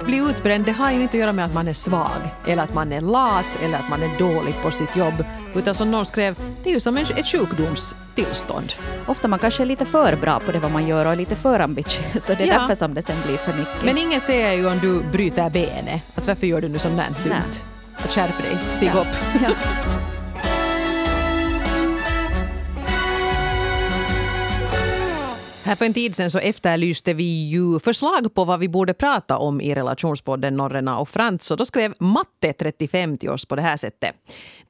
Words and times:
att 0.00 0.06
bli 0.06 0.16
utbränd 0.16 0.64
det 0.64 0.72
har 0.72 0.92
ju 0.92 1.02
inte 1.02 1.16
att 1.16 1.20
göra 1.20 1.32
med 1.32 1.44
att 1.44 1.54
man 1.54 1.68
är 1.68 1.72
svag 1.72 2.34
eller 2.46 2.62
att 2.62 2.74
man 2.74 2.92
är 2.92 3.00
lat 3.00 3.58
eller 3.64 3.78
att 3.78 3.88
man 3.90 4.02
är 4.02 4.18
dålig 4.18 4.54
på 4.62 4.70
sitt 4.70 4.96
jobb. 4.96 5.24
Utan 5.54 5.74
som 5.74 5.90
någon 5.90 6.06
skrev, 6.06 6.34
det 6.62 6.70
är 6.70 6.74
ju 6.74 6.80
som 6.80 6.96
ett 6.96 7.26
sjukdomstillstånd. 7.26 8.72
Ofta 9.06 9.28
man 9.28 9.38
kanske 9.38 9.62
är 9.62 9.66
lite 9.66 9.84
för 9.84 10.16
bra 10.16 10.40
på 10.46 10.52
det 10.52 10.58
vad 10.58 10.70
man 10.72 10.86
gör 10.86 11.06
och 11.06 11.16
lite 11.16 11.36
för 11.36 11.60
ambitiös. 11.60 12.24
Så 12.26 12.34
det 12.34 12.42
är 12.42 12.46
Ja. 12.46 12.58
därför 12.58 12.74
som 12.74 12.94
det 12.94 13.02
sen 13.02 13.16
blir 13.26 13.36
för 13.36 13.52
mycket. 13.58 13.84
Men 13.84 13.98
ingen 13.98 14.20
säger 14.20 14.52
ju 14.52 14.66
om 14.66 14.78
du 14.78 15.02
bryter 15.02 15.50
benet, 15.50 16.02
att 16.14 16.26
varför 16.26 16.46
gör 16.46 16.60
du 16.60 16.68
nu 16.68 16.78
sånt 16.78 16.96
där 16.96 17.24
dumt? 17.30 17.34
Att 17.96 18.12
skärp 18.12 18.38
dig, 18.42 18.58
stig 18.72 18.90
Ja. 18.94 19.00
upp. 19.00 19.16
Ja. 19.42 19.50
Här 25.64 25.74
för 25.74 25.84
en 25.84 25.94
tid 25.94 26.16
sedan 26.16 26.30
så 26.30 26.38
efterlyste 26.38 27.14
vi 27.14 27.48
ju 27.48 27.78
förslag 27.78 28.34
på 28.34 28.44
vad 28.44 28.60
vi 28.60 28.68
borde 28.68 28.94
prata 28.94 29.38
om 29.38 29.60
i 29.60 29.74
relationspodden 29.74 30.56
Norrena 30.56 30.98
och 30.98 31.08
Frans. 31.08 31.44
Så 31.44 31.56
då 31.56 31.64
skrev 31.64 31.92
Matte35 31.92 33.18
till 33.18 33.30
oss 33.30 33.44
på 33.44 33.56
det 33.56 33.62
här 33.62 33.76
sättet. 33.76 34.14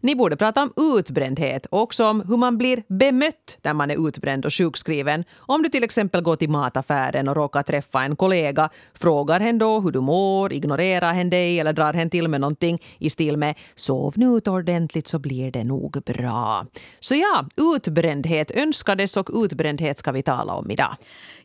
Ni 0.05 0.15
borde 0.15 0.37
prata 0.37 0.63
om 0.63 0.73
utbrändhet 0.97 1.67
och 1.67 1.83
också 1.83 2.07
om 2.07 2.21
hur 2.29 2.37
man 2.37 2.59
blir 2.59 2.83
bemött 2.89 3.59
när 3.63 3.75
man 3.75 3.91
är 3.91 4.09
utbränd 4.09 4.47
och 4.47 4.55
sjukskriven. 4.55 5.25
Om 5.37 5.63
du 5.63 5.69
till 5.69 5.85
exempel 5.85 6.23
går 6.23 6.37
till 6.37 6.51
mataffären 6.51 7.29
och 7.29 7.37
råkar 7.37 7.63
träffa 7.63 8.03
en 8.03 8.17
kollega, 8.17 8.71
frågar 8.95 9.41
hen 9.41 9.59
då 9.59 9.81
hur 9.81 9.91
du 9.91 10.01
mår, 10.01 10.53
ignorerar 10.53 11.13
hen 11.13 11.31
dig 11.31 11.61
eller 11.61 11.73
drar 11.73 11.93
hen 11.93 12.11
till 12.11 12.29
med 12.29 12.41
någonting 12.41 12.83
i 12.99 13.11
stil 13.11 13.37
med 13.37 13.55
“sov 13.75 14.15
nu 14.17 14.27
ut 14.27 14.49
ordentligt 14.49 15.09
så 15.09 15.19
blir 15.19 15.51
det 15.51 15.65
nog 15.65 16.03
bra”. 16.07 16.67
Så 17.01 17.15
ja, 17.15 17.45
utbrändhet 17.75 18.51
önskades 18.51 19.17
och 19.17 19.31
utbrändhet 19.35 19.99
ska 19.99 20.13
vi 20.13 20.23
tala 20.23 20.53
om 20.53 20.71
idag. 20.71 20.97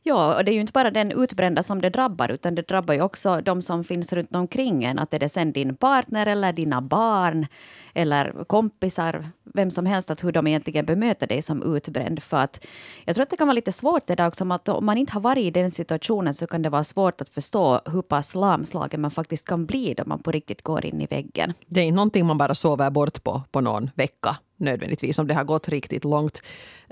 Ja, 0.04 0.36
och 0.38 0.46
det 0.46 0.52
är 0.52 0.54
ju 0.54 0.62
inte 0.62 0.74
bara 0.74 0.92
den 0.92 1.12
utbrända 1.12 1.64
som 1.64 1.82
det 1.82 1.90
drabbar, 1.90 2.32
utan 2.32 2.56
det 2.56 2.68
drabbar 2.68 2.94
ju 2.94 3.02
också 3.02 3.42
de 3.42 3.62
som 3.62 3.84
finns 3.84 4.14
runt 4.14 4.36
omkring 4.36 4.84
en. 4.84 5.00
Att 5.00 5.14
är 5.14 5.20
det 5.20 5.30
sen 5.30 5.52
din 5.52 5.76
partner 5.76 6.26
eller 6.26 6.54
dina 6.54 6.82
barn 6.82 7.48
eller 7.94 8.44
kompisar, 8.44 9.30
vem 9.44 9.72
som 9.72 9.86
helst, 9.86 10.12
att 10.12 10.24
hur 10.24 10.32
de 10.32 10.48
egentligen 10.48 10.86
bemöter 10.86 11.28
dig 11.28 11.42
som 11.42 11.76
utbränd. 11.76 12.24
För 12.24 12.38
att 12.38 12.66
jag 13.06 13.16
tror 13.16 13.24
att 13.24 13.30
det 13.30 13.38
kan 13.38 13.48
vara 13.48 13.54
lite 13.54 13.72
svårt 13.72 14.08
det 14.08 14.16
där 14.16 14.28
också, 14.28 14.44
om 14.44 14.52
att 14.52 14.70
om 14.70 14.86
man 14.86 14.98
inte 14.98 15.14
har 15.14 15.22
varit 15.22 15.44
i 15.44 15.52
den 15.52 15.72
situationen 15.72 16.34
så 16.34 16.48
kan 16.48 16.62
det 16.62 16.70
vara 16.70 16.84
svårt 16.84 17.22
att 17.22 17.30
förstå 17.30 17.82
hur 17.86 18.02
pass 18.02 18.36
lamslagen 18.36 19.02
man 19.02 19.12
faktiskt 19.12 19.46
kan 19.48 19.66
bli 19.66 19.94
då 19.94 20.04
man 20.06 20.20
på 20.20 20.32
riktigt 20.32 20.62
går 20.62 20.86
in 20.86 21.02
i 21.02 21.06
väggen. 21.06 21.54
Det 21.68 21.82
är 21.82 21.86
inte 21.86 21.96
någonting 21.96 22.26
man 22.26 22.38
bara 22.38 22.56
sover 22.56 22.90
bort 22.90 23.24
på, 23.24 23.42
på 23.52 23.62
någon 23.62 23.90
vecka 23.96 24.38
nödvändigtvis 24.60 25.20
om 25.20 25.28
det 25.28 25.34
har 25.34 25.44
gått 25.44 25.70
riktigt 25.70 26.04
långt. 26.04 26.42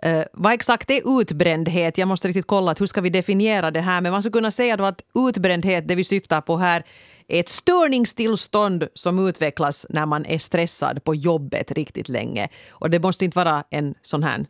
Uh, 0.05 0.23
vad 0.33 0.53
exakt 0.53 0.91
är 0.91 1.21
utbrändhet? 1.21 1.97
Jag 1.97 2.07
måste 2.07 2.27
riktigt 2.27 2.47
kolla 2.47 2.71
att 2.71 2.81
hur 2.81 2.85
ska 2.85 3.01
vi 3.01 3.09
definiera 3.09 3.71
det 3.71 3.81
här. 3.81 4.01
Men 4.01 4.11
man 4.11 4.21
skulle 4.21 4.33
kunna 4.33 4.51
säga 4.51 4.77
då 4.77 4.83
att 4.83 5.01
utbrändhet, 5.15 5.87
det 5.87 5.95
vi 5.95 6.03
syftar 6.03 6.41
på 6.41 6.57
här, 6.57 6.83
är 7.27 7.39
ett 7.39 7.49
störningstillstånd 7.49 8.87
som 8.93 9.27
utvecklas 9.27 9.85
när 9.89 10.05
man 10.05 10.25
är 10.25 10.37
stressad 10.37 11.03
på 11.03 11.15
jobbet 11.15 11.71
riktigt 11.71 12.09
länge. 12.09 12.49
Och 12.69 12.89
det 12.89 12.99
måste 12.99 13.25
inte 13.25 13.37
vara 13.37 13.63
en 13.69 13.95
sån 14.01 14.23
här 14.23 14.45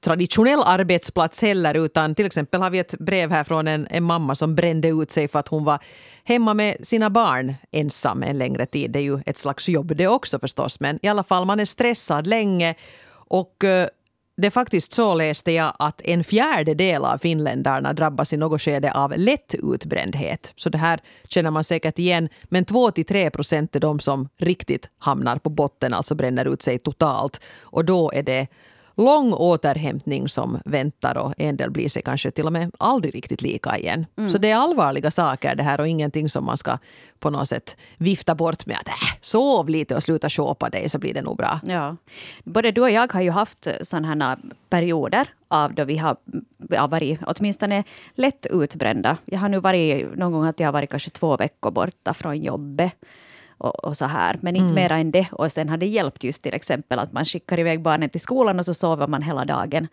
traditionell 0.00 0.62
arbetsplats 0.64 1.42
heller 1.42 1.74
utan 1.74 2.14
till 2.14 2.26
exempel 2.26 2.62
har 2.62 2.70
vi 2.70 2.78
ett 2.78 2.94
brev 2.98 3.30
här 3.30 3.44
från 3.44 3.68
en, 3.68 3.86
en 3.90 4.02
mamma 4.02 4.34
som 4.34 4.54
brände 4.54 4.88
ut 4.88 5.10
sig 5.10 5.28
för 5.28 5.38
att 5.38 5.48
hon 5.48 5.64
var 5.64 5.78
hemma 6.24 6.54
med 6.54 6.76
sina 6.82 7.10
barn 7.10 7.54
ensam 7.70 8.22
en 8.22 8.38
längre 8.38 8.66
tid. 8.66 8.90
Det 8.90 8.98
är 8.98 9.02
ju 9.02 9.20
ett 9.26 9.38
slags 9.38 9.68
jobb 9.68 9.96
det 9.96 10.06
också 10.06 10.38
förstås 10.38 10.80
men 10.80 10.98
i 11.02 11.08
alla 11.08 11.24
fall 11.24 11.44
man 11.44 11.60
är 11.60 11.64
stressad 11.64 12.26
länge 12.26 12.74
och 13.12 13.64
eh, 13.64 13.88
det 14.40 14.46
är 14.46 14.50
faktiskt 14.50 14.92
så 14.92 15.14
läste 15.14 15.52
jag 15.52 15.76
att 15.78 16.02
en 16.04 16.24
fjärdedel 16.24 17.04
av 17.04 17.18
finländarna 17.18 17.92
drabbas 17.92 18.32
i 18.32 18.36
något 18.36 18.62
skede 18.62 18.92
av 18.92 19.12
lätt 19.16 19.54
utbrändhet. 19.54 20.52
Så 20.56 20.68
det 20.68 20.78
här 20.78 21.00
känner 21.28 21.50
man 21.50 21.64
säkert 21.64 21.98
igen. 21.98 22.28
Men 22.44 22.64
2-3 22.64 23.30
procent 23.30 23.76
är 23.76 23.80
de 23.80 24.00
som 24.00 24.28
riktigt 24.36 24.88
hamnar 24.98 25.38
på 25.38 25.50
botten, 25.50 25.94
alltså 25.94 26.14
bränner 26.14 26.52
ut 26.52 26.62
sig 26.62 26.78
totalt. 26.78 27.40
Och 27.60 27.84
då 27.84 28.12
är 28.12 28.22
det 28.22 28.46
lång 28.96 29.32
återhämtning 29.32 30.28
som 30.28 30.58
väntar 30.64 31.16
och 31.16 31.34
en 31.36 31.56
del 31.56 31.70
blir 31.70 31.88
sig 31.88 32.02
kanske 32.02 32.30
till 32.30 32.46
och 32.46 32.52
med 32.52 32.70
aldrig 32.78 33.14
riktigt 33.14 33.42
lika 33.42 33.78
igen. 33.78 34.06
Så 34.28 34.38
det 34.38 34.50
är 34.50 34.56
allvarliga 34.56 35.10
saker 35.10 35.54
det 35.54 35.62
här 35.62 35.80
och 35.80 35.88
ingenting 35.88 36.28
som 36.28 36.44
man 36.44 36.56
ska 36.56 36.78
på 37.18 37.30
något 37.30 37.48
sätt 37.48 37.76
vifta 37.96 38.34
bort 38.34 38.66
med 38.66 38.76
att 38.76 38.88
äh, 38.88 38.94
sov 39.20 39.68
lite 39.68 39.96
och 39.96 40.02
sluta 40.02 40.30
shoppa 40.30 40.70
dig 40.70 40.88
så 40.88 40.98
blir 40.98 41.14
det 41.14 41.22
nog 41.22 41.36
bra. 41.36 41.60
Ja. 41.66 41.96
Både 42.44 42.70
du 42.70 42.80
och 42.80 42.90
jag 42.90 43.12
har 43.12 43.20
ju 43.20 43.30
haft 43.30 43.68
sådana 43.80 44.08
här 44.08 44.38
perioder 44.68 45.28
av 45.48 45.74
då 45.74 45.84
vi 45.84 45.96
har, 45.96 46.16
har 46.76 46.88
varit 46.88 47.20
åtminstone 47.26 47.84
lätt 48.14 48.46
utbrända. 48.46 49.16
Jag 49.24 49.38
har 49.38 49.48
nu 49.48 49.60
varit 49.60 50.16
någon 50.16 50.32
gång 50.32 50.44
att 50.44 50.60
jag 50.60 50.66
har 50.66 50.72
varit 50.72 50.90
kanske 50.90 51.10
två 51.10 51.36
veckor 51.36 51.70
borta 51.70 52.14
från 52.14 52.42
jobbet. 52.42 52.92
Och, 53.60 53.84
och 53.84 53.96
så 53.96 54.04
här, 54.04 54.38
men 54.42 54.56
inte 54.56 54.74
mera 54.74 54.96
än 54.96 55.10
det. 55.10 55.26
Och 55.32 55.52
sen 55.52 55.68
har 55.68 55.76
det 55.76 55.86
hjälpt 55.86 56.24
just 56.24 56.42
till 56.42 56.54
exempel 56.54 56.98
att 56.98 57.12
man 57.12 57.24
skickar 57.24 57.58
iväg 57.58 57.82
barnen 57.82 58.10
till 58.10 58.20
skolan 58.20 58.58
och 58.58 58.66
så 58.66 58.74
sover 58.74 59.06
man 59.06 59.22
hela 59.22 59.44
dagen. 59.44 59.88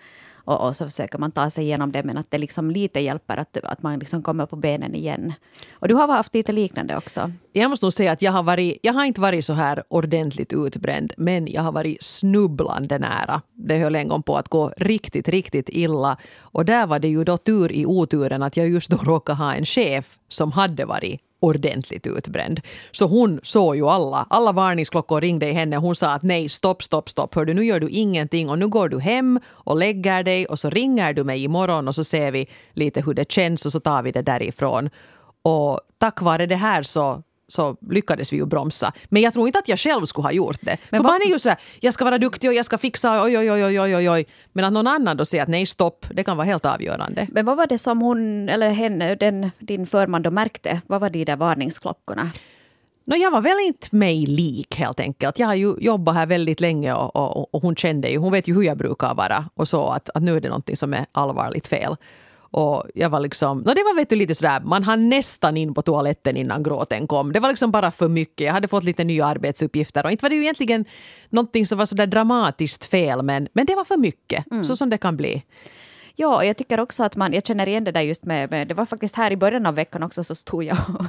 Och, 0.47 0.67
och 0.67 0.75
så 0.75 0.85
försöker 0.85 1.17
man 1.17 1.31
ta 1.31 1.49
sig 1.49 1.63
igenom 1.63 1.91
det, 1.91 2.03
men 2.03 2.17
att 2.17 2.31
det 2.31 2.37
liksom 2.37 2.71
lite 2.71 2.99
hjälper 2.99 3.37
att, 3.37 3.57
att 3.63 3.83
man 3.83 3.99
liksom 3.99 4.23
kommer 4.23 4.45
på 4.45 4.55
benen 4.55 4.95
igen. 4.95 5.33
Och 5.71 5.87
du 5.87 5.93
har 5.93 6.07
haft 6.07 6.33
lite 6.33 6.51
liknande 6.51 6.97
också. 6.97 7.31
Jag 7.53 7.69
måste 7.69 7.85
nog 7.85 7.93
säga 7.93 8.11
att 8.11 8.21
jag 8.21 8.31
har, 8.31 8.43
varit, 8.43 8.79
jag 8.81 8.93
har 8.93 9.05
inte 9.05 9.21
varit 9.21 9.45
så 9.45 9.53
här 9.53 9.83
ordentligt 9.87 10.53
utbränd 10.53 11.13
men 11.17 11.47
jag 11.47 11.61
har 11.61 11.71
varit 11.71 12.03
snubblande 12.03 12.99
nära. 12.99 13.41
Det 13.53 13.77
höll 13.77 13.95
en 13.95 14.07
gång 14.07 14.23
på 14.23 14.37
att 14.37 14.47
gå 14.47 14.73
riktigt, 14.77 15.27
riktigt 15.27 15.69
illa. 15.69 16.17
Och 16.39 16.65
där 16.65 16.87
var 16.87 16.99
det 16.99 17.07
ju 17.07 17.23
då 17.23 17.37
tur 17.37 17.71
i 17.71 17.85
oturen 17.85 18.43
att 18.43 18.57
jag 18.57 18.69
just 18.69 18.91
då 18.91 18.97
råkade 18.97 19.37
ha 19.37 19.53
en 19.53 19.65
chef 19.65 20.19
som 20.27 20.51
hade 20.51 20.85
varit 20.85 21.21
ordentligt 21.39 22.07
utbränd. 22.07 22.61
Så 22.91 23.05
hon 23.07 23.39
såg 23.43 23.75
ju 23.75 23.87
alla. 23.87 24.27
Alla 24.29 24.51
varningsklockor 24.51 25.21
ringde 25.21 25.49
i 25.49 25.53
henne. 25.53 25.77
Hon 25.77 25.95
sa 25.95 26.13
att 26.13 26.23
nej, 26.23 26.49
stopp, 26.49 26.83
stopp, 26.83 27.09
stopp. 27.09 27.35
Hör 27.35 27.45
du, 27.45 27.53
nu 27.53 27.65
gör 27.65 27.79
du 27.79 27.89
ingenting 27.89 28.49
och 28.49 28.59
nu 28.59 28.67
går 28.67 28.89
du 28.89 28.99
hem 28.99 29.39
och 29.49 29.77
lägger 29.77 30.23
dig 30.23 30.45
och 30.45 30.59
så 30.59 30.69
ringer 30.69 31.13
du 31.13 31.23
mig 31.23 31.43
imorgon 31.43 31.87
och 31.87 31.95
så 31.95 32.03
ser 32.03 32.31
vi 32.31 32.47
lite 32.73 33.01
hur 33.01 33.13
det 33.13 33.31
känns 33.31 33.65
och 33.65 33.71
så 33.71 33.79
tar 33.79 34.03
vi 34.03 34.11
det 34.11 34.21
därifrån. 34.21 34.89
Och 35.41 35.79
tack 35.97 36.21
vare 36.21 36.45
det 36.45 36.55
här 36.55 36.83
så 36.83 37.23
så 37.47 37.77
lyckades 37.89 38.33
vi 38.33 38.37
ju 38.37 38.45
bromsa. 38.45 38.93
Men 39.09 39.21
jag 39.21 39.33
tror 39.33 39.47
inte 39.47 39.59
att 39.59 39.67
jag 39.67 39.79
själv 39.79 40.05
skulle 40.05 40.25
ha 40.25 40.31
gjort 40.31 40.61
det. 40.61 40.77
Men 40.89 40.99
För 40.99 41.03
man 41.03 41.21
är 41.21 41.29
ju 41.29 41.39
så 41.39 41.49
här, 41.49 41.57
jag 41.79 41.93
ska 41.93 42.05
vara 42.05 42.17
duktig 42.17 42.49
och 42.49 42.53
jag 42.53 42.65
ska 42.65 42.77
fixa, 42.77 43.23
oj, 43.23 43.37
oj, 43.37 43.51
oj, 43.51 43.79
oj, 43.79 43.95
oj, 43.95 44.09
oj. 44.09 44.25
Men 44.53 44.65
att 44.65 44.73
någon 44.73 44.87
annan 44.87 45.17
då 45.17 45.25
säger 45.25 45.43
att 45.43 45.49
nej, 45.49 45.65
stopp, 45.65 46.05
det 46.11 46.23
kan 46.23 46.37
vara 46.37 46.45
helt 46.45 46.65
avgörande. 46.65 47.27
Men 47.31 47.45
vad 47.45 47.57
var 47.57 47.67
det 47.67 47.77
som 47.77 48.01
hon, 48.01 48.49
eller 48.49 48.69
henne, 48.69 49.15
den, 49.15 49.51
din 49.59 49.87
förman 49.87 50.21
då 50.21 50.31
märkte? 50.31 50.81
Vad 50.87 51.01
var 51.01 51.09
de 51.09 51.25
där 51.25 51.35
varningsklockorna? 51.35 52.31
No, 53.05 53.15
jag 53.15 53.31
var 53.31 53.41
väl 53.41 53.59
inte 53.59 53.95
mig 53.95 54.25
lik 54.25 54.75
helt 54.75 54.99
enkelt. 54.99 55.39
Jag 55.39 55.47
har 55.47 55.55
ju 55.55 55.75
jobbat 55.79 56.15
här 56.15 56.25
väldigt 56.25 56.59
länge 56.59 56.93
och, 56.93 57.15
och, 57.15 57.55
och 57.55 57.61
hon 57.61 57.75
kände 57.75 58.09
ju, 58.09 58.17
hon 58.17 58.31
vet 58.31 58.47
ju 58.47 58.53
hur 58.53 58.63
jag 58.63 58.77
brukar 58.77 59.15
vara 59.15 59.49
och 59.53 59.67
så 59.67 59.87
att, 59.87 60.09
att 60.09 60.23
nu 60.23 60.35
är 60.35 60.41
det 60.41 60.47
någonting 60.47 60.75
som 60.75 60.93
är 60.93 61.05
allvarligt 61.11 61.67
fel. 61.67 61.95
Och 62.51 62.83
jag 62.95 63.09
var 63.09 63.19
liksom, 63.19 63.57
no, 63.57 63.73
det 63.73 63.83
var 63.83 63.95
vet 63.95 64.09
du, 64.09 64.15
lite 64.15 64.35
sådär, 64.35 64.59
man 64.59 64.83
hann 64.83 65.09
nästan 65.09 65.57
in 65.57 65.73
på 65.73 65.81
toaletten 65.81 66.37
innan 66.37 66.63
gråten 66.63 67.07
kom. 67.07 67.33
Det 67.33 67.39
var 67.39 67.49
liksom 67.49 67.71
bara 67.71 67.91
för 67.91 68.07
mycket. 68.07 68.45
Jag 68.45 68.53
hade 68.53 68.67
fått 68.67 68.83
lite 68.83 69.03
nya 69.03 69.25
arbetsuppgifter 69.25 70.05
och 70.05 70.11
inte 70.11 70.25
var 70.25 70.29
det 70.29 70.35
ju 70.35 70.41
egentligen 70.41 70.85
någonting 71.29 71.65
som 71.65 71.77
var 71.77 71.85
sådär 71.85 72.07
dramatiskt 72.07 72.85
fel 72.85 73.21
men, 73.21 73.47
men 73.53 73.65
det 73.65 73.75
var 73.75 73.85
för 73.85 73.97
mycket, 73.97 74.45
så 74.65 74.75
som 74.75 74.89
det 74.89 74.97
kan 74.97 75.17
bli. 75.17 75.43
Ja, 76.19 76.35
och 76.35 76.45
jag 76.45 76.57
tycker 76.57 76.79
också 76.79 77.03
att 77.03 77.15
man, 77.15 77.33
jag 77.33 77.45
känner 77.45 77.67
igen 77.67 77.83
det 77.83 77.91
där 77.91 78.01
just 78.01 78.25
med, 78.25 78.51
med 78.51 78.67
det 78.67 78.73
var 78.73 78.85
faktiskt 78.85 79.15
här 79.15 79.31
i 79.31 79.37
början 79.37 79.65
av 79.65 79.75
veckan 79.75 80.03
också 80.03 80.23
så 80.23 80.35
stod 80.35 80.63
jag 80.63 80.77
och, 80.87 81.05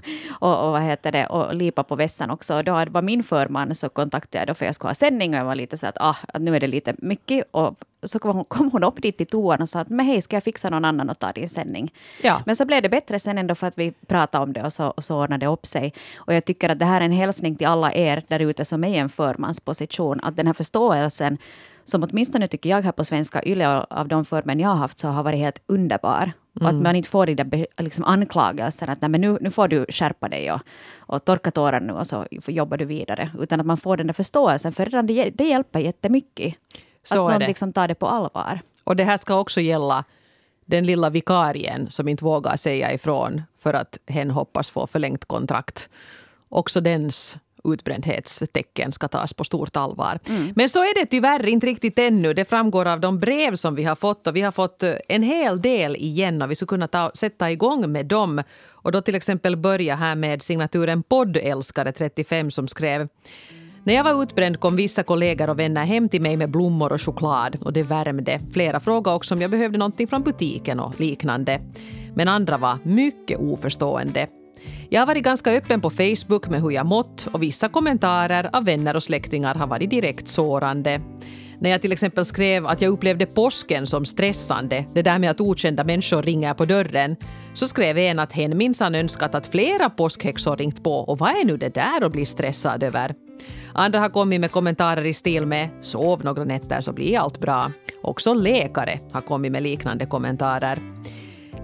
och, 0.49 0.67
och 0.67 0.73
vad 0.73 0.83
heter 0.83 1.13
det, 1.13 1.27
och 1.27 1.55
lipa 1.55 1.83
på 1.83 1.97
vässan 1.97 2.31
också. 2.31 2.57
Och 2.57 2.65
då 2.65 2.73
var 2.73 3.03
min 3.03 3.23
förman 3.23 3.75
så 3.75 3.89
kontaktade 3.89 4.39
jag 4.39 4.49
då 4.49 4.55
för 4.55 4.67
jag 4.67 4.75
skulle 4.75 4.89
ha 4.89 4.95
sändning 4.95 5.35
och 5.35 5.41
jag 5.41 5.45
var 5.45 5.55
lite 5.55 5.77
så 5.77 5.87
att, 5.87 5.97
ah, 6.01 6.17
att 6.29 6.43
nu 6.43 6.57
är 6.57 6.61
det 6.61 6.67
lite 6.67 6.95
mycket. 6.99 7.45
Och 7.51 7.77
så 8.03 8.19
kom 8.19 8.37
hon, 8.37 8.45
kom 8.45 8.71
hon 8.71 8.85
upp 8.85 9.03
dit 9.03 9.17
till 9.17 9.27
toan 9.27 9.63
och 9.63 9.69
sa 9.69 9.81
att 9.81 9.89
men 9.89 10.07
hej, 10.07 10.23
ska 10.23 10.37
jag 10.37 10.45
fixa 10.45 10.71
någon 10.71 10.85
annan 10.85 11.11
och 11.11 11.19
ta 11.19 11.33
din 11.33 11.49
sändning? 11.49 11.93
Ja. 12.23 12.43
Men 12.47 12.57
så 12.57 12.65
blev 12.65 12.83
det 12.83 12.89
bättre 12.89 13.19
sen 13.19 13.39
ändå 13.39 13.55
för 13.55 13.67
att 13.67 13.79
vi 13.79 13.93
pratade 14.07 14.45
om 14.45 14.53
det 14.53 14.63
och 14.63 14.73
så, 14.73 14.87
och 14.87 15.05
så 15.05 15.23
ordnade 15.23 15.47
det 15.47 15.53
upp 15.53 15.67
sig. 15.67 15.93
Och 16.17 16.35
jag 16.35 16.45
tycker 16.45 16.69
att 16.69 16.79
det 16.79 16.85
här 16.85 17.01
är 17.01 17.05
en 17.05 17.13
hälsning 17.13 17.57
till 17.57 17.67
alla 17.67 17.93
er 17.93 18.23
där 18.29 18.41
ute 18.41 18.65
som 18.65 18.85
är 18.85 18.89
i 18.89 18.97
en 18.97 19.09
förmansposition, 19.09 20.21
att 20.23 20.37
den 20.37 20.47
här 20.47 20.55
förståelsen 20.55 21.39
som 21.89 22.03
åtminstone 22.03 22.49
tycker 22.49 22.71
jag 22.71 22.83
här 22.83 22.93
på 22.93 23.05
Svenska 23.05 23.43
Yle 23.45 23.67
av 23.91 24.09
de 24.09 24.25
förmän 24.25 24.61
jag 24.61 24.69
har 24.69 24.77
haft 24.77 24.99
så 24.99 25.09
har 25.09 25.23
varit 25.23 25.39
helt 25.39 25.63
underbar. 25.67 26.33
Och 26.61 26.69
att 26.69 26.75
man 26.75 26.97
inte 26.97 27.09
får 27.09 27.27
de 27.27 27.35
där 27.35 27.67
liksom 27.79 28.05
anklagelserna 28.05 28.93
att 28.93 29.01
Nej, 29.01 29.09
men 29.09 29.21
nu, 29.21 29.39
nu 29.41 29.51
får 29.51 29.69
du 29.69 29.87
skärpa 29.89 30.29
dig 30.29 30.53
och, 30.53 30.61
och 30.99 31.25
torka 31.25 31.51
tårar 31.51 31.81
nu 31.81 31.93
och 31.93 32.07
så 32.07 32.27
jobbar 32.47 32.77
du 32.77 32.85
vidare. 32.85 33.31
Utan 33.39 33.61
att 33.61 33.67
man 33.67 33.77
får 33.77 33.97
den 33.97 34.07
där 34.07 34.15
förståelsen, 34.15 34.73
för 34.73 34.85
redan 34.85 35.07
det, 35.07 35.31
det 35.31 35.45
hjälper 35.45 35.81
jättemycket. 35.81 36.55
Så 37.03 37.27
att 37.27 37.33
någon 37.33 37.49
liksom 37.49 37.73
tar 37.73 37.89
det 37.89 37.95
på 37.95 38.07
allvar. 38.07 38.61
Och 38.85 38.97
det 38.97 39.05
här 39.05 39.17
ska 39.17 39.41
också 39.41 39.61
gälla 39.61 40.05
den 40.67 40.87
lilla 40.87 41.11
vikarien 41.11 41.91
som 41.91 42.09
inte 42.09 42.25
vågar 42.25 42.57
säga 42.57 42.93
ifrån 42.93 43.43
för 43.59 43.75
att 43.75 43.99
hen 44.07 44.31
hoppas 44.31 44.71
få 44.71 44.87
förlängt 44.87 45.25
kontrakt. 45.25 45.89
Också 46.49 46.81
dens 46.81 47.39
utbrändhetstecken 47.75 48.93
ska 48.93 49.09
tas 49.09 49.35
på 49.35 49.45
stort 49.45 49.77
allvar. 49.77 50.19
Mm. 50.29 50.53
Men 50.57 50.69
så 50.69 50.79
är 50.79 50.95
det 51.01 51.07
tyvärr 51.07 51.47
inte 51.47 51.67
riktigt 51.67 51.99
ännu. 51.99 52.35
Det 52.35 52.45
framgår 52.45 52.87
av 52.87 53.01
de 53.01 53.19
brev 53.19 53.55
som 53.55 53.75
vi 53.75 53.85
har 53.85 53.97
fått. 53.97 54.27
Och 54.27 54.37
vi 54.37 54.41
har 54.41 54.53
fått 54.53 54.83
eh, 54.83 54.95
en 55.09 55.23
hel 55.23 55.63
del 55.63 55.97
igen 55.97 56.43
och 56.43 56.51
vi 56.51 56.55
skulle 56.55 56.69
kunna 56.69 56.89
ta, 56.89 57.11
sätta 57.15 57.51
igång 57.51 57.93
med 57.93 58.07
dem. 58.07 58.43
Och 58.69 58.93
då 58.93 59.03
till 59.03 59.15
exempel 59.15 59.57
börja 59.57 59.97
här 59.97 60.15
med 60.15 60.43
signaturen 60.43 61.03
poddälskare 61.03 61.93
35 61.93 62.51
som 62.51 62.69
skrev 62.69 63.09
när 63.85 63.95
jag 63.95 64.05
var 64.05 64.23
utbränd 64.23 64.61
kom 64.61 64.77
vissa 64.77 65.03
kollegor 65.03 65.51
och 65.51 65.59
vänner 65.59 65.85
hem 65.85 66.09
till 66.09 66.23
mig 66.23 66.37
med 66.37 66.51
blommor 66.51 66.93
och 66.93 67.03
choklad 67.03 67.57
och 67.61 67.73
det 67.73 67.83
värmde. 67.83 68.41
Flera 68.53 68.81
frågade 68.81 69.17
också 69.17 69.35
om 69.35 69.41
jag 69.41 69.51
behövde 69.51 69.79
någonting 69.79 70.09
från 70.09 70.23
butiken 70.23 70.81
och 70.81 71.01
liknande. 71.01 71.61
Men 72.15 72.29
andra 72.29 72.57
var 72.57 72.79
mycket 72.83 73.39
oförstående. 73.41 74.27
Jag 74.91 75.01
har 75.01 75.07
varit 75.07 75.25
ganska 75.25 75.53
öppen 75.53 75.81
på 75.81 75.91
Facebook 75.91 76.49
med 76.49 76.63
hur 76.63 76.71
jag 76.71 76.87
mått 76.87 77.29
och 77.33 77.43
vissa 77.43 77.69
kommentarer 77.69 78.51
av 78.53 78.65
vänner 78.65 78.97
och 78.97 79.03
släktingar 79.03 79.55
har 79.55 79.67
varit 79.67 79.91
direkt 79.91 80.29
sårande. 80.29 81.01
När 81.61 81.71
jag 81.71 81.83
till 81.83 81.93
exempel 81.93 82.25
skrev 82.25 82.67
att 82.67 82.83
jag 82.83 82.93
upplevde 82.93 83.27
påsken 83.27 83.87
som 83.87 84.05
stressande, 84.05 84.85
det 84.95 85.03
där 85.03 85.19
med 85.19 85.31
att 85.31 85.41
okända 85.41 85.85
människor 85.85 86.23
ringer 86.23 86.55
på 86.55 86.65
dörren, 86.65 87.17
så 87.55 87.69
skrev 87.69 87.99
en 87.99 88.19
att 88.19 88.33
hen 88.33 88.59
minsann 88.59 88.95
önskat 88.95 89.35
att 89.35 89.47
flera 89.47 89.91
påskhäxor 89.91 90.57
ringt 90.57 90.85
på 90.85 90.93
och 90.93 91.19
vad 91.19 91.31
är 91.31 91.45
nu 91.45 91.57
det 91.57 91.75
där 91.75 92.05
att 92.05 92.13
bli 92.13 92.25
stressad 92.25 92.83
över? 92.83 93.15
Andra 93.73 94.01
har 94.01 94.09
kommit 94.09 94.41
med 94.41 94.53
kommentarer 94.53 95.07
i 95.07 95.15
stil 95.15 95.47
med 95.47 95.69
“sov 95.81 96.25
några 96.25 96.45
nätter 96.45 96.81
så 96.81 96.93
blir 96.93 97.19
allt 97.19 97.41
bra”. 97.41 97.73
Också 98.03 98.35
läkare 98.35 99.01
har 99.13 99.21
kommit 99.21 99.53
med 99.53 99.63
liknande 99.63 100.07
kommentarer. 100.07 100.79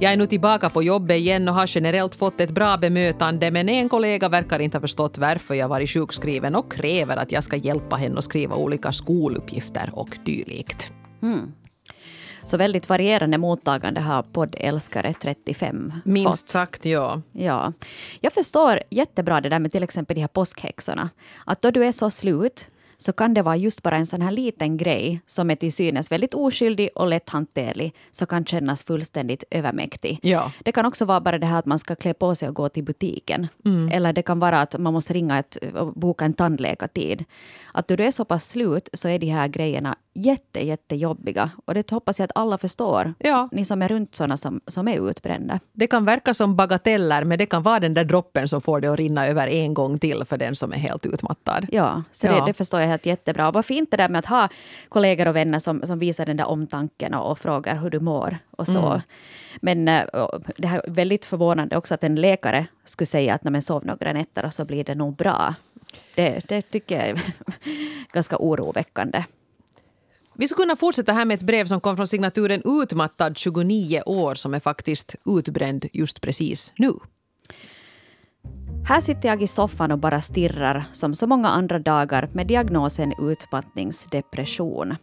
Jag 0.01 0.13
är 0.13 0.17
nu 0.17 0.27
tillbaka 0.27 0.71
på 0.71 0.83
jobbet 0.83 1.17
igen 1.17 1.49
och 1.49 1.55
har 1.55 1.67
generellt 1.69 2.15
fått 2.15 2.41
ett 2.41 2.51
bra 2.51 2.77
bemötande 2.77 3.51
men 3.51 3.69
en 3.69 3.89
kollega 3.89 4.29
verkar 4.29 4.59
inte 4.59 4.77
ha 4.77 4.81
förstått 4.81 5.19
varför 5.19 5.55
jag 5.55 5.69
varit 5.69 5.91
sjukskriven 5.91 6.55
och 6.55 6.73
kräver 6.73 7.17
att 7.17 7.33
jag 7.33 7.45
ska 7.45 7.57
hjälpa 7.57 7.97
henne 7.97 8.19
att 8.19 8.25
skriva 8.25 8.57
olika 8.57 8.93
skoluppgifter 8.93 9.91
och 9.93 10.19
dylikt. 10.25 10.93
Mm. 11.23 11.53
Så 12.43 12.57
väldigt 12.57 12.89
varierande 12.89 13.39
mottagande 13.39 14.01
har 14.01 14.23
poddälskare 14.23 15.15
35 15.15 15.93
Minst 16.05 16.29
fått. 16.29 16.49
sagt, 16.49 16.85
ja. 16.85 17.23
ja. 17.33 17.73
Jag 18.21 18.33
förstår 18.33 18.81
jättebra 18.91 19.41
det 19.41 19.49
där 19.49 19.59
med 19.59 19.73
till 19.73 19.83
exempel 19.83 20.15
de 20.15 20.21
här 20.21 20.29
påskhäxorna. 20.29 21.11
Att 21.47 21.63
då 21.63 21.71
du 21.71 21.85
är 21.85 21.93
så 21.93 22.11
slut 22.11 22.71
så 22.97 23.13
kan 23.13 23.35
det 23.35 23.43
vara 23.43 23.57
just 23.57 23.83
bara 23.83 23.97
en 23.97 24.07
sån 24.07 24.23
här 24.23 24.31
liten 24.31 24.77
grej 24.77 25.21
som 25.27 25.51
är 25.51 25.57
till 25.57 25.73
synes 25.73 26.13
väldigt 26.13 26.35
oskyldig 26.35 26.91
och 26.95 27.07
lätthanterlig, 27.07 27.95
så 28.11 28.27
kan 28.27 28.45
kännas 28.45 28.85
fullständigt 28.85 29.45
övermäktig. 29.51 30.19
Ja. 30.23 30.53
Det 30.59 30.73
kan 30.73 30.87
också 30.87 31.05
vara 31.05 31.21
bara 31.21 31.39
det 31.39 31.47
här 31.47 31.59
att 31.59 31.67
man 31.67 31.79
ska 31.79 31.95
klä 31.95 32.15
på 32.15 32.35
sig 32.35 32.49
och 32.49 32.55
gå 32.55 32.69
till 32.69 32.85
butiken. 32.85 33.47
Mm. 33.65 33.89
Eller 33.89 34.13
det 34.13 34.23
kan 34.23 34.39
vara 34.39 34.61
att 34.61 34.79
man 34.79 34.93
måste 34.93 35.13
ringa 35.13 35.39
ett, 35.39 35.57
och 35.75 35.93
boka 35.93 36.25
en 36.25 36.35
tandläkartid. 36.35 37.25
Att 37.77 37.89
då 37.89 37.97
du 37.97 38.05
är 38.05 38.11
så 38.11 38.25
pass 38.25 38.49
slut 38.49 38.89
så 38.93 39.09
är 39.09 39.19
de 39.19 39.27
här 39.27 39.49
grejerna 39.49 39.97
jätte, 40.15 40.67
jättejobbiga. 40.67 41.51
Och 41.65 41.75
det 41.75 41.91
hoppas 41.91 42.19
jag 42.19 42.25
att 42.25 42.33
alla 42.35 42.59
förstår. 42.59 43.15
Ja. 43.19 43.49
Ni 43.53 43.65
som 43.65 43.83
är 43.83 43.89
runt 43.89 44.15
sådana 44.15 44.37
som, 44.37 44.61
som 44.67 44.89
är 44.89 45.11
utbrända. 45.11 45.61
Det 45.73 45.87
kan 45.87 46.05
verka 46.05 46.35
som 46.35 46.57
bagateller, 46.57 47.25
men 47.25 47.39
det 47.39 47.47
kan 47.47 47.63
vara 47.63 47.81
den 47.81 47.95
där 47.95 48.05
droppen 48.05 48.49
som 48.49 48.61
får 48.61 48.81
det 48.81 48.89
att 48.89 48.99
rinna 48.99 49.27
över 49.27 49.49
en 49.49 49.75
gång 49.75 49.99
till 49.99 50.25
för 50.25 50.39
den 50.39 50.57
som 50.57 50.73
är 50.73 50.77
helt 50.77 51.07
utmattad. 51.07 51.67
Ja, 51.73 52.03
så 52.13 52.27
ja. 52.27 52.33
Det, 52.33 52.47
det, 52.47 52.55
förstår 52.55 52.81
jag 52.81 52.89
helt 52.89 53.07
jättebra. 53.07 53.51
vad 53.51 53.65
fint 53.65 53.91
det 53.91 53.97
där 53.97 54.09
med 54.09 54.19
att 54.19 54.27
ha 54.27 54.49
kollegor 54.89 55.29
och 55.29 55.37
vänner 55.37 55.59
som, 55.59 55.83
som 55.85 55.99
visar 55.99 56.27
den 56.27 56.37
där 56.37 56.47
omtanken 56.47 57.15
och, 57.15 57.31
och 57.31 57.39
frågar 57.39 57.77
hur 57.77 57.91
du 57.91 58.01
mår 58.01 58.39
och 58.51 58.69
så. 58.69 58.91
Mm. 58.91 59.01
Men 59.61 59.89
äh, 59.89 60.05
det 60.57 60.69
är 60.69 60.91
väldigt 60.91 61.25
förvånande 61.25 61.77
också 61.77 61.95
att 61.95 62.05
en 62.05 62.15
läkare 62.15 62.67
skulle 62.85 63.07
säga 63.07 63.35
att 63.35 63.45
när 63.45 63.51
man 63.51 63.63
sov 63.63 63.87
några 63.87 64.13
nätter 64.13 64.51
så 64.51 64.65
blir 64.65 64.85
det 64.85 64.95
nog 64.95 65.17
bra. 65.17 65.55
Det, 66.15 66.49
det 66.49 66.63
tycker 66.63 66.95
jag 66.99 67.09
är 67.09 67.35
ganska 68.13 68.37
oroväckande. 68.39 69.25
Vi 70.37 70.49
skulle 70.49 70.65
kunna 70.65 70.77
fortsätta 70.77 71.13
här 71.13 71.25
med 71.25 71.35
ett 71.35 71.43
brev 71.43 71.67
som 71.67 71.81
kom 71.81 71.97
från 71.97 72.07
signaturen 72.07 72.63
Utmattad 72.65 73.39
29 73.39 74.03
år 74.07 74.35
som 74.35 74.55
är 74.55 74.61
faktiskt 74.61 75.15
utbränd 75.27 75.87
just 75.93 76.21
precis 76.21 76.73
nu. 76.77 76.93
Här 78.89 79.01
sitter 79.01 79.29
jag 79.29 79.43
i 79.43 79.47
soffan 79.47 79.93
och 79.93 79.99
bara 79.99 80.21
stirrar 80.21 80.85
som 80.93 81.15
så 81.15 81.27
många 81.27 81.49
andra 81.49 81.79
dagar 81.79 82.29
med 82.33 82.47
diagnosen 82.47 83.13
utmattningsdepression. 83.19 84.97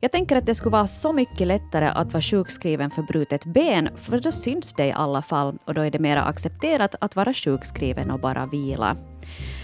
Jag 0.00 0.12
tänker 0.12 0.36
att 0.36 0.46
det 0.46 0.54
skulle 0.54 0.72
vara 0.72 0.86
så 0.86 1.12
mycket 1.12 1.46
lättare 1.46 1.86
att 1.86 2.12
vara 2.12 2.22
sjukskriven 2.22 2.90
för 2.90 3.02
brutet 3.02 3.44
ben, 3.44 3.88
för 3.96 4.20
då 4.20 4.32
syns 4.32 4.74
det 4.74 4.86
i 4.86 4.92
alla 4.92 5.22
fall 5.22 5.58
och 5.64 5.74
då 5.74 5.80
är 5.80 5.90
det 5.90 5.98
mer 5.98 6.16
accepterat 6.16 6.94
att 7.00 7.16
vara 7.16 7.34
sjukskriven 7.34 8.10
och 8.10 8.20
bara 8.20 8.46
vila. 8.46 8.96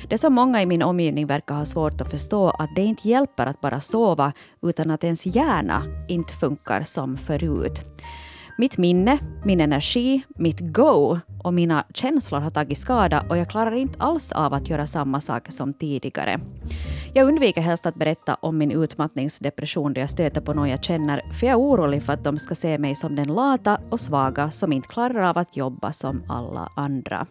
Det 0.09 0.19
som 0.19 0.35
många 0.35 0.63
i 0.63 0.67
min 0.67 0.83
omgivning 0.83 1.27
verkar 1.27 1.55
ha 1.55 1.65
svårt 1.65 2.01
att 2.01 2.11
förstå 2.11 2.51
att 2.51 2.71
det 2.77 2.83
inte 2.83 3.09
hjälper 3.09 3.47
att 3.47 3.61
bara 3.61 3.81
sova 3.81 4.33
utan 4.63 4.91
att 4.91 5.05
ens 5.05 5.27
hjärna 5.27 5.85
inte 6.09 6.35
funkar 6.35 6.83
som 6.83 7.17
förut. 7.17 7.85
Mitt 8.59 8.79
minne, 8.79 9.19
min 9.45 9.61
energi, 9.61 10.23
mitt 10.29 10.61
go 10.61 11.19
och 11.45 11.55
mina 11.55 11.85
känslor 11.95 12.41
har 12.41 12.51
tagit 12.51 12.79
skada 12.79 13.25
och 13.29 13.37
jag 13.39 13.51
klarar 13.51 13.75
inte 13.75 13.99
alls 13.99 14.33
av 14.33 14.55
att 14.55 14.69
göra 14.69 14.87
samma 14.87 15.21
sak 15.21 15.53
som 15.53 15.73
tidigare. 15.75 16.41
Jag 17.15 17.29
undviker 17.29 17.61
helst 17.61 17.87
att 17.87 17.95
berätta 17.95 18.35
om 18.35 18.59
min 18.59 18.71
utmattningsdepression 18.71 19.93
då 19.93 20.01
jag 20.01 20.11
stöter 20.11 20.41
på 20.41 20.55
någon 20.55 20.69
jag 20.69 20.85
känner, 20.85 21.33
för 21.33 21.47
jag 21.47 21.53
är 21.53 21.59
orolig 21.59 22.03
för 22.03 22.13
att 22.13 22.25
de 22.25 22.39
ska 22.39 22.55
se 22.55 22.79
mig 22.79 22.95
som 22.95 23.17
den 23.17 23.29
lata 23.29 23.81
och 23.91 24.01
svaga 24.01 24.51
som 24.51 24.73
inte 24.73 24.89
klarar 24.89 25.23
av 25.23 25.39
att 25.39 25.57
jobba 25.57 25.93
som 25.93 26.23
alla 26.29 26.69
andra. 26.77 27.27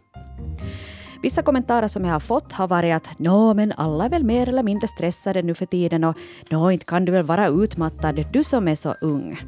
Vissa 1.23 1.41
kommentarer 1.41 1.87
som 1.87 2.05
jag 2.05 2.11
har 2.11 2.19
fått 2.19 2.53
har 2.53 2.67
varit 2.67 2.95
att 2.95 3.19
nå, 3.19 3.53
men 3.53 3.71
alla 3.77 4.05
är 4.05 4.09
väl 4.09 4.23
mer 4.23 4.49
eller 4.49 4.63
mindre 4.63 4.87
stressade 4.87 5.41
nu 5.41 5.53
för 5.53 5.65
tiden 5.65 6.03
och 6.03 6.17
nå, 6.49 6.71
inte 6.71 6.85
kan 6.85 7.05
du 7.05 7.11
väl 7.11 7.23
vara 7.23 7.47
utmattad, 7.47 8.25
du 8.33 8.43
som 8.43 8.67
är 8.67 8.75
så 8.75 8.95
ung. 9.01 9.39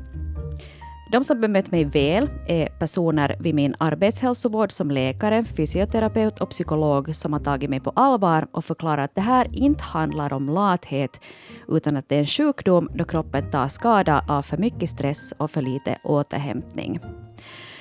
De 1.13 1.23
som 1.23 1.41
bemött 1.41 1.71
mig 1.71 1.83
väl 1.83 2.29
är 2.47 2.65
personer 2.65 3.35
vid 3.39 3.55
min 3.55 3.75
arbetshälsovård 3.77 4.71
som 4.71 4.91
läkare, 4.91 5.45
fysioterapeut 5.45 6.39
och 6.39 6.49
psykolog 6.49 7.15
som 7.15 7.33
har 7.33 7.39
tagit 7.39 7.69
mig 7.69 7.79
på 7.79 7.89
allvar 7.95 8.47
och 8.51 8.65
förklarat 8.65 9.09
att 9.09 9.15
det 9.15 9.21
här 9.21 9.47
inte 9.51 9.83
handlar 9.83 10.33
om 10.33 10.49
lathet 10.49 11.21
utan 11.67 11.97
att 11.97 12.09
det 12.09 12.15
är 12.15 12.19
en 12.19 12.25
sjukdom 12.25 12.89
då 12.93 13.03
kroppen 13.03 13.51
tar 13.51 13.67
skada 13.67 14.25
av 14.27 14.41
för 14.41 14.57
mycket 14.57 14.89
stress 14.89 15.33
och 15.37 15.51
för 15.51 15.61
lite 15.61 15.97
återhämtning. 16.03 16.99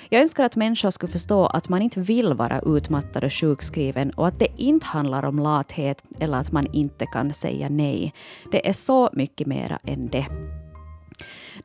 Jag 0.08 0.22
önskar 0.22 0.44
att 0.44 0.56
människor 0.56 0.90
skulle 0.90 1.12
förstå 1.12 1.46
att 1.46 1.68
man 1.68 1.82
inte 1.82 2.00
vill 2.00 2.34
vara 2.34 2.60
utmattad 2.60 3.24
och 3.24 3.32
sjukskriven 3.32 4.10
och 4.10 4.26
att 4.26 4.38
det 4.38 4.48
inte 4.56 4.86
handlar 4.86 5.24
om 5.24 5.38
lathet 5.38 6.02
eller 6.20 6.38
att 6.38 6.52
man 6.52 6.66
inte 6.72 7.06
kan 7.06 7.32
säga 7.32 7.68
nej. 7.70 8.14
Det 8.52 8.68
är 8.68 8.72
så 8.72 9.10
mycket 9.12 9.46
mera 9.46 9.78
än 9.84 10.08
det. 10.08 10.26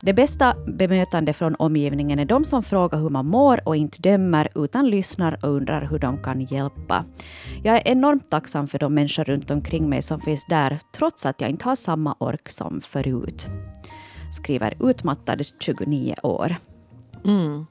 Det 0.01 0.13
bästa 0.13 0.55
bemötande 0.67 1.33
från 1.33 1.55
omgivningen 1.55 2.19
är 2.19 2.25
de 2.25 2.45
som 2.45 2.63
frågar 2.63 2.99
hur 2.99 3.09
man 3.09 3.25
mår 3.25 3.67
och 3.67 3.75
inte 3.75 4.01
dömer 4.01 4.49
utan 4.55 4.89
lyssnar 4.89 5.45
och 5.45 5.49
undrar 5.49 5.87
hur 5.89 5.99
de 5.99 6.23
kan 6.23 6.41
hjälpa. 6.41 7.05
Jag 7.63 7.75
är 7.75 7.87
enormt 7.87 8.29
tacksam 8.29 8.67
för 8.67 8.79
de 8.79 8.93
människor 8.93 9.23
runt 9.23 9.51
omkring 9.51 9.89
mig 9.89 10.01
som 10.01 10.21
finns 10.21 10.45
där 10.49 10.79
trots 10.97 11.25
att 11.25 11.41
jag 11.41 11.49
inte 11.49 11.65
har 11.65 11.75
samma 11.75 12.15
ork 12.19 12.49
som 12.49 12.81
förut. 12.81 13.47
Skriver 14.31 14.89
utmattad 14.89 15.41
29 15.59 16.15
år. 16.23 16.55
Mm. 17.25 17.65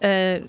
Eh, 0.00 0.42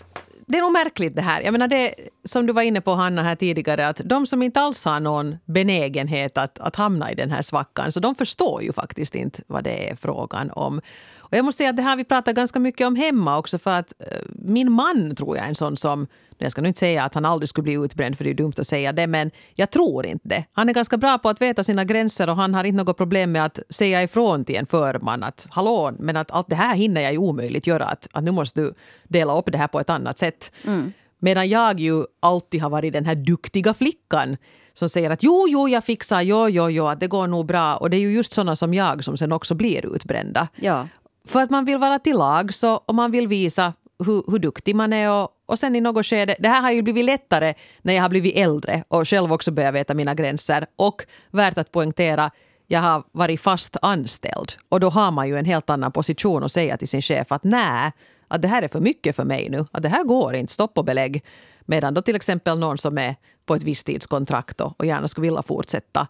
det 0.51 0.57
är 0.57 0.61
nog 0.61 0.71
märkligt 0.71 1.15
det 1.15 1.21
här. 1.21 1.41
Jag 1.41 1.51
menar 1.51 1.67
det 1.67 1.95
som 2.23 2.45
du 2.45 2.53
var 2.53 2.61
inne 2.61 2.81
på 2.81 2.91
Hanna 2.91 3.23
här 3.23 3.35
tidigare 3.35 3.87
att 3.87 4.01
de 4.05 4.25
som 4.25 4.41
inte 4.41 4.59
alls 4.61 4.85
har 4.85 4.99
någon 4.99 5.37
benägenhet 5.45 6.37
att, 6.37 6.59
att 6.59 6.75
hamna 6.75 7.11
i 7.11 7.15
den 7.15 7.31
här 7.31 7.41
svackan 7.41 7.91
så 7.91 7.99
de 7.99 8.15
förstår 8.15 8.63
ju 8.63 8.73
faktiskt 8.73 9.15
inte 9.15 9.41
vad 9.47 9.63
det 9.63 9.89
är 9.89 9.95
frågan 9.95 10.51
om. 10.51 10.81
Och 11.17 11.37
jag 11.37 11.45
måste 11.45 11.57
säga 11.57 11.69
att 11.69 11.75
det 11.75 11.81
här 11.81 11.95
vi 11.95 12.03
pratar 12.03 12.33
ganska 12.33 12.59
mycket 12.59 12.87
om 12.87 12.95
hemma 12.95 13.37
också 13.37 13.57
för 13.57 13.71
att 13.71 13.93
eh, 13.99 14.21
min 14.35 14.71
man 14.71 15.15
tror 15.15 15.37
jag 15.37 15.45
är 15.45 15.49
en 15.49 15.55
sån 15.55 15.77
som 15.77 16.07
jag 16.45 16.51
ska 16.51 16.61
nu 16.61 16.67
inte 16.67 16.79
säga 16.79 17.03
att 17.03 17.13
han 17.13 17.25
aldrig 17.25 17.49
skulle 17.49 17.63
bli 17.63 17.73
utbränd 17.73 18.17
för 18.17 18.23
det 18.23 18.29
är 18.29 18.33
dumt 18.33 18.53
att 18.57 18.67
säga 18.67 18.93
det 18.93 19.07
men 19.07 19.31
jag 19.55 19.69
tror 19.69 20.05
inte 20.05 20.27
det. 20.27 20.45
Han 20.51 20.69
är 20.69 20.73
ganska 20.73 20.97
bra 20.97 21.17
på 21.17 21.29
att 21.29 21.41
veta 21.41 21.63
sina 21.63 21.83
gränser 21.83 22.29
och 22.29 22.35
han 22.35 22.53
har 22.53 22.63
inte 22.63 22.77
något 22.77 22.97
problem 22.97 23.31
med 23.31 23.45
att 23.45 23.59
säga 23.69 24.03
ifrån 24.03 24.45
till 24.45 24.55
en 24.55 24.65
förman 24.65 25.23
att 25.23 25.47
hallå 25.49 25.91
men 25.99 26.17
att 26.17 26.31
allt 26.31 26.49
det 26.49 26.55
här 26.55 26.75
hinner 26.75 27.01
jag 27.01 27.11
ju 27.11 27.17
omöjligt 27.17 27.67
göra 27.67 27.85
att, 27.85 28.07
att 28.11 28.23
nu 28.23 28.31
måste 28.31 28.61
du 28.61 28.73
dela 29.03 29.37
upp 29.37 29.51
det 29.51 29.57
här 29.57 29.67
på 29.67 29.79
ett 29.79 29.89
annat 29.89 30.17
sätt. 30.17 30.51
Mm. 30.65 30.93
Medan 31.19 31.49
jag 31.49 31.79
ju 31.79 32.03
alltid 32.19 32.61
har 32.61 32.69
varit 32.69 32.93
den 32.93 33.05
här 33.05 33.15
duktiga 33.15 33.73
flickan 33.73 34.37
som 34.73 34.89
säger 34.89 35.09
att 35.09 35.23
jo, 35.23 35.45
jo, 35.49 35.69
jag 35.69 35.83
fixar, 35.83 36.21
jo, 36.21 36.49
jo, 36.49 36.69
jo, 36.69 36.95
det 36.99 37.07
går 37.07 37.27
nog 37.27 37.45
bra. 37.45 37.75
Och 37.77 37.89
det 37.89 37.97
är 37.97 38.01
ju 38.01 38.13
just 38.13 38.33
såna 38.33 38.55
som 38.55 38.73
jag 38.73 39.03
som 39.03 39.17
sen 39.17 39.31
också 39.31 39.55
blir 39.55 39.95
utbrända. 39.95 40.47
Ja. 40.55 40.87
För 41.27 41.39
att 41.39 41.49
man 41.49 41.65
vill 41.65 41.77
vara 41.77 41.99
till 41.99 42.17
lag 42.17 42.53
så, 42.53 42.73
och 42.73 42.95
man 42.95 43.11
vill 43.11 43.27
visa 43.27 43.73
hur, 44.05 44.31
hur 44.31 44.39
duktig 44.39 44.75
man 44.75 44.93
är 44.93 45.11
och, 45.11 45.29
och 45.45 45.59
sen 45.59 45.75
i 45.75 45.81
något 45.81 46.05
skede, 46.05 46.35
det 46.39 46.49
här 46.49 46.61
har 46.61 46.71
ju 46.71 46.81
blivit 46.81 47.05
lättare 47.05 47.53
när 47.81 47.93
jag 47.93 48.01
har 48.01 48.09
blivit 48.09 48.35
äldre 48.35 48.83
och 48.87 49.07
själv 49.07 49.33
också 49.33 49.51
börjat 49.51 49.75
veta 49.75 49.93
mina 49.93 50.15
gränser. 50.15 50.65
Och 50.75 51.05
värt 51.31 51.57
att 51.57 51.71
poängtera, 51.71 52.31
jag 52.67 52.79
har 52.79 53.03
varit 53.11 53.41
fast 53.41 53.77
anställd. 53.81 54.51
Och 54.69 54.79
då 54.79 54.89
har 54.89 55.11
man 55.11 55.27
ju 55.27 55.37
en 55.37 55.45
helt 55.45 55.69
annan 55.69 55.91
position 55.91 56.43
att 56.43 56.51
säga 56.51 56.77
till 56.77 56.87
sin 56.87 57.01
chef 57.01 57.31
att 57.31 57.43
nej, 57.43 57.91
att 58.27 58.41
det 58.41 58.47
här 58.47 58.61
är 58.61 58.67
för 58.67 58.79
mycket 58.79 59.15
för 59.15 59.23
mig 59.23 59.49
nu. 59.49 59.65
Att 59.71 59.83
det 59.83 59.89
här 59.89 60.03
går 60.03 60.35
inte, 60.35 60.53
stopp 60.53 60.77
och 60.77 60.85
belägg. 60.85 61.23
Medan 61.61 61.93
då 61.93 62.01
till 62.01 62.15
exempel 62.15 62.59
någon 62.59 62.77
som 62.77 62.97
är 62.97 63.15
på 63.45 63.55
ett 63.55 63.63
visstidskontrakt 63.63 64.61
och 64.61 64.85
gärna 64.85 65.07
skulle 65.07 65.27
vilja 65.27 65.41
fortsätta 65.43 66.07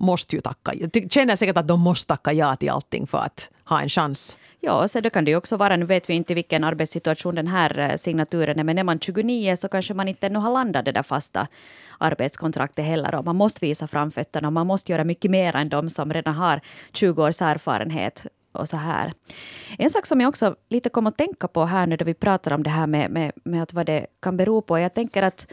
måste 0.00 0.36
ju 0.36 0.42
tacka. 0.42 0.72
Jag 0.74 1.12
känner 1.12 1.36
säkert 1.36 1.56
att 1.56 1.68
de 1.68 1.80
måste 1.80 2.08
tacka 2.08 2.32
ja 2.32 2.56
till 2.56 2.70
allting 2.70 3.06
för 3.06 3.18
att 3.18 3.50
ha 3.70 3.82
en 3.82 3.88
chans. 3.88 4.36
Ja, 4.60 4.88
så 4.88 5.00
det 5.00 5.10
kan 5.10 5.24
det 5.24 5.30
ju 5.30 5.36
också 5.36 5.56
vara. 5.56 5.76
Nu 5.76 5.84
vet 5.84 6.10
vi 6.10 6.14
inte 6.14 6.34
vilken 6.34 6.64
arbetssituation 6.64 7.34
den 7.34 7.46
här 7.46 7.78
eh, 7.78 7.96
signaturen 7.96 8.58
är, 8.58 8.64
men 8.64 8.78
är 8.78 8.84
man 8.84 9.00
29 9.00 9.56
så 9.56 9.68
kanske 9.68 9.94
man 9.94 10.08
inte 10.08 10.26
ännu 10.26 10.38
har 10.38 10.50
landat 10.52 10.84
det 10.84 10.92
där 10.92 11.02
fasta 11.02 11.46
arbetskontraktet 11.98 12.84
heller. 12.84 13.14
Och 13.14 13.24
man 13.24 13.36
måste 13.36 13.66
visa 13.66 13.86
framfötterna 13.86 14.48
och 14.48 14.52
man 14.52 14.66
måste 14.66 14.92
göra 14.92 15.04
mycket 15.04 15.30
mer 15.30 15.56
än 15.56 15.68
de 15.68 15.88
som 15.88 16.12
redan 16.12 16.34
har 16.34 16.60
20 16.92 17.22
års 17.22 17.42
erfarenhet 17.42 18.26
och 18.52 18.68
så 18.68 18.76
här. 18.76 19.12
En 19.78 19.90
sak 19.90 20.06
som 20.06 20.20
jag 20.20 20.28
också 20.28 20.56
lite 20.68 20.88
kom 20.88 21.06
att 21.06 21.18
tänka 21.18 21.48
på 21.48 21.64
här 21.64 21.86
nu 21.86 21.96
då 21.96 22.04
vi 22.04 22.14
pratar 22.14 22.52
om 22.52 22.62
det 22.62 22.70
här 22.70 22.86
med, 22.86 23.10
med, 23.10 23.32
med 23.44 23.62
att 23.62 23.72
vad 23.72 23.86
det 23.86 24.06
kan 24.20 24.36
bero 24.36 24.62
på. 24.62 24.78
Jag 24.78 24.94
tänker 24.94 25.22
att, 25.22 25.52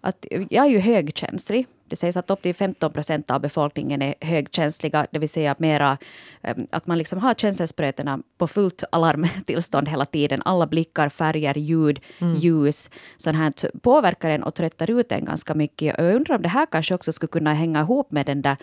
att 0.00 0.26
jag 0.30 0.66
är 0.66 0.70
ju 0.70 0.78
högkänslig. 0.78 1.66
Det 1.88 1.96
sägs 1.96 2.16
att 2.16 2.30
upp 2.30 2.42
till 2.42 2.54
15 2.54 2.92
procent 2.92 3.30
av 3.30 3.40
befolkningen 3.40 4.02
är 4.02 4.14
högkänsliga, 4.20 5.06
det 5.10 5.18
vill 5.18 5.28
säga 5.28 5.54
mera 5.58 5.98
ehm, 6.42 6.66
att 6.70 6.86
man 6.86 6.98
liksom 6.98 7.18
har 7.18 7.34
känselsprötena 7.34 8.18
på 8.38 8.46
fullt 8.48 8.84
alarmtillstånd 8.92 9.88
hela 9.88 10.04
tiden. 10.04 10.42
Alla 10.44 10.66
blickar, 10.66 11.08
färger, 11.08 11.58
ljud, 11.58 12.00
mm. 12.18 12.36
ljus, 12.36 12.90
sånt 13.16 13.36
här 13.36 13.78
påverkar 13.78 14.30
en 14.30 14.42
och 14.42 14.54
tröttar 14.54 14.90
ut 14.90 15.12
en 15.12 15.24
ganska 15.24 15.54
mycket. 15.54 15.94
Jag 15.98 16.14
undrar 16.14 16.36
om 16.36 16.42
det 16.42 16.48
här 16.48 16.66
kanske 16.66 16.94
också 16.94 17.12
skulle 17.12 17.30
kunna 17.30 17.54
hänga 17.54 17.80
ihop 17.80 18.10
med 18.10 18.26
den 18.26 18.42
där 18.42 18.56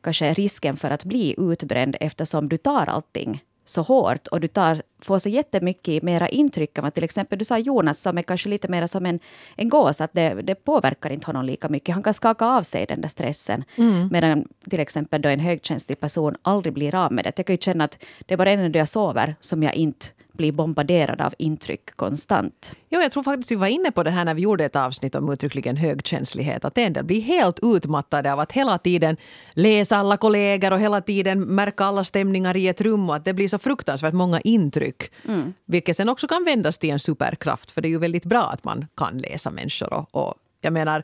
kanske 0.00 0.34
risken 0.34 0.76
för 0.76 0.90
att 0.90 1.04
bli 1.04 1.34
utbränd 1.38 1.96
eftersom 2.00 2.48
du 2.48 2.56
tar 2.56 2.86
allting 2.86 3.42
så 3.64 3.82
hårt 3.82 4.26
och 4.26 4.40
du 4.40 4.48
tar, 4.48 4.82
får 5.00 5.18
så 5.18 5.28
jättemycket 5.28 6.02
mera 6.02 6.28
intryck 6.28 6.78
vad 6.78 6.94
till 6.94 7.04
exempel 7.04 7.38
du 7.38 7.44
sa 7.44 7.58
Jonas 7.58 8.00
som 8.00 8.18
är 8.18 8.22
kanske 8.22 8.48
lite 8.48 8.68
mer 8.68 8.86
som 8.86 9.06
en, 9.06 9.20
en 9.56 9.68
gås, 9.68 10.00
att 10.00 10.12
det, 10.12 10.34
det 10.42 10.54
påverkar 10.54 11.10
inte 11.10 11.26
honom 11.26 11.44
lika 11.44 11.68
mycket. 11.68 11.94
Han 11.94 12.02
kan 12.02 12.14
skaka 12.14 12.46
av 12.46 12.62
sig 12.62 12.86
den 12.86 13.00
där 13.00 13.08
stressen. 13.08 13.64
Mm. 13.76 14.08
Medan 14.12 14.44
till 14.70 14.80
exempel 14.80 15.22
då 15.22 15.28
en 15.28 15.40
högkänslig 15.40 16.00
person 16.00 16.36
aldrig 16.42 16.74
blir 16.74 16.94
av 16.94 17.12
med 17.12 17.24
det. 17.24 17.32
Jag 17.36 17.46
kan 17.46 17.54
ju 17.54 17.62
känna 17.62 17.84
att 17.84 18.04
det 18.26 18.34
är 18.34 18.38
bara 18.38 18.56
när 18.56 18.76
jag 18.76 18.88
sover 18.88 19.36
som 19.40 19.62
jag 19.62 19.74
inte 19.74 20.06
blir 20.32 20.52
bombarderad 20.52 21.20
av 21.20 21.34
intryck 21.38 21.96
konstant. 21.96 22.76
Jo, 22.90 23.00
jag 23.00 23.12
tror 23.12 23.22
faktiskt 23.22 23.50
vi 23.50 23.56
var 23.56 23.66
inne 23.66 23.90
på 23.90 24.02
det 24.02 24.10
här 24.10 24.24
när 24.24 24.34
vi 24.34 24.42
gjorde 24.42 24.64
ett 24.64 24.76
avsnitt 24.76 25.14
om 25.14 25.32
uttryckligen 25.32 25.76
högkänslighet. 25.76 26.64
Att 26.64 26.78
en 26.78 26.92
del 26.92 27.04
blir 27.04 27.20
helt 27.20 27.58
utmattade 27.62 28.32
av 28.32 28.40
att 28.40 28.52
hela 28.52 28.78
tiden 28.78 29.16
läsa 29.52 29.96
alla 29.96 30.16
kollegor 30.16 30.72
och 30.72 30.80
hela 30.80 31.00
tiden 31.00 31.40
märka 31.40 31.84
alla 31.84 32.04
stämningar 32.04 32.56
i 32.56 32.68
ett 32.68 32.80
rum 32.80 33.10
och 33.10 33.16
att 33.16 33.24
det 33.24 33.34
blir 33.34 33.48
så 33.48 33.58
fruktansvärt 33.58 34.14
många 34.14 34.40
intryck. 34.40 35.10
Mm. 35.28 35.54
Vilket 35.64 35.96
sen 35.96 36.08
också 36.08 36.28
kan 36.28 36.44
vändas 36.44 36.78
till 36.78 36.90
en 36.90 37.00
superkraft 37.00 37.70
för 37.70 37.80
det 37.80 37.88
är 37.88 37.90
ju 37.90 37.98
väldigt 37.98 38.24
bra 38.24 38.42
att 38.42 38.64
man 38.64 38.86
kan 38.96 39.18
läsa 39.18 39.50
människor. 39.50 39.92
Och, 39.92 40.08
och 40.10 40.34
jag 40.60 40.72
menar, 40.72 41.02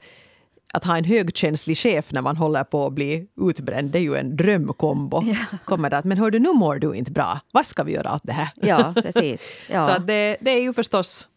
att 0.74 0.84
ha 0.84 0.96
en 0.96 1.04
högkänslig 1.04 1.78
chef 1.78 2.12
när 2.12 2.22
man 2.22 2.36
håller 2.36 2.64
på 2.64 2.86
att 2.86 2.92
bli 2.92 3.26
utbränd, 3.40 3.90
det 3.90 3.98
är 3.98 4.02
ju 4.02 4.16
en 4.16 4.36
drömkombo. 4.36 5.22
Ja. 5.26 5.58
Kommer 5.64 5.90
det 5.90 5.98
att, 5.98 6.04
men 6.04 6.18
hör 6.18 6.30
du, 6.30 6.38
nu 6.38 6.52
mår 6.52 6.76
du 6.76 6.94
inte 6.94 7.10
bra. 7.10 7.40
Vad 7.52 7.66
ska 7.66 7.82
vi 7.82 7.92
göra 7.92 8.14
åt 8.14 8.22
det 8.24 8.32
här? 8.32 8.48
Ja, 8.54 8.94
precis. 9.02 9.56
Ja. 9.70 9.80
Så 9.80 9.98
det, 9.98 10.36
det 10.40 10.50
är 10.50 10.60
ju 10.60 10.72
förstås 10.72 11.28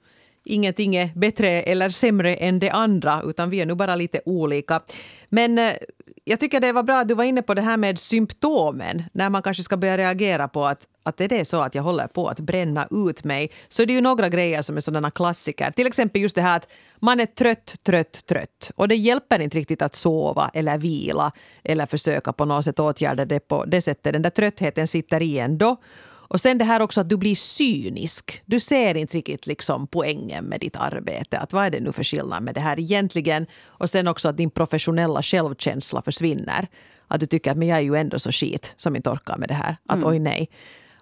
ingenting 0.44 0.96
är 0.96 1.10
bättre 1.16 1.50
eller 1.50 1.90
sämre 1.90 2.36
än 2.36 2.60
det 2.60 2.70
andra, 2.70 3.22
utan 3.26 3.50
vi 3.50 3.62
är 3.62 3.66
nu 3.66 3.76
bara 3.76 3.96
lite 3.96 4.22
olika. 4.26 4.82
Men 5.30 5.58
eh, 5.58 5.74
jag 6.24 6.40
tycker 6.40 6.60
det 6.60 6.72
var 6.72 6.84
bra 6.84 7.00
att 7.00 7.08
du 7.08 7.14
var 7.14 7.24
inne 7.24 7.42
på 7.42 7.54
det 7.54 7.62
här 7.62 7.78
med 7.78 8.00
symptomen, 8.00 9.04
när 9.14 9.30
man 9.30 9.44
kanske 9.44 9.64
ska 9.64 9.78
börja 9.78 9.98
reagera 9.98 10.48
på 10.48 10.66
att, 10.66 10.88
att 11.04 11.22
är 11.22 11.28
det 11.28 11.46
så 11.46 11.62
att 11.62 11.76
jag 11.76 11.84
håller 11.84 12.08
på 12.08 12.28
att 12.28 12.40
bränna 12.40 12.88
ut 12.92 13.24
mig, 13.24 13.52
så 13.70 13.82
är 13.82 13.86
det 13.86 13.94
ju 13.94 14.02
några 14.02 14.30
grejer 14.30 14.62
som 14.62 14.78
är 14.78 14.82
sådana 14.82 15.12
klassiker. 15.12 15.72
Till 15.72 15.88
exempel 15.88 16.22
just 16.22 16.36
det 16.36 16.42
här 16.42 16.58
att 16.58 16.68
man 17.00 17.20
är 17.20 17.26
trött, 17.26 17.76
trött, 17.84 18.26
trött 18.26 18.72
och 18.76 18.88
det 18.88 18.96
hjälper 18.96 19.40
inte 19.40 19.58
riktigt 19.58 19.82
att 19.82 19.96
sova 19.96 20.52
eller 20.54 20.78
vila 20.78 21.32
eller 21.64 21.86
försöka 21.86 22.34
på 22.34 22.46
något 22.46 22.66
sätt 22.66 22.80
åtgärda 22.80 23.26
det 23.26 23.40
på 23.40 23.66
det 23.66 23.82
sättet. 23.82 24.14
Den 24.14 24.22
där 24.22 24.30
tröttheten 24.30 24.88
sitter 24.88 25.22
i 25.22 25.40
ändå. 25.40 25.78
Och 26.32 26.42
sen 26.42 26.58
det 26.58 26.66
här 26.66 26.82
också 26.82 27.02
att 27.02 27.10
du 27.10 27.18
blir 27.18 27.36
cynisk. 27.36 28.42
Du 28.46 28.60
ser 28.60 28.96
inte 28.98 29.18
riktigt 29.18 29.48
liksom 29.48 29.88
poängen 29.88 30.46
med 30.46 30.60
ditt 30.60 30.76
arbete. 30.76 31.40
Att 31.40 31.54
vad 31.54 31.66
är 31.66 31.70
det 31.70 31.80
nu 31.80 31.92
för 31.92 32.04
skillnad 32.04 32.44
med 32.44 32.56
det 32.56 32.62
här 32.62 32.80
egentligen? 32.80 33.46
Och 33.66 33.90
sen 33.90 34.08
också 34.08 34.30
att 34.30 34.38
din 34.38 34.50
professionella 34.50 35.24
självkänsla 35.24 36.02
försvinner. 36.02 36.68
Att 37.08 37.20
du 37.20 37.26
tycker 37.26 37.52
att 37.52 37.58
men 37.58 37.68
jag 37.68 37.78
är 37.78 37.82
ju 37.82 37.96
ändå 37.96 38.20
så 38.20 38.32
skit 38.32 38.74
som 38.78 38.96
inte 38.96 39.10
orkar 39.10 39.38
med 39.38 39.50
det 39.50 39.54
här. 39.54 39.78
Att 39.86 39.98
mm. 39.98 40.10
oj 40.10 40.20
nej. 40.20 40.50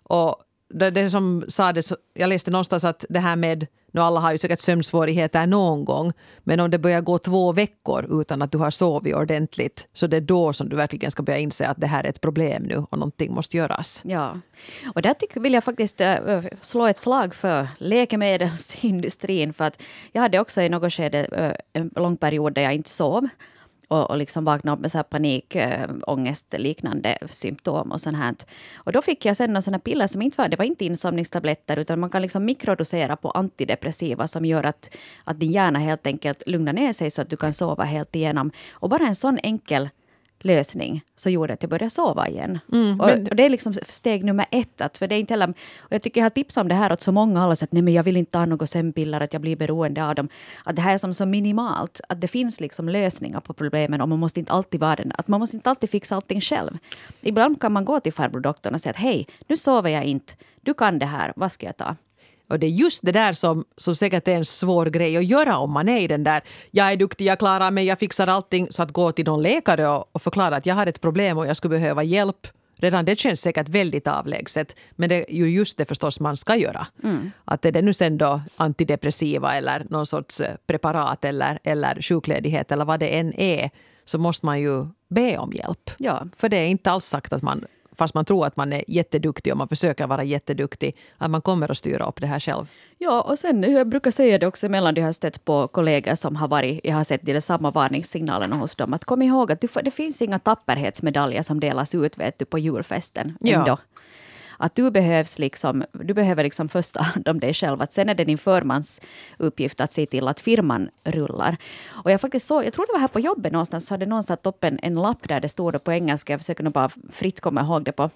Och 0.10 0.36
det, 0.74 0.92
det 0.92 1.10
som 1.10 1.46
sades, 1.48 1.94
jag 2.14 2.30
läste 2.30 2.52
någonstans 2.52 2.84
att 2.84 3.06
det 3.10 3.20
här 3.20 3.36
med 3.36 3.68
nu 3.92 4.02
alla 4.02 4.20
har 4.20 4.32
ju 4.32 4.38
säkert 4.38 4.60
sömnsvårigheter 4.60 5.46
någon 5.46 5.86
gång, 5.86 6.14
men 6.40 6.60
om 6.60 6.72
det 6.72 6.80
börjar 6.80 7.02
gå 7.02 7.18
två 7.18 7.52
veckor 7.52 8.22
utan 8.22 8.42
att 8.42 8.52
du 8.52 8.58
har 8.58 8.72
sovit 8.72 9.16
ordentligt, 9.16 9.88
så 9.94 10.08
det 10.08 10.18
är 10.18 10.22
då 10.22 10.54
som 10.54 10.70
du 10.70 10.76
verkligen 10.76 11.12
ska 11.12 11.24
börja 11.24 11.40
inse 11.40 11.68
att 11.68 11.82
det 11.82 11.88
här 11.88 12.04
är 12.04 12.10
ett 12.10 12.22
problem 12.22 12.64
nu 12.64 12.76
och 12.90 12.98
någonting 12.98 13.34
måste 13.34 13.58
göras. 13.58 14.02
Ja, 14.06 14.40
och 14.96 15.02
där 15.02 15.14
tycker, 15.14 15.40
vill 15.40 15.54
jag 15.54 15.64
faktiskt 15.64 16.02
äh, 16.02 16.12
äh 16.12 16.46
slå 16.62 16.88
ett 16.88 16.98
slag 16.98 17.36
för 17.36 17.68
läkemedelsindustrin, 17.78 19.54
för 19.54 19.66
att 19.66 19.82
jag 20.12 20.22
hade 20.22 20.40
också 20.40 20.62
i 20.62 20.70
något 20.70 20.94
skede 20.94 21.26
äh, 21.26 21.82
en 21.82 21.92
lång 21.96 22.18
period 22.18 22.54
där 22.54 22.62
jag 22.62 22.74
inte 22.74 22.90
sov 22.90 23.28
och, 23.90 24.10
och 24.10 24.18
liksom 24.18 24.46
vakna 24.46 24.74
upp 24.74 24.80
med 24.80 24.92
så 24.92 24.98
här 24.98 25.04
panik, 25.04 25.56
eh, 25.56 25.84
äh, 25.84 25.90
ångest, 26.08 26.56
liknande 26.58 27.18
symptom 27.30 27.92
och 27.92 28.02
sånt 28.02 28.18
här. 28.18 28.36
Och 28.76 28.92
då 28.92 29.02
fick 29.02 29.26
jag 29.26 29.38
sen 29.38 29.54
några 29.54 29.80
piller 29.80 30.08
som 30.08 30.22
inte 30.22 30.42
var, 30.42 30.50
det 30.50 30.58
var 30.58 30.66
inte 30.66 30.86
insomningstabletter, 30.86 31.78
utan 31.78 32.00
man 32.00 32.10
kan 32.10 32.22
liksom 32.22 32.46
mikrodosera 32.46 33.16
på 33.16 33.32
antidepressiva 33.32 34.28
som 34.28 34.46
gör 34.46 34.64
att, 34.64 34.96
att 35.24 35.40
din 35.40 35.52
hjärna 35.52 35.80
helt 35.80 36.08
enkelt 36.08 36.44
lugnar 36.48 36.74
ner 36.74 36.94
sig 36.94 37.12
så 37.12 37.22
att 37.22 37.30
du 37.30 37.38
kan 37.38 37.54
sova 37.54 37.84
helt 37.84 38.16
igenom. 38.16 38.52
Och 38.72 38.90
bara 38.90 39.08
en 39.08 39.16
sån 39.16 39.40
enkel 39.44 39.90
lösning 40.44 41.02
så 41.16 41.30
gjorde 41.30 41.54
att 41.54 41.64
jag 41.64 41.70
började 41.70 41.90
sova 41.90 42.28
igen. 42.28 42.60
Mm, 42.74 43.00
och, 43.00 43.08
men... 43.08 43.28
och, 43.28 43.36
det 43.36 43.46
är 43.46 43.50
liksom 43.50 43.74
steg 43.74 44.24
nummer 44.24 44.46
ett. 44.52 44.82
Att, 44.82 44.98
för 44.98 45.08
det 45.08 45.16
är 45.16 45.20
inte 45.20 45.34
heller, 45.34 45.50
och 45.80 45.94
jag 45.94 46.02
tycker 46.02 46.22
jag 46.22 46.26
har 46.26 46.30
tipsat 46.30 46.62
om 46.62 46.68
det 46.68 46.76
här 46.76 46.92
åt 46.92 47.02
så 47.02 47.12
många. 47.12 47.44
Alla 47.44 47.54
att 47.54 47.72
nej 47.72 47.82
men 47.82 47.94
jag 47.94 48.04
vill 48.04 48.18
inte 48.18 48.32
ta 48.32 48.46
något 48.46 48.70
sömnpiller, 48.70 49.22
att 49.22 49.34
jag 49.34 49.42
blir 49.42 49.56
beroende 49.56 50.06
av 50.06 50.16
dem. 50.16 50.30
Att 50.64 50.76
det 50.76 50.82
här 50.82 50.94
är 50.94 50.98
som 50.98 51.14
så 51.14 51.26
minimalt. 51.26 52.02
Att 52.10 52.22
det 52.22 52.28
finns 52.28 52.60
liksom 52.60 52.90
lösningar 52.90 53.40
på 53.40 53.54
problemen 53.54 54.02
och 54.02 54.10
man 54.10 54.20
måste 54.20 54.40
inte 54.40 54.52
alltid 54.52 54.80
vara 54.80 54.96
den. 54.96 55.12
Att 55.18 55.28
man 55.28 55.40
måste 55.40 55.56
inte 55.56 55.70
alltid 55.70 55.90
fixa 55.90 56.16
allting 56.16 56.42
själv. 56.42 56.78
Ibland 57.22 57.62
kan 57.62 57.72
man 57.72 57.86
gå 57.86 58.00
till 58.00 58.14
farbror 58.14 58.40
doktorn 58.40 58.74
och 58.74 58.82
säga 58.82 58.92
att 58.92 58.98
hej, 58.98 59.28
nu 59.48 59.58
sover 59.58 59.90
jag 59.90 60.04
inte. 60.04 60.34
Du 60.62 60.74
kan 60.74 61.00
det 61.00 61.06
här, 61.06 61.34
vad 61.36 61.52
ska 61.52 61.66
jag 61.66 61.78
ta? 61.78 61.96
Och 62.50 62.60
det 62.60 62.68
är 62.68 62.72
just 62.72 63.06
det 63.06 63.12
där 63.12 63.34
som, 63.34 63.66
som 63.78 63.96
säkert 63.96 64.28
är 64.28 64.36
en 64.36 64.46
svår 64.46 64.86
grej 64.86 65.18
att 65.18 65.26
göra 65.26 65.58
om 65.58 65.72
man 65.72 65.90
är 65.90 66.00
i 66.00 66.08
den 66.08 66.24
där 66.24 66.42
jag 66.72 66.92
är 66.92 66.96
duktig, 66.96 67.26
jag 67.26 67.40
klarar 67.40 67.72
mig, 67.72 67.86
jag 67.86 68.00
fixar 68.00 68.28
allting. 68.28 68.68
Så 68.72 68.84
att 68.84 68.92
gå 68.92 69.12
till 69.12 69.26
någon 69.26 69.42
läkare 69.42 69.88
och, 69.88 70.10
och 70.12 70.22
förklara 70.22 70.56
att 70.56 70.66
jag 70.66 70.76
har 70.76 70.88
ett 70.88 71.02
problem 71.02 71.38
och 71.38 71.48
jag 71.48 71.58
skulle 71.58 71.80
behöva 71.80 72.04
hjälp. 72.04 72.48
Redan 72.82 73.06
det 73.06 73.20
känns 73.20 73.42
säkert 73.42 73.70
väldigt 73.70 74.08
avlägset. 74.08 74.76
Men 74.92 75.10
det 75.10 75.16
är 75.16 75.36
ju 75.36 75.50
just 75.50 75.78
det 75.78 75.86
förstås 75.86 76.20
man 76.20 76.38
ska 76.38 76.56
göra. 76.56 76.88
Mm. 77.04 77.32
Att 77.46 77.66
är 77.66 77.72
det 77.72 77.82
nu 77.82 77.94
sen 77.94 78.18
då 78.18 78.42
antidepressiva 78.56 79.56
eller 79.56 79.86
någon 79.90 80.06
sorts 80.06 80.42
eh, 80.42 80.56
preparat 80.68 81.26
eller, 81.26 81.60
eller 81.64 82.02
sjukledighet 82.02 82.72
eller 82.72 82.86
vad 82.86 83.00
det 83.00 83.08
än 83.08 83.34
är 83.34 83.70
så 84.06 84.18
måste 84.18 84.46
man 84.46 84.62
ju 84.62 84.86
be 85.10 85.38
om 85.38 85.54
hjälp. 85.54 85.92
Ja. 85.98 86.26
För 86.38 86.50
det 86.50 86.58
är 86.58 86.68
inte 86.68 86.92
alls 86.92 87.06
sagt 87.06 87.34
att 87.34 87.42
man 87.42 87.66
fast 88.00 88.14
man 88.14 88.26
tror 88.26 88.46
att 88.46 88.58
man 88.58 88.74
är 88.74 88.84
jätteduktig 88.88 89.54
och 89.54 89.58
man 89.58 89.68
försöker 89.68 90.08
vara 90.08 90.24
jätteduktig, 90.24 90.96
att 91.18 91.32
man 91.32 91.42
kommer 91.42 91.72
att 91.72 91.78
styra 91.78 92.06
upp 92.06 92.22
det 92.22 92.28
här 92.28 92.40
själv. 92.40 92.66
Ja, 92.98 93.22
och 93.22 93.40
sen 93.40 93.64
jag 93.64 93.88
brukar 93.88 94.12
säga 94.12 94.38
det 94.38 94.48
också 94.48 94.66
emellan 94.66 94.96
jag 94.96 95.06
har 95.06 95.12
stött 95.12 95.46
på 95.46 95.68
kollegor 95.68 96.16
som 96.16 96.36
har 96.36 96.48
varit, 96.48 96.80
jag 96.84 96.96
har 96.96 97.04
sett 97.04 97.26
de 97.26 97.42
samma 97.42 97.72
varningssignalerna 97.72 98.56
hos 98.56 98.76
dem, 98.76 98.94
att 98.94 99.06
kom 99.06 99.22
ihåg 99.22 99.52
att 99.52 99.62
du, 99.62 99.68
det 99.84 99.92
finns 99.92 100.22
inga 100.22 100.40
tapperhetsmedaljer 100.40 101.42
som 101.42 101.60
delas 101.60 101.96
ut 101.96 102.18
vet 102.18 102.40
du, 102.40 102.46
på 102.46 102.60
julfesten. 102.60 103.38
Ändå. 103.42 103.64
Ja 103.68 103.78
att 104.60 104.76
du, 104.76 104.92
behövs 104.92 105.40
liksom, 105.40 105.84
du 105.92 106.14
behöver 106.14 106.44
liksom 106.44 106.70
först 106.70 106.94
ta 106.94 107.02
hand 107.02 107.28
om 107.28 107.40
dig 107.40 107.54
själv. 107.54 107.82
Att 107.82 107.94
sen 107.94 108.10
är 108.10 108.16
det 108.16 108.26
din 108.26 108.38
förmans 108.38 109.02
uppgift 109.38 109.82
att 109.82 109.94
se 109.94 110.06
till 110.06 110.28
att 110.28 110.40
firman 110.40 110.90
rullar. 111.04 111.58
Och 111.88 112.12
jag 112.12 112.22
faktiskt 112.22 112.48
såg, 112.48 112.66
jag 112.66 112.74
tror 112.74 112.86
det 112.86 112.94
var 112.94 113.00
här 113.00 113.08
på 113.08 113.20
jobbet 113.20 113.52
någonstans, 113.52 113.88
så 113.88 113.94
hade 113.94 114.06
någon 114.06 114.24
satt 114.24 114.46
upp 114.46 114.64
en, 114.64 114.80
en 114.82 114.96
lapp 114.96 115.28
där 115.28 115.40
det 115.40 115.50
stod 115.50 115.84
på 115.84 115.92
engelska. 115.92 116.34
Jag 116.34 116.40
försöker 116.40 116.64
nog 116.64 116.74
bara 116.74 116.90
fritt 117.12 117.42
komma 117.42 117.62
ihåg 117.62 117.84
det 117.84 117.92
på, 117.92 118.10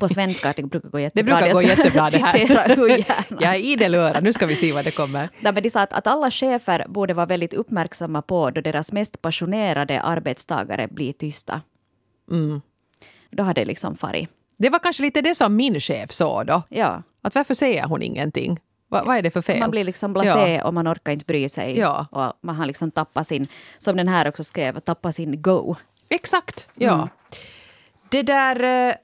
på 0.00 0.08
svenska. 0.08 0.52
Det 0.56 0.62
brukar 0.62 0.88
gå 0.88 1.00
jättebra. 1.00 1.40
Det 1.40 1.42
brukar 1.42 1.52
gå 1.52 1.62
jättebra 1.62 2.10
det 2.10 2.18
här. 2.18 3.04
jag 3.28 3.54
är 3.54 3.58
idel 3.58 3.94
öra. 3.94 4.20
Nu 4.20 4.32
ska 4.32 4.46
vi 4.46 4.56
se 4.56 4.72
vad 4.72 4.84
det 4.84 4.90
kommer. 4.90 5.28
Ja, 5.40 5.52
men 5.52 5.62
de 5.62 5.70
sa 5.70 5.80
att, 5.80 5.92
att 5.92 6.06
alla 6.06 6.30
chefer 6.30 6.86
borde 6.88 7.14
vara 7.14 7.26
väldigt 7.26 7.54
uppmärksamma 7.54 8.22
på 8.22 8.50
då 8.50 8.60
deras 8.60 8.92
mest 8.92 9.22
passionerade 9.22 10.00
arbetstagare 10.00 10.88
blir 10.90 11.12
tysta. 11.12 11.60
Mm. 12.30 12.60
Då 13.30 13.42
har 13.42 13.54
det 13.54 13.64
liksom 13.64 13.96
farit. 13.96 14.28
Det 14.56 14.70
var 14.70 14.78
kanske 14.78 15.02
lite 15.02 15.20
det 15.20 15.34
som 15.34 15.56
min 15.56 15.80
chef 15.80 16.12
sa 16.12 16.44
då. 16.44 16.62
Ja. 16.68 17.02
Att 17.22 17.34
varför 17.34 17.54
säger 17.54 17.84
hon 17.84 18.02
ingenting? 18.02 18.60
Va, 18.88 19.02
vad 19.06 19.16
är 19.16 19.22
det 19.22 19.30
för 19.30 19.42
fel? 19.42 19.58
Man 19.58 19.70
blir 19.70 19.84
liksom 19.84 20.12
blasé 20.12 20.54
ja. 20.54 20.64
och 20.64 20.74
man 20.74 20.88
orkar 20.88 21.12
inte 21.12 21.24
bry 21.24 21.48
sig. 21.48 21.78
Ja. 21.78 22.06
Och 22.10 22.32
man 22.40 22.56
har 22.56 22.66
liksom 22.66 22.90
tappat 22.90 23.26
sin, 23.26 23.46
som 23.78 23.96
den 23.96 24.08
här 24.08 24.28
också 24.28 24.44
skrev, 24.44 24.80
tappat 24.80 25.14
sin 25.14 25.42
go. 25.42 25.76
Exakt, 26.08 26.68
ja. 26.74 26.94
Mm. 26.94 27.08
Det 28.08 28.22
där... 28.22 28.88
Eh, 28.88 28.94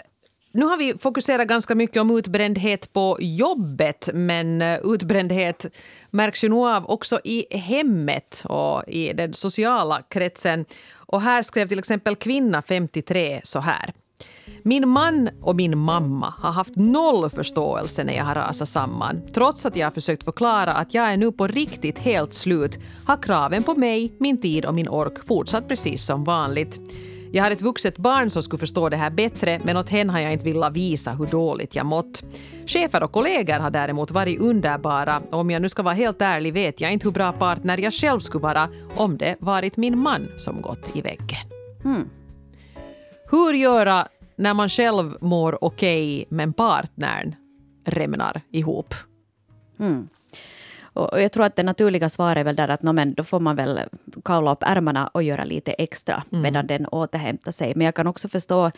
nu 0.52 0.64
har 0.64 0.76
vi 0.76 0.98
fokuserat 0.98 1.48
ganska 1.48 1.74
mycket 1.74 1.96
om 1.96 2.18
utbrändhet 2.18 2.92
på 2.92 3.16
jobbet 3.20 4.08
men 4.14 4.62
eh, 4.62 4.80
utbrändhet 4.84 5.66
märks 6.10 6.44
ju 6.44 6.48
nog 6.48 6.66
av 6.66 6.90
också 6.90 7.20
i 7.24 7.56
hemmet 7.58 8.42
och 8.44 8.84
i 8.88 9.12
den 9.12 9.34
sociala 9.34 10.02
kretsen. 10.08 10.64
Och 10.94 11.22
här 11.22 11.42
skrev 11.42 11.68
till 11.68 11.78
exempel 11.78 12.16
kvinna 12.16 12.62
53 12.62 13.40
så 13.44 13.60
här. 13.60 13.92
Min 14.62 14.88
man 14.88 15.30
och 15.40 15.56
min 15.56 15.78
mamma 15.78 16.34
har 16.38 16.52
haft 16.52 16.76
noll 16.76 17.30
förståelse 17.30 18.04
när 18.04 18.16
jag 18.16 18.24
har 18.24 18.34
rasat 18.34 18.68
samman. 18.68 19.22
Trots 19.34 19.66
att 19.66 19.76
jag 19.76 19.86
har 19.86 19.90
försökt 19.90 20.24
förklara 20.24 20.72
att 20.72 20.94
jag 20.94 21.12
är 21.12 21.16
nu 21.16 21.32
på 21.32 21.46
riktigt 21.46 21.98
helt 21.98 22.34
slut 22.34 22.78
har 23.04 23.22
kraven 23.22 23.62
på 23.62 23.74
mig, 23.74 24.12
min 24.18 24.40
tid 24.40 24.64
och 24.64 24.74
min 24.74 24.88
ork 24.88 25.24
fortsatt 25.24 25.68
precis 25.68 26.04
som 26.04 26.24
vanligt. 26.24 26.80
Jag 27.32 27.44
har 27.44 27.50
ett 27.50 27.62
vuxet 27.62 27.96
barn 27.96 28.30
som 28.30 28.42
skulle 28.42 28.60
förstå 28.60 28.88
det 28.88 28.96
här 28.96 29.10
bättre 29.10 29.60
men 29.64 29.76
åt 29.76 29.88
henne 29.88 30.12
har 30.12 30.20
jag 30.20 30.32
inte 30.32 30.44
velat 30.44 30.72
visa 30.72 31.12
hur 31.12 31.26
dåligt 31.26 31.74
jag 31.74 31.86
mått. 31.86 32.22
Chefer 32.66 33.02
och 33.02 33.12
kollegor 33.12 33.58
har 33.58 33.70
däremot 33.70 34.10
varit 34.10 34.40
underbara 34.40 35.22
och 35.30 35.38
om 35.38 35.50
jag 35.50 35.62
nu 35.62 35.68
ska 35.68 35.82
vara 35.82 35.94
helt 35.94 36.22
ärlig 36.22 36.52
vet 36.52 36.80
jag 36.80 36.92
inte 36.92 37.06
hur 37.06 37.12
bra 37.12 37.32
partner 37.32 37.78
jag 37.78 37.92
själv 37.92 38.20
skulle 38.20 38.42
vara 38.42 38.68
om 38.96 39.18
det 39.18 39.36
varit 39.40 39.76
min 39.76 39.98
man 39.98 40.28
som 40.36 40.62
gått 40.62 40.96
i 40.96 41.00
väggen. 41.00 41.38
Hmm. 41.82 42.08
Hur 43.30 43.52
göra 43.52 44.08
när 44.40 44.54
man 44.54 44.68
själv 44.68 45.16
mår 45.20 45.64
okej 45.64 46.16
okay, 46.16 46.36
men 46.36 46.52
partnern 46.52 47.34
rämnar 47.84 48.40
ihop? 48.50 48.94
Mm. 49.78 50.08
Och 50.92 51.22
jag 51.22 51.32
tror 51.32 51.44
att 51.44 51.56
det 51.56 51.62
naturliga 51.62 52.08
svaret 52.08 52.40
är 52.40 52.44
väl 52.44 52.56
där 52.56 52.68
att 52.68 52.82
no, 52.82 52.92
men 52.92 53.14
då 53.14 53.24
får 53.24 53.40
man 53.40 53.56
väl 53.56 53.80
kavla 54.24 54.52
upp 54.52 54.62
ärmarna 54.62 55.06
och 55.06 55.22
göra 55.22 55.44
lite 55.44 55.72
extra 55.72 56.24
mm. 56.32 56.42
medan 56.42 56.66
den 56.66 56.86
återhämtar 56.86 57.52
sig. 57.52 57.72
Men 57.76 57.84
jag 57.84 57.94
kan 57.94 58.06
också 58.06 58.28
förstå 58.28 58.70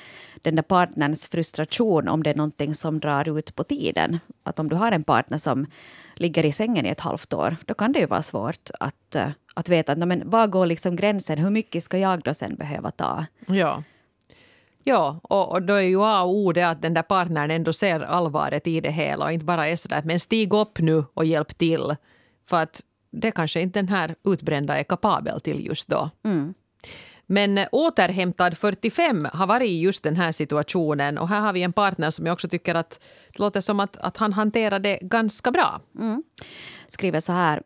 den 0.43 0.55
där 0.55 0.63
partnerns 0.63 1.27
frustration 1.27 2.09
om 2.09 2.23
det 2.23 2.31
är 2.31 2.35
någonting 2.35 2.75
som 2.75 3.01
drar 3.01 3.39
ut 3.39 3.55
på 3.55 3.65
tiden. 3.65 4.19
Att 4.43 4.59
om 4.59 4.69
du 4.69 4.77
har 4.77 4.93
en 4.93 5.05
partner 5.05 5.39
som 5.39 5.67
ligger 6.15 6.47
i 6.47 6.53
sängen 6.53 6.87
i 6.87 6.89
ett 6.89 7.01
halvt 7.01 7.33
år, 7.33 7.57
då 7.67 7.75
kan 7.75 7.93
det 7.93 7.99
ju 7.99 8.07
vara 8.07 8.23
svårt 8.23 8.71
att, 8.81 9.15
eh, 9.15 9.29
att 9.55 9.69
veta 9.69 9.95
no, 9.95 10.07
men 10.07 10.31
var 10.31 10.47
går 10.47 10.67
liksom 10.67 10.97
gränsen, 10.97 11.39
hur 11.39 11.51
mycket 11.51 11.83
ska 11.83 11.99
jag 11.99 12.21
då 12.23 12.35
sen 12.35 12.55
behöva 12.55 12.91
ta? 12.91 13.27
Ja. 13.47 13.83
Ja, 14.85 15.21
och, 15.23 15.53
och 15.53 15.63
då 15.63 15.75
är 15.75 15.81
ju 15.81 16.03
A 16.03 16.23
och 16.23 16.35
O 16.35 16.53
det 16.53 16.63
att 16.63 16.83
den 16.83 16.95
där 16.95 17.03
partnern 17.03 17.51
ändå 17.51 17.73
ser 17.73 18.01
allvaret 18.01 18.67
i 18.67 18.81
det 18.81 18.91
hela 18.91 19.25
och 19.25 19.33
inte 19.33 19.45
bara 19.45 19.69
är 19.69 19.77
sådär 19.77 19.97
att 19.97 20.05
men 20.05 20.21
stig 20.21 20.55
upp 20.55 20.79
nu 20.79 21.05
och 21.15 21.25
hjälp 21.25 21.59
till. 21.59 21.97
För 22.49 22.63
att 22.63 22.83
det 23.11 23.31
kanske 23.31 23.61
inte 23.61 23.79
den 23.79 23.89
här 23.89 24.15
utbrända 24.25 24.79
är 24.79 24.85
kapabel 24.85 25.41
till 25.41 25.67
just 25.67 25.89
då. 25.89 26.11
Mm. 26.25 26.55
Men 27.27 27.67
återhämtad 27.73 28.59
45 28.59 29.29
har 29.33 29.47
varit 29.47 29.69
i 29.69 29.81
just 29.81 30.05
den 30.05 30.17
här 30.17 30.33
situationen 30.33 31.19
och 31.19 31.29
här 31.29 31.41
har 31.41 31.53
vi 31.53 31.63
en 31.63 31.73
partner 31.73 32.11
som 32.11 32.27
jag 32.27 32.33
också 32.33 32.49
tycker 32.49 32.75
att 32.75 33.01
det 33.33 33.39
låter 33.39 33.61
som 33.61 33.81
att, 33.81 33.97
att 33.97 34.17
han 34.17 34.33
hanterar 34.33 34.79
det 34.79 34.99
ganska 35.03 35.51
bra. 35.51 35.81
Mm. 35.99 36.23
Skriver 36.93 37.21
så 37.21 37.33
här. 37.33 37.63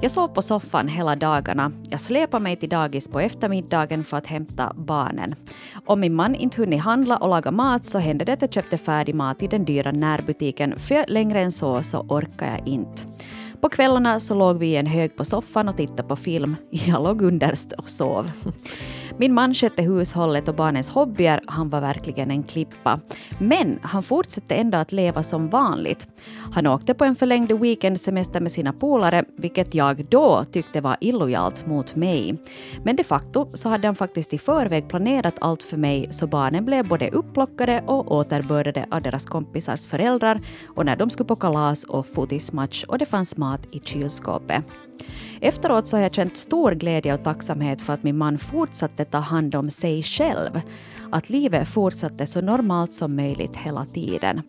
Jag 0.00 0.10
sov 0.10 0.28
på 0.28 0.42
soffan 0.42 0.88
hela 0.88 1.16
dagarna. 1.16 1.72
Jag 1.90 2.00
släpade 2.00 2.42
mig 2.42 2.56
till 2.56 2.68
dagis 2.68 3.08
på 3.08 3.20
eftermiddagen 3.20 4.04
för 4.04 4.16
att 4.16 4.26
hämta 4.26 4.72
barnen. 4.76 5.34
Om 5.86 6.00
min 6.00 6.14
man 6.14 6.34
inte 6.34 6.60
hunnit 6.60 6.80
handla 6.80 7.16
och 7.16 7.28
laga 7.28 7.50
mat 7.50 7.84
så 7.84 7.98
hände 7.98 8.24
det 8.24 8.32
att 8.32 8.42
jag 8.42 8.52
köpte 8.52 8.78
färdig 8.78 9.14
mat 9.14 9.42
i 9.42 9.46
den 9.46 9.64
dyra 9.64 9.92
närbutiken 9.92 10.78
för 10.78 11.04
längre 11.08 11.40
än 11.40 11.52
så 11.52 11.82
så 11.82 12.00
orkar 12.00 12.46
jag 12.46 12.68
inte. 12.68 13.02
På 13.60 13.68
kvällarna 13.68 14.20
så 14.20 14.34
låg 14.34 14.58
vi 14.58 14.66
i 14.66 14.76
en 14.76 14.86
hög 14.86 15.16
på 15.16 15.24
soffan 15.24 15.68
och 15.68 15.76
tittade 15.76 16.02
på 16.02 16.16
film. 16.16 16.56
Jag 16.70 17.02
låg 17.02 17.22
underst 17.22 17.72
och 17.72 17.90
sov. 17.90 18.30
Min 19.18 19.34
man 19.34 19.54
skötte 19.54 19.82
hushållet 19.82 20.48
och 20.48 20.54
barnens 20.54 20.90
hobbyer. 20.90 21.40
Han 21.46 21.68
var 21.68 21.80
verkligen 21.80 22.30
en 22.30 22.42
klippa. 22.42 23.00
Men 23.38 23.78
han 23.82 24.02
fortsatte 24.02 24.54
ändå 24.54 24.78
att 24.78 24.92
leva 24.92 25.22
som 25.22 25.48
vanligt. 25.48 26.08
Han 26.52 26.66
åkte 26.66 26.94
på 26.94 27.04
en 27.04 27.16
förlängd 27.16 27.52
weekendsemester 27.52 28.40
med 28.40 28.52
sina 28.52 28.72
polare, 28.72 29.24
vilket 29.36 29.74
jag 29.74 30.04
då 30.04 30.44
tyckte 30.44 30.80
var 30.80 30.96
illojalt 31.00 31.66
mot 31.66 31.94
mig. 31.94 32.36
Men 32.84 32.96
de 32.96 33.04
facto 33.04 33.48
så 33.54 33.68
hade 33.68 33.88
han 33.88 33.94
faktiskt 33.94 34.34
i 34.34 34.38
förväg 34.38 34.88
planerat 34.88 35.34
allt 35.40 35.62
för 35.62 35.76
mig 35.76 36.08
så 36.10 36.26
barnen 36.26 36.64
blev 36.64 36.88
både 36.88 37.10
upplockade 37.10 37.82
och 37.86 38.12
återbördade 38.12 38.86
av 38.90 39.02
deras 39.02 39.26
kompisars 39.26 39.86
föräldrar 39.86 40.40
och 40.76 40.86
när 40.86 40.96
de 40.96 41.10
skulle 41.10 41.26
på 41.26 41.36
kalas 41.36 41.84
och 41.84 42.06
fotismatch 42.06 42.84
och 42.84 42.98
det 42.98 43.06
fanns 43.06 43.36
mat 43.36 43.60
i 43.70 43.80
kylskåpet. 43.80 44.64
Efteråt 45.40 45.88
så 45.88 45.96
har 45.96 46.02
jag 46.02 46.14
känt 46.14 46.36
stor 46.36 46.72
glädje 46.72 47.14
och 47.14 47.24
tacksamhet 47.24 47.80
för 47.80 47.92
att 47.92 48.02
min 48.02 48.16
man 48.16 48.38
fortsatte 48.38 49.04
ta 49.04 49.18
hand 49.18 49.54
om 49.54 49.70
sig 49.70 50.02
själv. 50.02 50.60
Att 51.12 51.30
livet 51.30 51.68
fortsatte 51.68 52.26
så 52.26 52.40
normalt 52.40 52.92
som 52.92 53.16
möjligt 53.16 53.56
hela 53.56 53.84
tiden. 53.84 54.42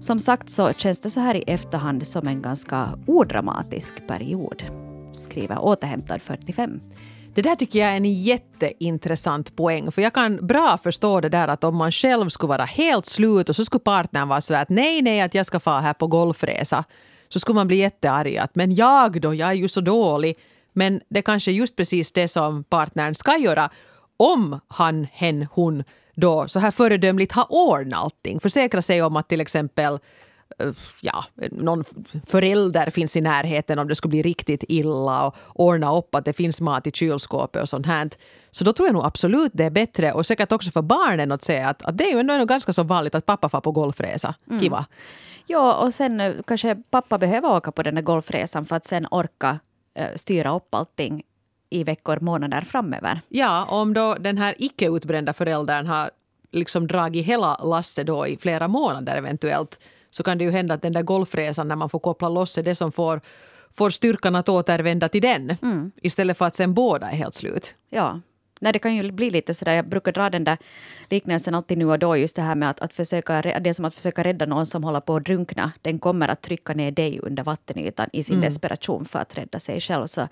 Som 0.00 0.20
sagt 0.20 0.50
så 0.50 0.72
känns 0.72 1.00
det 1.00 1.10
så 1.10 1.20
här 1.20 1.34
i 1.34 1.42
efterhand 1.46 2.06
som 2.06 2.26
en 2.26 2.42
ganska 2.42 2.88
odramatisk 3.06 4.06
period. 4.06 4.62
Skriver 5.12 5.58
återhämtad 5.58 6.22
45. 6.22 6.80
Det 7.34 7.42
där 7.42 7.56
tycker 7.56 7.78
jag 7.78 7.88
är 7.88 7.96
en 7.96 8.14
jätteintressant 8.14 9.56
poäng. 9.56 9.92
För 9.92 10.02
jag 10.02 10.12
kan 10.12 10.46
bra 10.46 10.78
förstå 10.82 11.20
det 11.20 11.28
där 11.28 11.48
att 11.48 11.64
om 11.64 11.76
man 11.76 11.92
själv 11.92 12.28
skulle 12.28 12.48
vara 12.48 12.64
helt 12.64 13.06
slut 13.06 13.48
och 13.48 13.56
så 13.56 13.64
skulle 13.64 13.80
partnern 13.80 14.28
vara 14.28 14.40
så 14.40 14.54
att 14.54 14.68
nej, 14.68 15.02
nej, 15.02 15.20
att 15.20 15.34
jag 15.34 15.46
ska 15.46 15.60
få 15.60 15.70
här 15.70 15.92
på 15.92 16.06
golfresa 16.06 16.84
så 17.32 17.40
skulle 17.40 17.54
man 17.54 17.66
bli 17.66 17.76
jättearg. 17.76 18.36
Att, 18.36 18.54
men 18.54 18.74
jag 18.74 19.20
då, 19.20 19.34
jag 19.34 19.48
är 19.48 19.54
ju 19.54 19.68
så 19.68 19.80
dålig. 19.80 20.38
Men 20.72 21.00
det 21.08 21.22
kanske 21.22 21.50
är 21.50 21.52
just 21.52 21.76
precis 21.76 22.12
det 22.12 22.28
som 22.28 22.64
partnern 22.64 23.14
ska 23.14 23.36
göra 23.36 23.70
om 24.16 24.60
han, 24.68 25.06
hen, 25.12 25.46
hon 25.52 25.84
då 26.14 26.48
så 26.48 26.58
här 26.58 26.70
föredömligt 26.70 27.32
har 27.32 27.46
ordnat 27.48 28.02
allting. 28.02 28.40
Försäkra 28.40 28.82
sig 28.82 29.02
om 29.02 29.16
att 29.16 29.28
till 29.28 29.40
exempel 29.40 29.98
ja, 31.00 31.24
någon 31.50 31.84
förälder 32.26 32.90
finns 32.90 33.16
i 33.16 33.20
närheten 33.20 33.78
om 33.78 33.88
det 33.88 33.94
skulle 33.94 34.10
bli 34.10 34.22
riktigt 34.22 34.64
illa 34.68 35.26
och 35.26 35.36
ordna 35.54 35.96
upp 35.96 36.14
att 36.14 36.24
det 36.24 36.32
finns 36.32 36.60
mat 36.60 36.86
i 36.86 36.90
kylskåpet 36.92 37.62
och 37.62 37.68
sånt 37.68 37.86
här. 37.86 38.10
Så 38.50 38.64
då 38.64 38.72
tror 38.72 38.88
jag 38.88 38.94
nog 38.94 39.04
absolut 39.04 39.52
det 39.54 39.64
är 39.64 39.70
bättre 39.70 40.12
och 40.12 40.26
säkert 40.26 40.52
också 40.52 40.70
för 40.70 40.82
barnen 40.82 41.32
att 41.32 41.44
säga 41.44 41.68
att, 41.68 41.82
att 41.82 41.98
det 41.98 42.04
är 42.04 42.12
ju 42.12 42.20
ändå 42.20 42.44
ganska 42.44 42.72
så 42.72 42.82
vanligt 42.82 43.14
att 43.14 43.26
pappa 43.26 43.48
får 43.48 43.60
på 43.60 43.72
golfresa. 43.72 44.34
Mm. 44.50 44.60
Kiva. 44.60 44.86
Ja, 45.46 45.74
och 45.74 45.94
sen 45.94 46.20
eh, 46.20 46.34
kanske 46.46 46.74
pappa 46.90 47.18
behöver 47.18 47.50
åka 47.50 47.72
på 47.72 47.82
den 47.82 47.94
där 47.94 48.02
golfresan 48.02 48.64
för 48.64 48.76
att 48.76 48.84
sen 48.84 49.06
orka 49.10 49.58
uh, 50.00 50.16
styra 50.16 50.56
upp 50.56 50.74
allting 50.74 51.22
i 51.70 51.84
veckor, 51.84 52.18
månader 52.20 52.60
framöver. 52.60 53.20
Ja, 53.28 53.64
om 53.64 53.94
då 53.94 54.14
den 54.14 54.38
här 54.38 54.54
icke 54.58 54.88
utbrända 54.88 55.32
föräldern 55.32 55.86
har 55.86 56.10
liksom 56.52 56.86
dragit 56.86 57.26
hela 57.26 57.56
lasset 57.56 58.06
då 58.06 58.26
i 58.26 58.36
flera 58.36 58.68
månader 58.68 59.16
eventuellt 59.16 59.80
så 60.10 60.22
kan 60.22 60.38
det 60.38 60.44
ju 60.44 60.50
hända 60.50 60.74
att 60.74 60.82
den 60.82 60.92
där 60.92 61.02
golfresan 61.02 61.68
när 61.68 61.76
man 61.76 61.90
får 61.90 61.98
koppla 61.98 62.28
loss 62.28 62.58
är 62.58 62.62
det 62.62 62.74
som 62.74 62.92
får, 62.92 63.20
får 63.76 63.90
styrkan 63.90 64.34
att 64.34 64.48
återvända 64.48 65.08
till 65.08 65.22
den 65.22 65.56
mm. 65.62 65.92
istället 66.02 66.38
för 66.38 66.44
att 66.44 66.54
sen 66.54 66.74
båda 66.74 67.10
är 67.10 67.16
helt 67.16 67.34
slut. 67.34 67.74
Ja, 67.90 68.20
Nej, 68.62 68.72
det 68.72 68.78
kan 68.78 68.96
ju 68.96 69.12
bli 69.12 69.30
lite 69.30 69.54
sådär, 69.54 69.74
jag 69.74 69.88
brukar 69.88 70.12
dra 70.12 70.30
den 70.30 70.44
där 70.44 70.58
liknelsen 71.10 71.54
alltid 71.54 71.78
nu 71.78 71.84
och 71.84 71.98
då, 71.98 72.16
just 72.16 72.36
det 72.36 72.42
här 72.42 72.54
med 72.54 72.70
att, 72.70 72.80
att 72.80 72.92
försöka, 72.92 73.42
det 73.42 73.68
är 73.68 73.72
som 73.72 73.84
att 73.84 73.94
försöka 73.94 74.24
rädda 74.24 74.46
någon 74.46 74.66
som 74.66 74.84
håller 74.84 75.00
på 75.00 75.16
att 75.16 75.24
drunkna. 75.24 75.72
Den 75.82 75.98
kommer 75.98 76.28
att 76.28 76.42
trycka 76.42 76.74
ner 76.74 76.90
dig 76.90 77.20
under 77.22 77.42
vattenytan 77.42 78.08
i 78.12 78.22
sin 78.22 78.34
mm. 78.34 78.44
desperation 78.44 79.04
för 79.04 79.18
att 79.18 79.38
rädda 79.38 79.58
sig 79.58 79.80
själv. 79.80 80.06
Så, 80.06 80.28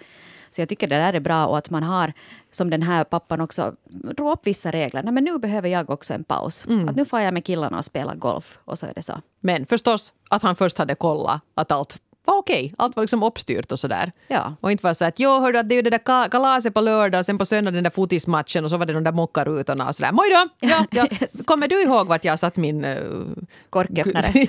så 0.50 0.60
jag 0.60 0.68
tycker 0.68 0.86
det 0.86 0.96
där 0.96 1.12
är 1.12 1.20
bra 1.20 1.46
och 1.46 1.58
att 1.58 1.70
man 1.70 1.82
har, 1.82 2.12
som 2.52 2.70
den 2.70 2.82
här 2.82 3.04
pappan 3.04 3.40
också, 3.40 3.74
drog 3.88 4.32
upp 4.32 4.46
vissa 4.46 4.70
regler. 4.70 5.02
Nej, 5.02 5.12
men 5.12 5.24
nu 5.24 5.38
behöver 5.38 5.68
jag 5.68 5.90
också 5.90 6.14
en 6.14 6.24
paus. 6.24 6.66
Mm. 6.66 6.88
Att 6.88 6.96
nu 6.96 7.04
får 7.04 7.20
jag 7.20 7.34
med 7.34 7.44
killarna 7.44 7.78
och 7.78 7.84
spela 7.84 8.14
golf 8.14 8.58
och 8.64 8.78
så 8.78 8.86
är 8.86 8.94
det 8.94 9.02
så. 9.02 9.20
Men 9.40 9.66
förstås 9.66 10.12
att 10.30 10.42
han 10.42 10.56
först 10.56 10.78
hade 10.78 10.94
kollat 10.94 11.40
att 11.54 11.72
allt 11.72 11.98
var 12.28 12.38
okej. 12.38 12.74
Allt 12.78 12.96
var 12.96 13.02
liksom 13.02 13.22
uppstyrt 13.22 13.72
och 13.72 13.78
sådär. 13.78 14.12
Ja. 14.28 14.54
Och 14.60 14.72
inte 14.72 14.84
var 14.84 14.94
så 14.94 15.04
att 15.04 15.20
jo, 15.20 15.30
hördu, 15.30 15.58
att 15.58 15.68
det 15.68 15.74
är 15.74 15.76
ju 15.76 15.82
det 15.82 15.90
där 15.90 16.28
kalaset 16.30 16.74
på 16.74 16.80
lördag, 16.80 17.24
sen 17.24 17.38
på 17.38 17.46
söndag 17.46 17.70
den 17.70 17.84
där 17.84 17.90
fotismatchen 17.90 18.64
och 18.64 18.70
så 18.70 18.76
var 18.76 18.86
det 18.86 18.92
de 18.92 19.04
där 19.04 19.12
mockarutorna 19.12 19.88
och 19.88 19.96
sådär. 19.96 20.12
Moj 20.12 20.28
då! 20.30 20.48
Ja, 20.68 20.86
ja. 20.90 21.06
yes. 21.20 21.46
Kommer 21.46 21.68
du 21.68 21.82
ihåg 21.82 22.06
vart 22.06 22.24
jag 22.24 22.38
satt 22.38 22.56
min... 22.56 22.84
Uh, 22.84 23.26
Korköppnare. 23.70 24.32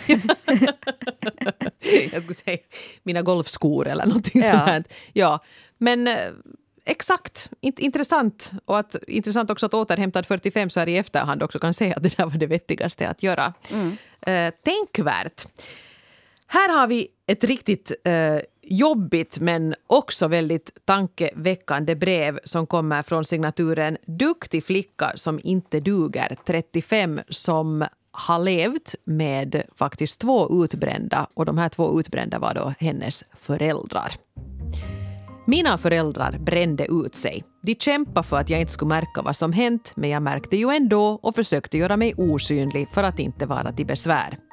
jag 2.12 2.24
skulle 2.24 2.36
säga 2.36 2.58
mina 3.04 3.22
golfskor 3.22 3.88
eller 3.88 4.06
någonting 4.06 4.42
ja. 4.42 4.68
sånt. 4.68 4.88
Ja. 5.14 5.40
Men 5.78 6.08
uh, 6.08 6.16
exakt, 6.86 7.50
int 7.62 7.80
intressant. 7.80 8.52
Och 8.66 8.80
att, 8.80 8.96
intressant 9.08 9.52
också 9.52 9.66
att 9.66 9.74
återhämtad 9.74 10.26
45 10.26 10.70
så 10.70 10.80
här 10.80 10.90
i 10.90 10.98
efterhand 10.98 11.44
också 11.44 11.60
kan 11.60 11.74
säga 11.74 11.96
att 11.96 12.04
det 12.04 12.18
där 12.18 12.26
var 12.26 12.38
det 12.38 12.48
vettigaste 12.48 13.10
att 13.10 13.24
göra. 13.24 13.54
Mm. 13.72 13.98
Uh, 14.28 14.54
tänkvärt. 14.64 15.46
Här 16.52 16.70
har 16.80 16.88
vi 16.88 17.08
ett 17.30 17.44
riktigt 17.44 17.92
eh, 18.04 18.38
jobbigt 18.62 19.40
men 19.40 19.76
också 19.88 20.28
väldigt 20.28 20.72
tankeväckande 20.86 21.96
brev 21.96 22.40
som 22.44 22.68
kommer 22.68 23.04
från 23.04 23.26
signaturen 23.26 23.98
Duktig 24.06 24.64
flicka 24.64 25.12
som 25.16 25.40
inte 25.44 25.80
duger 25.80 26.38
35 26.46 27.20
som 27.30 27.86
har 28.12 28.40
levt 28.40 28.96
med 29.04 29.64
faktiskt 29.76 30.22
två 30.22 30.64
utbrända 30.64 31.28
och 31.34 31.46
de 31.46 31.58
här 31.58 31.70
två 31.70 32.00
utbrända 32.00 32.40
var 32.40 32.54
då 32.54 32.74
hennes 32.80 33.24
föräldrar. 33.34 34.12
Mina 35.46 35.78
föräldrar 35.78 36.38
brände 36.40 36.86
ut 36.86 37.16
sig. 37.16 37.44
De 37.62 37.76
kämpade 37.76 38.28
för 38.28 38.38
att 38.38 38.50
jag 38.50 38.60
inte 38.60 38.72
skulle 38.72 38.90
märka 38.90 39.22
vad 39.22 39.36
som 39.36 39.54
hänt 39.54 39.94
men 39.96 40.10
jag 40.10 40.22
märkte 40.22 40.58
ju 40.58 40.70
ändå 40.70 41.20
och 41.22 41.36
försökte 41.36 41.78
göra 41.78 41.98
mig 41.98 42.14
osynlig 42.18 42.90
för 42.94 43.04
att 43.04 43.20
inte 43.20 43.46
vara 43.46 43.72
till 43.72 43.86
besvär. 43.86 44.49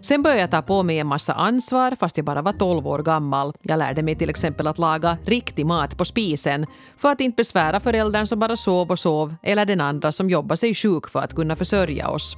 Sen 0.00 0.22
började 0.22 0.40
jag 0.40 0.50
ta 0.50 0.62
på 0.62 0.82
mig 0.82 0.98
en 0.98 1.06
massa 1.06 1.32
ansvar 1.32 1.96
fast 2.00 2.16
jag 2.16 2.26
bara 2.26 2.42
var 2.42 2.52
12 2.52 2.86
år 2.86 2.98
gammal. 2.98 3.52
Jag 3.62 3.78
lärde 3.78 4.02
mig 4.02 4.16
till 4.16 4.30
exempel 4.30 4.66
att 4.66 4.78
laga 4.78 5.18
riktig 5.24 5.66
mat 5.66 5.98
på 5.98 6.04
spisen 6.04 6.66
för 6.96 7.12
att 7.12 7.20
inte 7.20 7.36
besvära 7.36 7.80
föräldern 7.80 8.26
som 8.26 8.38
bara 8.38 8.56
sov 8.56 8.90
och 8.90 8.98
sov 8.98 9.34
eller 9.42 9.64
den 9.64 9.80
andra 9.80 10.12
som 10.12 10.30
jobbade 10.30 10.56
sig 10.56 10.74
sjuk 10.74 11.08
för 11.08 11.20
att 11.20 11.34
kunna 11.34 11.56
försörja 11.56 12.08
oss. 12.08 12.36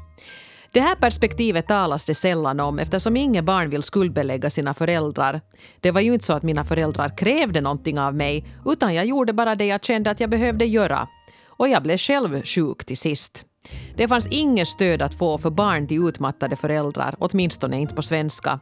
Det 0.73 0.81
här 0.81 0.95
perspektivet 0.95 1.67
talas 1.67 2.07
det 2.07 2.15
sällan 2.15 2.61
om 2.61 2.79
eftersom 2.79 3.17
inga 3.17 3.43
barn 3.43 3.71
vill 3.71 3.83
skuldbelägga 3.83 4.51
sina 4.51 4.75
föräldrar. 4.75 5.41
Det 5.81 5.91
var 5.91 6.01
ju 6.01 6.15
inte 6.15 6.25
så 6.25 6.33
att 6.33 6.43
mina 6.43 6.65
föräldrar 6.65 7.17
krävde 7.17 7.61
någonting 7.61 7.99
av 7.99 8.15
mig 8.15 8.47
utan 8.67 8.95
jag 8.95 9.07
gjorde 9.07 9.33
bara 9.33 9.55
det 9.55 9.67
jag 9.67 9.85
kände 9.85 10.11
att 10.11 10.21
jag 10.21 10.31
behövde 10.31 10.65
göra. 10.65 11.09
Och 11.47 11.69
jag 11.69 11.83
blev 11.83 11.97
själv 11.97 12.43
sjuk 12.43 12.85
till 12.85 12.97
sist. 12.97 13.48
Det 13.97 14.09
fanns 14.09 14.27
inget 14.27 14.69
stöd 14.69 15.03
att 15.03 15.15
få 15.15 15.39
för 15.39 15.51
barn 15.51 15.87
till 15.87 16.09
utmattade 16.09 16.57
föräldrar, 16.57 17.17
åtminstone 17.19 17.81
inte 17.81 17.95
på 17.95 18.03
svenska. 18.03 18.61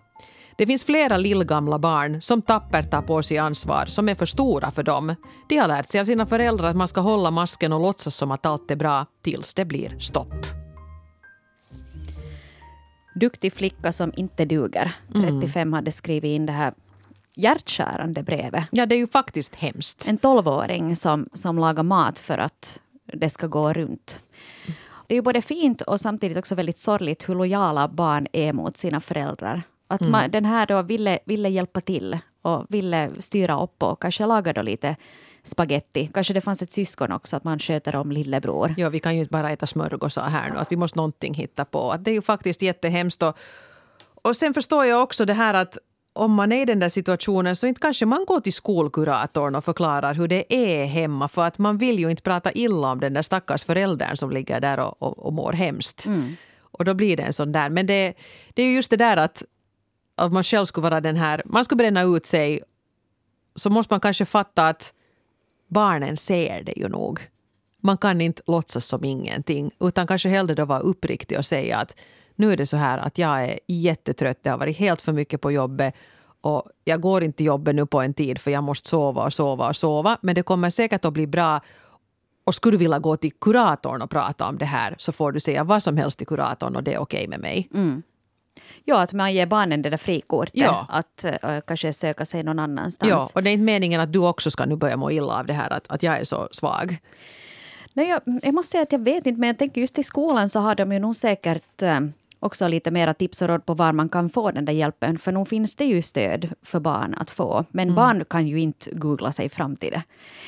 Det 0.58 0.66
finns 0.66 0.84
flera 0.84 1.16
lillgamla 1.16 1.78
barn 1.78 2.22
som 2.22 2.42
tappert 2.42 2.90
tar 2.90 3.02
på 3.02 3.22
sig 3.22 3.38
ansvar 3.38 3.86
som 3.86 4.08
är 4.08 4.14
för 4.14 4.26
stora 4.26 4.70
för 4.70 4.82
dem. 4.82 5.14
De 5.48 5.56
har 5.56 5.68
lärt 5.68 5.88
sig 5.88 6.00
av 6.00 6.04
sina 6.04 6.26
föräldrar 6.26 6.68
att 6.70 6.76
man 6.76 6.88
ska 6.88 7.00
hålla 7.00 7.30
masken 7.30 7.72
och 7.72 7.80
låtsas 7.80 8.16
som 8.16 8.30
att 8.30 8.46
allt 8.46 8.70
är 8.70 8.76
bra 8.76 9.06
tills 9.22 9.54
det 9.54 9.64
blir 9.64 9.98
stopp. 9.98 10.46
Duktig 13.14 13.52
flicka 13.52 13.92
som 13.92 14.12
inte 14.16 14.44
duger. 14.44 14.92
35 15.14 15.62
mm. 15.62 15.72
hade 15.72 15.92
skrivit 15.92 16.28
in 16.28 16.46
det 16.46 16.52
här 16.52 16.74
hjärtskärande 17.36 18.22
brevet. 18.22 18.64
Ja, 18.70 18.86
det 18.86 18.94
är 18.94 18.98
ju 18.98 19.06
faktiskt 19.06 19.54
hemskt. 19.54 20.08
En 20.08 20.18
tolvåring 20.18 20.96
som, 20.96 21.28
som 21.32 21.58
lagar 21.58 21.82
mat 21.82 22.18
för 22.18 22.38
att 22.38 22.80
det 23.12 23.30
ska 23.30 23.46
gå 23.46 23.72
runt. 23.72 24.20
Det 25.06 25.14
är 25.14 25.16
ju 25.16 25.22
både 25.22 25.42
fint 25.42 25.80
och 25.80 26.00
samtidigt 26.00 26.38
också 26.38 26.54
väldigt 26.54 26.78
sorgligt 26.78 27.28
hur 27.28 27.34
lojala 27.34 27.88
barn 27.88 28.26
är 28.32 28.52
mot 28.52 28.76
sina 28.76 29.00
föräldrar. 29.00 29.62
Att 29.88 30.00
man, 30.00 30.20
mm. 30.20 30.30
den 30.30 30.44
här 30.44 30.66
då 30.66 30.82
ville, 30.82 31.18
ville 31.24 31.48
hjälpa 31.48 31.80
till 31.80 32.18
och 32.42 32.66
ville 32.68 33.10
styra 33.18 33.62
upp 33.62 33.82
och 33.82 34.02
kanske 34.02 34.26
laga 34.26 34.52
då 34.52 34.62
lite 34.62 34.96
spaghetti. 35.42 36.10
Kanske 36.14 36.34
det 36.34 36.40
fanns 36.40 36.62
ett 36.62 36.72
syskon 36.72 37.12
också, 37.12 37.36
att 37.36 37.44
man 37.44 37.58
sköter 37.58 37.96
om 37.96 38.12
lillebror. 38.12 38.74
Ja, 38.76 38.88
vi 38.88 39.00
kan 39.00 39.14
ju 39.14 39.20
inte 39.20 39.32
bara 39.32 39.50
äta 39.50 39.66
smörgåsar 39.66 40.28
här 40.28 40.50
nu, 40.50 40.58
att 40.58 40.72
vi 40.72 40.76
måste 40.76 40.96
någonting 40.98 41.34
hitta 41.34 41.64
på. 41.64 41.90
Att 41.90 42.04
det 42.04 42.10
är 42.10 42.14
ju 42.14 42.22
faktiskt 42.22 42.62
jättehemskt. 42.62 43.22
Och, 43.22 43.38
och 44.22 44.36
sen 44.36 44.54
förstår 44.54 44.84
jag 44.84 45.02
också 45.02 45.24
det 45.24 45.34
här 45.34 45.54
att 45.54 45.78
om 46.16 46.34
man 46.34 46.52
är 46.52 46.62
i 46.62 46.64
den 46.64 46.78
där 46.78 46.88
situationen 46.88 47.56
så 47.56 47.66
inte 47.66 47.80
kanske 47.80 48.06
man 48.06 48.24
går 48.24 48.40
till 48.40 48.52
skolkuratorn 48.52 49.54
och 49.54 49.64
förklarar 49.64 50.14
hur 50.14 50.28
det 50.28 50.54
är 50.54 50.84
hemma 50.86 51.28
för 51.28 51.46
att 51.46 51.58
man 51.58 51.78
vill 51.78 51.98
ju 51.98 52.10
inte 52.10 52.22
prata 52.22 52.52
illa 52.52 52.92
om 52.92 53.00
den 53.00 53.14
där 53.14 53.22
stackars 53.22 53.64
föräldern 53.64 54.16
som 54.16 54.30
ligger 54.30 54.60
där 54.60 54.80
och, 54.80 55.02
och, 55.02 55.18
och 55.18 55.32
mår 55.32 55.52
hemskt. 55.52 56.06
Mm. 56.06 56.36
Och 56.60 56.84
då 56.84 56.94
blir 56.94 57.16
det 57.16 57.22
en 57.22 57.32
sån 57.32 57.52
där. 57.52 57.68
Men 57.70 57.86
det, 57.86 58.14
det 58.54 58.62
är 58.62 58.66
ju 58.66 58.74
just 58.74 58.90
det 58.90 58.96
där 58.96 59.16
att, 59.16 59.42
att 60.14 60.32
man 60.32 60.44
själv 60.44 60.66
skulle 60.66 60.82
vara 60.82 61.00
den 61.00 61.16
här, 61.16 61.42
man 61.44 61.64
ska 61.64 61.76
bränna 61.76 62.02
ut 62.02 62.26
sig 62.26 62.60
så 63.54 63.70
måste 63.70 63.92
man 63.92 64.00
kanske 64.00 64.24
fatta 64.24 64.68
att 64.68 64.92
barnen 65.68 66.16
ser 66.16 66.62
det 66.62 66.76
ju 66.76 66.88
nog. 66.88 67.20
Man 67.82 67.98
kan 67.98 68.20
inte 68.20 68.42
låtsas 68.46 68.86
som 68.86 69.04
ingenting 69.04 69.70
utan 69.80 70.06
kanske 70.06 70.28
hellre 70.28 70.54
då 70.54 70.64
vara 70.64 70.80
uppriktig 70.80 71.38
och 71.38 71.46
säga 71.46 71.78
att 71.78 71.96
nu 72.36 72.52
är 72.52 72.56
det 72.56 72.66
så 72.66 72.76
här 72.76 72.98
att 72.98 73.18
jag 73.18 73.44
är 73.44 73.58
jättetrött, 73.66 74.38
det 74.42 74.50
har 74.50 74.58
varit 74.58 74.76
helt 74.76 75.02
för 75.02 75.12
mycket 75.12 75.40
på 75.40 75.52
jobbet 75.52 75.94
och 76.46 76.62
jag 76.84 77.00
går 77.00 77.24
inte 77.24 77.36
till 77.36 77.46
jobbet 77.46 77.74
nu 77.74 77.86
på 77.86 78.00
en 78.00 78.14
tid 78.14 78.38
för 78.38 78.50
jag 78.50 78.64
måste 78.64 78.88
sova 78.88 79.24
och 79.24 79.32
sova 79.32 79.68
och 79.68 79.76
sova. 79.76 80.18
Men 80.20 80.34
det 80.34 80.42
kommer 80.42 80.70
säkert 80.70 81.04
att 81.04 81.12
bli 81.12 81.26
bra. 81.26 81.60
Och 82.44 82.54
skulle 82.54 82.74
du 82.74 82.78
vilja 82.78 82.98
gå 82.98 83.16
till 83.16 83.32
kuratorn 83.32 84.02
och 84.02 84.10
prata 84.10 84.48
om 84.48 84.58
det 84.58 84.64
här 84.64 84.94
så 84.98 85.12
får 85.12 85.32
du 85.32 85.40
säga 85.40 85.64
vad 85.64 85.82
som 85.82 85.96
helst 85.96 86.18
till 86.18 86.26
kuratorn 86.26 86.76
och 86.76 86.82
det 86.82 86.94
är 86.94 86.98
okej 86.98 87.18
okay 87.18 87.28
med 87.28 87.40
mig. 87.40 87.68
Mm. 87.74 88.02
Ja, 88.84 89.00
att 89.00 89.12
man 89.12 89.34
ger 89.34 89.46
barnen 89.46 89.82
det 89.82 89.90
där 89.90 89.96
frikortet. 89.96 90.54
Ja. 90.54 90.86
Att 90.88 91.24
uh, 91.44 91.60
kanske 91.66 91.92
söka 91.92 92.24
sig 92.24 92.42
någon 92.42 92.58
annanstans. 92.58 93.10
Ja, 93.10 93.28
och 93.34 93.42
det 93.42 93.50
är 93.50 93.52
inte 93.52 93.64
meningen 93.64 94.00
att 94.00 94.12
du 94.12 94.18
också 94.18 94.50
ska 94.50 94.64
nu 94.64 94.76
börja 94.76 94.96
må 94.96 95.10
illa 95.10 95.38
av 95.38 95.46
det 95.46 95.52
här 95.52 95.72
att, 95.72 95.86
att 95.88 96.02
jag 96.02 96.18
är 96.18 96.24
så 96.24 96.48
svag. 96.52 96.98
Nej, 97.92 98.08
jag, 98.08 98.22
jag 98.42 98.54
måste 98.54 98.70
säga 98.70 98.82
att 98.82 98.92
jag 98.92 99.04
vet 99.04 99.26
inte, 99.26 99.40
men 99.40 99.46
jag 99.46 99.58
tänker 99.58 99.80
just 99.80 99.98
i 99.98 100.02
skolan 100.02 100.48
så 100.48 100.60
har 100.60 100.74
de 100.74 100.92
ju 100.92 100.98
nog 100.98 101.16
säkert 101.16 101.82
uh, 101.82 102.00
också 102.46 102.68
lite 102.68 102.90
mera 102.90 103.14
tips 103.14 103.42
och 103.42 103.48
råd 103.48 103.66
på 103.66 103.74
var 103.74 103.92
man 103.92 104.08
kan 104.08 104.30
få 104.30 104.50
den 104.50 104.64
där 104.64 104.72
hjälpen. 104.72 105.18
För 105.18 105.32
nu 105.32 105.44
finns 105.44 105.76
det 105.76 105.84
ju 105.84 106.02
stöd 106.02 106.52
för 106.62 106.80
barn 106.80 107.14
att 107.14 107.30
få. 107.30 107.64
Men 107.70 107.88
mm. 107.88 107.94
barn 107.94 108.24
kan 108.24 108.46
ju 108.46 108.60
inte 108.60 108.90
googla 108.90 109.32
sig 109.32 109.48
fram 109.48 109.76
till 109.76 109.90
det. 109.90 110.02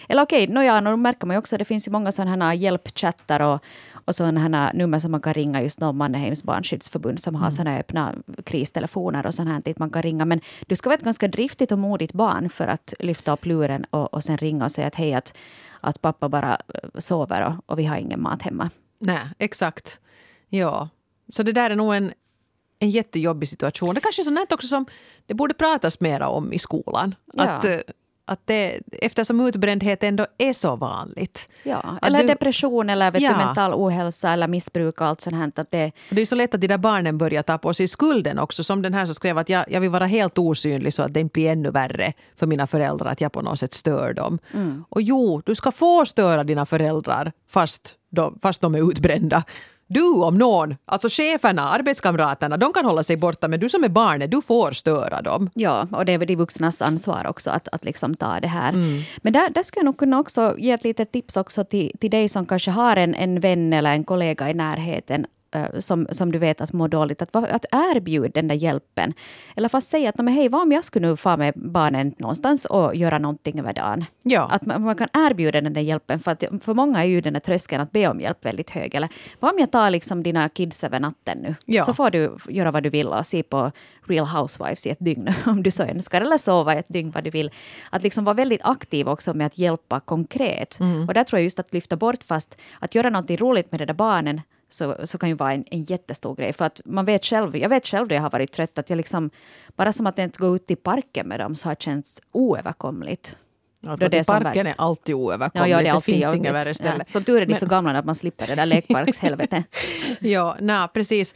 Eller 0.08 0.22
okej, 0.22 0.42
okay, 0.44 0.54
no 0.54 0.80
nu 0.80 0.96
märker 0.96 1.26
man 1.26 1.34
ju 1.34 1.38
också 1.38 1.56
att 1.56 1.58
det 1.58 1.64
finns 1.64 1.88
ju 1.88 1.92
många 1.92 2.12
sådana 2.12 2.44
här 2.44 2.54
hjälpchattar 2.54 3.40
och, 3.40 3.60
och 3.92 4.14
sådana 4.14 4.40
här 4.40 4.72
nummer 4.72 4.98
som 4.98 5.10
man 5.10 5.20
kan 5.20 5.34
ringa 5.34 5.62
just 5.62 5.82
om 5.82 5.96
Manneheims 5.96 6.44
barnskyddsförbund 6.44 7.20
som 7.20 7.34
har 7.34 7.42
mm. 7.42 7.50
sådana 7.50 7.78
öppna 7.78 8.14
kristelefoner 8.44 9.26
och 9.26 9.34
sånt 9.34 9.48
här 9.48 9.60
dit 9.60 9.78
man 9.78 9.90
kan 9.90 10.02
ringa. 10.02 10.24
Men 10.24 10.40
du 10.66 10.76
ska 10.76 10.88
vara 10.88 10.98
ett 10.98 11.04
ganska 11.04 11.28
driftigt 11.28 11.72
och 11.72 11.78
modigt 11.78 12.12
barn 12.12 12.48
för 12.48 12.68
att 12.68 12.94
lyfta 12.98 13.32
upp 13.32 13.46
luren 13.46 13.84
och, 13.90 14.14
och 14.14 14.24
sen 14.24 14.36
ringa 14.36 14.64
och 14.64 14.72
säga 14.72 14.86
att 14.86 14.94
hej, 14.94 15.14
att, 15.14 15.34
att 15.80 16.00
pappa 16.00 16.28
bara 16.28 16.58
eh, 16.74 16.98
sover 16.98 17.46
och, 17.46 17.70
och 17.70 17.78
vi 17.78 17.84
har 17.84 17.96
ingen 17.96 18.22
mat 18.22 18.42
hemma. 18.42 18.70
Nej, 18.98 19.20
exakt. 19.38 20.00
Ja, 20.48 20.88
så 21.28 21.42
det 21.42 21.52
där 21.52 21.70
är 21.70 21.76
nog 21.76 21.94
en, 21.94 22.12
en 22.78 22.90
jättejobbig 22.90 23.48
situation. 23.48 23.94
Det 23.94 24.00
kanske 24.00 24.22
är 24.22 24.24
sånt 24.24 24.52
också 24.52 24.66
som 24.66 24.86
det 25.26 25.34
borde 25.34 25.54
pratas 25.54 26.00
mer 26.00 26.20
om 26.22 26.52
i 26.52 26.58
skolan. 26.58 27.14
Ja. 27.32 27.42
Att, 27.42 27.64
eh, 27.64 27.78
att 28.28 28.40
det, 28.44 28.80
eftersom 28.92 29.40
utbrändhet 29.40 30.02
ändå 30.02 30.26
är 30.38 30.52
så 30.52 30.76
vanligt. 30.76 31.48
Ja, 31.62 31.98
eller 32.02 32.18
du, 32.18 32.26
depression 32.26 32.90
eller 32.90 33.10
vet 33.10 33.22
ja. 33.22 33.30
du, 33.30 33.36
mental 33.36 33.74
ohälsa 33.74 34.32
eller 34.32 34.48
missbruk 34.48 35.00
och 35.00 35.06
allt 35.06 35.20
sånt 35.20 35.36
här. 35.36 35.52
Att 35.56 35.70
det, 35.70 35.92
det 36.10 36.22
är 36.22 36.26
så 36.26 36.34
lätt 36.34 36.54
att 36.54 36.60
de 36.60 36.66
där 36.66 36.78
barnen 36.78 37.18
börjar 37.18 37.42
ta 37.42 37.58
på 37.58 37.74
sig 37.74 37.88
skulden 37.88 38.38
också. 38.38 38.64
Som 38.64 38.82
den 38.82 38.94
här 38.94 39.06
som 39.06 39.14
skrev 39.14 39.38
att 39.38 39.48
jag, 39.48 39.64
jag 39.70 39.80
vill 39.80 39.90
vara 39.90 40.06
helt 40.06 40.38
osynlig 40.38 40.94
så 40.94 41.02
att 41.02 41.14
det 41.14 41.20
inte 41.20 41.32
blir 41.32 41.50
ännu 41.50 41.70
värre 41.70 42.12
för 42.36 42.46
mina 42.46 42.66
föräldrar 42.66 43.12
att 43.12 43.20
jag 43.20 43.32
på 43.32 43.42
något 43.42 43.58
sätt 43.58 43.74
stör 43.74 44.12
dem. 44.12 44.38
Mm. 44.54 44.84
Och 44.88 45.02
jo, 45.02 45.42
du 45.46 45.54
ska 45.54 45.72
få 45.72 46.04
störa 46.06 46.44
dina 46.44 46.66
föräldrar 46.66 47.32
fast 47.48 47.94
de, 48.10 48.38
fast 48.42 48.60
de 48.60 48.74
är 48.74 48.90
utbrända. 48.90 49.44
Du 49.90 50.22
om 50.22 50.38
någon, 50.38 50.76
alltså 50.84 51.08
cheferna, 51.08 51.68
arbetskamraterna, 51.68 52.56
de 52.56 52.72
kan 52.72 52.84
hålla 52.84 53.02
sig 53.02 53.16
borta 53.16 53.48
men 53.48 53.60
du 53.60 53.68
som 53.68 53.84
är 53.84 53.88
barnet, 53.88 54.30
du 54.30 54.42
får 54.42 54.72
störa 54.72 55.22
dem. 55.22 55.50
Ja, 55.54 55.88
och 55.92 56.04
det 56.04 56.12
är 56.12 56.18
väl 56.18 56.28
de 56.28 56.36
vuxnas 56.36 56.82
ansvar 56.82 57.26
också 57.26 57.50
att, 57.50 57.68
att 57.72 57.84
liksom 57.84 58.14
ta 58.14 58.40
det 58.40 58.48
här. 58.48 58.68
Mm. 58.68 59.02
Men 59.16 59.32
där, 59.32 59.50
där 59.50 59.62
skulle 59.62 59.80
jag 59.80 59.84
nog 59.84 59.98
kunna 59.98 60.20
också 60.20 60.54
ge 60.58 60.70
ett 60.70 60.84
litet 60.84 61.12
tips 61.12 61.36
också 61.36 61.64
till, 61.64 61.92
till 62.00 62.10
dig 62.10 62.28
som 62.28 62.46
kanske 62.46 62.70
har 62.70 62.96
en, 62.96 63.14
en 63.14 63.40
vän 63.40 63.72
eller 63.72 63.92
en 63.92 64.04
kollega 64.04 64.50
i 64.50 64.54
närheten 64.54 65.26
som, 65.78 66.06
som 66.10 66.32
du 66.32 66.38
vet 66.38 66.60
att 66.60 66.72
mår 66.72 66.88
dåligt, 66.88 67.22
att, 67.22 67.36
att 67.36 67.64
erbjuda 67.72 68.28
den 68.28 68.48
där 68.48 68.54
hjälpen. 68.54 69.14
Eller 69.56 69.68
fast 69.68 69.90
säga 69.90 70.08
att 70.08 70.18
men 70.18 70.28
hej, 70.28 70.48
vad 70.48 70.62
om 70.62 70.72
jag 70.72 70.84
skulle 70.84 71.08
nu 71.08 71.16
få 71.16 71.36
med 71.36 71.52
barnen 71.56 72.14
någonstans 72.18 72.64
och 72.64 72.96
göra 72.96 73.18
någonting 73.18 73.58
över 73.58 73.72
dagen? 73.72 74.04
Ja. 74.22 74.48
Att 74.50 74.66
man, 74.66 74.82
man, 74.82 74.96
kan 74.96 75.08
erbjuda 75.12 75.60
den 75.60 75.72
där 75.72 75.80
hjälpen, 75.80 76.18
för, 76.18 76.30
att, 76.30 76.44
för 76.60 76.74
många 76.74 77.00
är 77.00 77.08
ju 77.08 77.20
den 77.20 77.32
där 77.32 77.40
tröskeln 77.40 77.82
att 77.82 77.92
be 77.92 78.08
om 78.08 78.20
hjälp 78.20 78.44
väldigt 78.44 78.70
hög. 78.70 78.94
Eller 78.94 79.08
vad 79.40 79.52
om 79.52 79.58
jag 79.58 79.70
tar 79.70 79.90
liksom 79.90 80.22
dina 80.22 80.48
kids 80.48 80.84
över 80.84 81.00
natten 81.00 81.38
nu? 81.38 81.54
Ja. 81.66 81.84
Så 81.84 81.94
får 81.94 82.10
du 82.10 82.36
göra 82.48 82.70
vad 82.70 82.82
du 82.82 82.90
vill 82.90 83.06
och 83.06 83.26
se 83.26 83.42
på 83.42 83.72
Real 84.06 84.26
Housewives 84.26 84.86
i 84.86 84.90
ett 84.90 85.00
dygn 85.00 85.34
om 85.46 85.62
du 85.62 85.70
så 85.70 85.82
önskar, 85.82 86.20
eller 86.20 86.38
sova 86.38 86.74
i 86.74 86.78
ett 86.78 86.88
dygn 86.88 87.10
vad 87.10 87.24
du 87.24 87.30
vill. 87.30 87.50
Att 87.90 88.02
liksom 88.02 88.24
vara 88.24 88.34
väldigt 88.34 88.60
aktiv 88.64 89.08
också 89.08 89.34
med 89.34 89.46
att 89.46 89.58
hjälpa 89.58 90.00
konkret. 90.00 90.80
Mm. 90.80 91.08
Och 91.08 91.14
där 91.14 91.24
tror 91.24 91.38
jag 91.38 91.44
just 91.44 91.58
att 91.58 91.74
lyfta 91.74 91.96
bort 91.96 92.24
fast 92.24 92.56
att 92.78 92.94
göra 92.94 93.10
någonting 93.10 93.36
roligt 93.36 93.72
med 93.72 93.80
de 93.80 93.86
där 93.86 93.94
barnen 93.94 94.40
så, 94.68 94.96
så 95.04 95.18
kan 95.18 95.28
ju 95.28 95.34
vara 95.34 95.52
en, 95.52 95.64
en 95.70 95.82
jättestor 95.82 96.34
grej. 96.34 96.52
För 96.52 96.64
att 96.64 96.80
man 96.84 97.04
vet 97.04 97.24
själv, 97.24 97.56
jag 97.56 97.68
vet 97.68 97.86
själv 97.86 98.08
då 98.08 98.14
jag 98.14 98.22
har 98.22 98.30
varit 98.30 98.52
trött, 98.52 98.78
att 98.78 98.90
jag 98.90 98.96
liksom, 98.96 99.30
bara 99.76 99.92
som 99.92 100.06
att 100.06 100.18
inte 100.18 100.38
gå 100.38 100.56
ut 100.56 100.70
i 100.70 100.76
parken 100.76 101.28
med 101.28 101.40
dem 101.40 101.54
så 101.54 101.68
har 101.68 101.74
känts 101.74 102.20
oöverkomligt. 102.32 103.36
Ja, 103.80 103.96
då 103.96 104.08
det 104.08 104.18
är 104.18 104.24
parken 104.24 104.66
är 104.66 104.74
alltid 104.78 105.14
oöverkomligt. 105.14 105.70
Ja, 105.70 105.82
ja, 105.82 105.92
det, 105.92 105.98
det 105.98 106.00
finns 106.00 106.34
inga 106.34 106.52
värre 106.52 106.74
ställen. 106.74 106.98
Ja, 106.98 107.04
som 107.06 107.24
tur 107.24 107.42
är 107.42 107.46
de 107.46 107.54
så 107.54 107.66
gamla 107.66 107.98
att 107.98 108.04
man 108.04 108.14
slipper 108.14 108.46
det 108.46 108.54
där 108.54 108.66
lekparkshelvetet. 108.66 109.64
ja, 110.20 110.56
nej, 110.60 110.88
precis. 110.94 111.34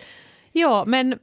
Ja, 0.52 0.84
men 0.86 1.18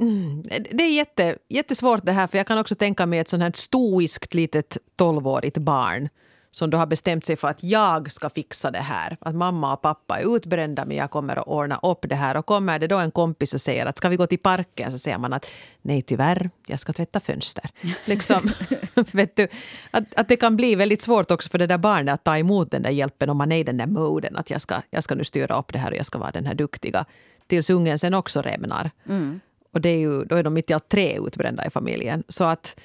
mm, 0.00 0.42
det 0.70 0.84
är 0.84 0.94
jätte, 0.94 1.36
jättesvårt 1.48 2.04
det 2.04 2.12
här, 2.12 2.26
för 2.26 2.38
jag 2.38 2.46
kan 2.46 2.58
också 2.58 2.74
tänka 2.74 3.06
mig 3.06 3.18
ett 3.18 3.28
sånt 3.28 3.42
här 3.42 3.52
stoiskt 3.54 4.34
litet 4.34 4.78
tolvårigt 4.96 5.58
barn 5.58 6.08
som 6.56 6.70
då 6.70 6.78
har 6.78 6.86
bestämt 6.86 7.24
sig 7.24 7.36
för 7.36 7.48
att 7.48 7.64
jag 7.64 8.12
ska 8.12 8.30
fixa 8.30 8.70
det 8.70 8.78
här. 8.78 9.16
Att 9.20 9.34
mamma 9.34 9.72
och 9.72 9.82
pappa 9.82 10.20
är 10.20 10.36
utbrända 10.36 10.84
men 10.84 10.96
jag 10.96 11.10
kommer 11.10 11.36
att 11.36 11.46
ordna 11.46 11.80
upp 11.82 12.04
det 12.08 12.14
här. 12.14 12.36
Och 12.36 12.46
kommer 12.46 12.78
det 12.78 12.86
då 12.86 12.98
en 12.98 13.10
kompis 13.10 13.54
och 13.54 13.60
säger 13.60 13.86
att 13.86 13.96
ska 13.96 14.08
vi 14.08 14.16
gå 14.16 14.26
till 14.26 14.38
parken 14.38 14.92
så 14.92 14.98
säger 14.98 15.18
man 15.18 15.32
att 15.32 15.50
nej 15.82 16.02
tyvärr, 16.02 16.50
jag 16.66 16.80
ska 16.80 16.92
tvätta 16.92 17.20
fönster. 17.20 17.70
Liksom, 18.04 18.50
vet 19.12 19.36
du, 19.36 19.48
att, 19.90 20.04
att 20.14 20.28
det 20.28 20.36
kan 20.36 20.56
bli 20.56 20.74
väldigt 20.74 21.02
svårt 21.02 21.30
också 21.30 21.48
för 21.48 21.58
det 21.58 21.66
där 21.66 21.78
barnet 21.78 22.14
att 22.14 22.24
ta 22.24 22.38
emot 22.38 22.70
den 22.70 22.82
där 22.82 22.90
hjälpen 22.90 23.30
om 23.30 23.36
man 23.36 23.52
är 23.52 23.58
i 23.58 23.64
den 23.64 23.76
där 23.76 23.86
moden 23.86 24.36
att 24.36 24.50
jag 24.50 24.60
ska, 24.60 24.82
jag 24.90 25.04
ska 25.04 25.14
nu 25.14 25.24
styra 25.24 25.58
upp 25.58 25.72
det 25.72 25.78
här 25.78 25.90
och 25.90 25.96
jag 25.96 26.06
ska 26.06 26.18
vara 26.18 26.30
den 26.30 26.46
här 26.46 26.54
duktiga. 26.54 27.04
Tills 27.46 27.70
ungen 27.70 27.98
sen 27.98 28.14
också 28.14 28.42
rämnar. 28.42 28.90
Mm. 29.08 29.40
Och 29.72 29.80
det 29.80 29.88
är 29.88 29.98
ju, 29.98 30.24
då 30.24 30.36
är 30.36 30.42
de 30.42 30.54
mitt 30.54 30.70
i 30.70 30.74
allt 30.74 30.88
tre 30.88 31.18
utbrända 31.26 31.66
i 31.66 31.70
familjen. 31.70 32.24
Så 32.28 32.44
att 32.44 32.80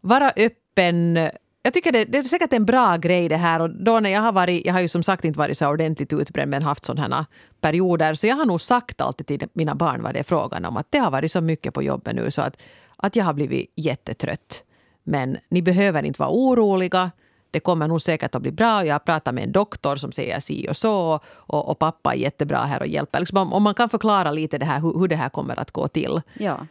vara 0.00 0.32
öppen 0.36 1.18
jag 1.62 1.74
tycker 1.74 1.92
det, 1.92 2.04
det, 2.04 2.18
är 2.18 2.22
säkert 2.22 2.52
en 2.52 2.64
bra 2.64 2.96
grej 2.96 3.28
det 3.28 3.36
här. 3.36 3.60
Och 3.60 3.70
då 3.70 4.00
när 4.00 4.10
jag 4.10 4.20
har 4.20 4.32
varit, 4.32 4.66
jag 4.66 4.72
har 4.72 4.80
ju 4.80 4.88
som 4.88 5.02
sagt 5.02 5.24
inte 5.24 5.38
varit 5.38 5.58
så 5.58 5.68
ordentligt 5.68 6.12
utbränd 6.12 6.50
men 6.50 6.62
haft 6.62 6.84
sådana 6.84 7.26
perioder. 7.60 8.14
Så 8.14 8.26
jag 8.26 8.36
har 8.36 8.46
nog 8.46 8.60
sagt 8.60 9.00
alltid 9.00 9.26
till 9.26 9.48
mina 9.52 9.74
barn 9.74 10.02
vad 10.02 10.14
det 10.14 10.18
är 10.18 10.24
frågan 10.24 10.64
om. 10.64 10.76
Att 10.76 10.86
det 10.90 10.98
har 10.98 11.10
varit 11.10 11.32
så 11.32 11.40
mycket 11.40 11.74
på 11.74 11.82
jobbet 11.82 12.16
nu 12.16 12.30
så 12.30 12.42
att, 12.42 12.62
att 12.96 13.16
jag 13.16 13.24
har 13.24 13.32
blivit 13.32 13.72
jättetrött. 13.76 14.64
Men 15.04 15.38
ni 15.48 15.62
behöver 15.62 16.02
inte 16.02 16.20
vara 16.20 16.30
oroliga. 16.30 17.10
Det 17.50 17.60
kommer 17.60 17.88
nog 17.88 18.02
säkert 18.02 18.34
att 18.34 18.42
bli 18.42 18.52
bra. 18.52 18.86
Jag 18.86 18.94
har 18.94 18.98
pratat 18.98 19.34
med 19.34 19.44
en 19.44 19.52
doktor 19.52 19.96
som 19.96 20.12
säger 20.12 20.40
si 20.40 20.66
och 20.70 20.76
så. 20.76 21.20
Och, 21.26 21.68
och 21.70 21.78
pappa 21.78 22.14
är 22.14 22.18
jättebra 22.18 22.58
här 22.58 22.80
och 22.80 22.86
hjälper. 22.86 23.20
Liksom 23.20 23.38
om 23.38 23.52
om 23.52 23.62
man 23.62 23.74
kan 23.74 23.88
förklara 23.88 24.30
lite 24.30 24.58
det 24.58 24.64
här, 24.64 24.80
hur, 24.80 24.98
hur 24.98 25.08
det 25.08 25.16
här 25.16 25.28
kommer 25.28 25.60
att 25.60 25.70
gå 25.70 25.88
till. 25.88 26.20
Ja. 26.34 26.66